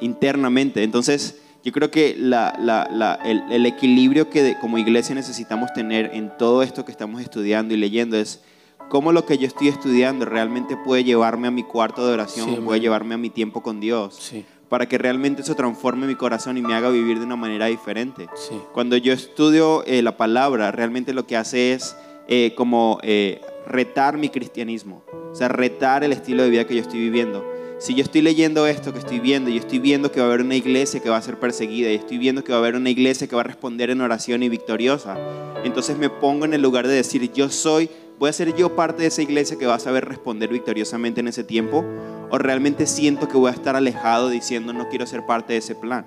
internamente. 0.00 0.82
Entonces, 0.82 1.38
yo 1.64 1.72
creo 1.72 1.90
que 1.90 2.14
la- 2.18 2.56
la- 2.58 2.88
la- 2.90 3.14
el, 3.24 3.42
el 3.50 3.66
equilibrio 3.66 4.30
que 4.30 4.42
de- 4.42 4.58
como 4.58 4.78
iglesia 4.78 5.14
necesitamos 5.14 5.72
tener 5.72 6.10
en 6.14 6.30
todo 6.38 6.62
esto 6.62 6.84
que 6.84 6.92
estamos 6.92 7.20
estudiando 7.20 7.74
y 7.74 7.76
leyendo 7.76 8.16
es 8.16 8.40
cómo 8.88 9.12
lo 9.12 9.26
que 9.26 9.36
yo 9.38 9.46
estoy 9.46 9.68
estudiando 9.68 10.24
realmente 10.24 10.76
puede 10.76 11.04
llevarme 11.04 11.48
a 11.48 11.50
mi 11.50 11.62
cuarto 11.62 12.06
de 12.06 12.14
oración, 12.14 12.48
Sí, 12.48 12.60
puede 12.64 12.80
llevarme 12.80 13.14
a 13.14 13.18
mi 13.18 13.28
tiempo 13.30 13.62
con 13.62 13.80
Dios, 13.80 14.14
Sí, 14.18 14.46
para 14.68 14.86
que 14.86 14.96
realmente 14.98 15.42
eso 15.42 15.54
transforme 15.54 16.06
mi 16.06 16.14
corazón 16.14 16.56
y 16.58 16.62
me 16.62 16.74
haga 16.74 16.88
vivir 16.90 17.18
de 17.18 17.24
una 17.26 17.36
manera 17.36 17.66
diferente. 17.66 18.28
sí. 18.34 18.58
Cuando 18.72 18.96
yo 18.96 19.12
estudio 19.12 19.82
eh, 19.86 20.00
la 20.02 20.16
palabra, 20.16 20.70
realmente 20.72 21.12
lo 21.12 21.26
que 21.26 21.36
hace 21.36 21.72
es 21.72 21.96
eh, 22.28 22.54
como 22.56 22.98
eh, 23.02 23.40
retar 23.66 24.16
mi 24.16 24.28
cristianismo, 24.28 25.02
o 25.32 25.34
sea, 25.34 25.48
retar 25.48 26.04
el 26.04 26.12
estilo 26.12 26.42
de 26.42 26.50
vida 26.50 26.66
que 26.66 26.74
yo 26.74 26.80
estoy 26.82 27.00
viviendo. 27.00 27.44
Si 27.78 27.94
yo 27.94 28.02
estoy 28.02 28.22
leyendo 28.22 28.66
esto 28.66 28.92
que 28.92 28.98
estoy 28.98 29.20
viendo, 29.20 29.50
y 29.50 29.56
estoy 29.56 29.78
viendo 29.78 30.10
que 30.10 30.18
va 30.18 30.26
a 30.26 30.28
haber 30.30 30.44
una 30.44 30.56
iglesia 30.56 30.98
que 30.98 31.10
va 31.10 31.16
a 31.16 31.22
ser 31.22 31.38
perseguida, 31.38 31.92
y 31.92 31.94
estoy 31.94 32.18
viendo 32.18 32.42
que 32.42 32.50
va 32.50 32.58
a 32.58 32.60
haber 32.60 32.74
una 32.74 32.90
iglesia 32.90 33.28
que 33.28 33.36
va 33.36 33.42
a 33.42 33.44
responder 33.44 33.90
en 33.90 34.00
oración 34.00 34.42
y 34.42 34.48
victoriosa, 34.48 35.16
entonces 35.62 35.96
me 35.96 36.10
pongo 36.10 36.44
en 36.44 36.54
el 36.54 36.60
lugar 36.60 36.88
de 36.88 36.94
decir, 36.94 37.32
yo 37.32 37.48
soy, 37.50 37.88
voy 38.18 38.30
a 38.30 38.32
ser 38.32 38.52
yo 38.56 38.74
parte 38.74 39.02
de 39.02 39.08
esa 39.08 39.22
iglesia 39.22 39.56
que 39.58 39.66
va 39.66 39.76
a 39.76 39.78
saber 39.78 40.06
responder 40.06 40.50
victoriosamente 40.50 41.20
en 41.20 41.28
ese 41.28 41.44
tiempo, 41.44 41.84
o 42.30 42.38
realmente 42.38 42.84
siento 42.84 43.28
que 43.28 43.36
voy 43.36 43.48
a 43.48 43.54
estar 43.54 43.76
alejado 43.76 44.28
diciendo, 44.28 44.72
no 44.72 44.88
quiero 44.88 45.06
ser 45.06 45.24
parte 45.24 45.52
de 45.52 45.60
ese 45.60 45.76
plan. 45.76 46.04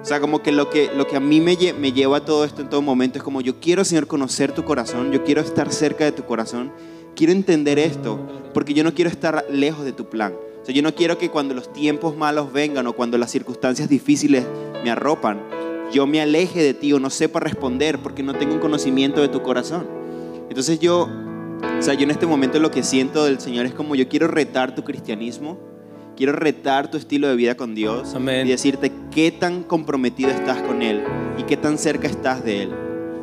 O 0.00 0.04
sea, 0.06 0.18
como 0.18 0.42
que 0.42 0.50
lo 0.50 0.70
que, 0.70 0.90
lo 0.96 1.06
que 1.06 1.16
a 1.16 1.20
mí 1.20 1.42
me, 1.42 1.58
me 1.74 1.92
lleva 1.92 2.16
a 2.16 2.24
todo 2.24 2.46
esto 2.46 2.62
en 2.62 2.70
todo 2.70 2.80
momento 2.80 3.18
es 3.18 3.22
como 3.22 3.42
yo 3.42 3.60
quiero, 3.60 3.84
Señor, 3.84 4.06
conocer 4.06 4.52
tu 4.52 4.64
corazón, 4.64 5.12
yo 5.12 5.22
quiero 5.24 5.42
estar 5.42 5.70
cerca 5.70 6.06
de 6.06 6.12
tu 6.12 6.24
corazón, 6.24 6.72
quiero 7.14 7.34
entender 7.34 7.78
esto, 7.78 8.18
porque 8.54 8.72
yo 8.72 8.82
no 8.82 8.94
quiero 8.94 9.10
estar 9.10 9.44
lejos 9.50 9.84
de 9.84 9.92
tu 9.92 10.08
plan. 10.08 10.32
O 10.62 10.64
sea, 10.64 10.72
yo 10.72 10.82
no 10.82 10.94
quiero 10.94 11.18
que 11.18 11.28
cuando 11.28 11.54
los 11.54 11.72
tiempos 11.72 12.16
malos 12.16 12.52
vengan 12.52 12.86
o 12.86 12.92
cuando 12.92 13.18
las 13.18 13.32
circunstancias 13.32 13.88
difíciles 13.88 14.46
me 14.84 14.90
arropan, 14.90 15.42
yo 15.92 16.06
me 16.06 16.20
aleje 16.20 16.62
de 16.62 16.72
ti 16.72 16.92
o 16.92 17.00
no 17.00 17.10
sepa 17.10 17.40
responder 17.40 17.98
porque 17.98 18.22
no 18.22 18.34
tengo 18.34 18.54
un 18.54 18.60
conocimiento 18.60 19.20
de 19.20 19.28
tu 19.28 19.42
corazón. 19.42 19.88
Entonces 20.48 20.78
yo, 20.78 21.08
o 21.78 21.82
sea, 21.82 21.94
yo 21.94 22.04
en 22.04 22.12
este 22.12 22.26
momento 22.26 22.60
lo 22.60 22.70
que 22.70 22.84
siento 22.84 23.24
del 23.24 23.40
Señor 23.40 23.66
es 23.66 23.74
como 23.74 23.96
yo 23.96 24.08
quiero 24.08 24.28
retar 24.28 24.76
tu 24.76 24.84
cristianismo, 24.84 25.58
quiero 26.16 26.32
retar 26.32 26.88
tu 26.88 26.96
estilo 26.96 27.26
de 27.26 27.34
vida 27.34 27.56
con 27.56 27.74
Dios 27.74 28.14
Amén. 28.14 28.46
y 28.46 28.50
decirte 28.50 28.92
qué 29.10 29.32
tan 29.32 29.64
comprometido 29.64 30.30
estás 30.30 30.62
con 30.62 30.82
Él 30.82 31.02
y 31.38 31.42
qué 31.42 31.56
tan 31.56 31.76
cerca 31.76 32.06
estás 32.06 32.44
de 32.44 32.62
Él. 32.62 32.72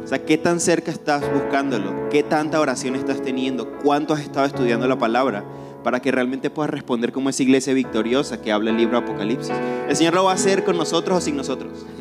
O 0.03 0.07
sea, 0.07 0.25
qué 0.25 0.37
tan 0.37 0.59
cerca 0.59 0.91
estás 0.91 1.23
buscándolo, 1.33 2.09
qué 2.09 2.21
tanta 2.21 2.59
oración 2.59 2.95
estás 2.95 3.21
teniendo, 3.21 3.77
cuánto 3.81 4.13
has 4.13 4.21
estado 4.21 4.45
estudiando 4.45 4.87
la 4.87 4.97
palabra 4.97 5.45
para 5.83 6.01
que 6.01 6.11
realmente 6.11 6.49
puedas 6.49 6.69
responder 6.69 7.11
como 7.11 7.29
esa 7.29 7.43
iglesia 7.43 7.73
victoriosa 7.73 8.41
que 8.41 8.51
habla 8.51 8.71
el 8.71 8.77
libro 8.77 8.97
Apocalipsis. 8.97 9.53
El 9.87 9.95
Señor 9.95 10.13
lo 10.13 10.25
va 10.25 10.31
a 10.31 10.35
hacer 10.35 10.63
con 10.63 10.77
nosotros 10.77 11.17
o 11.17 11.21
sin 11.21 11.35
nosotros. 11.35 11.85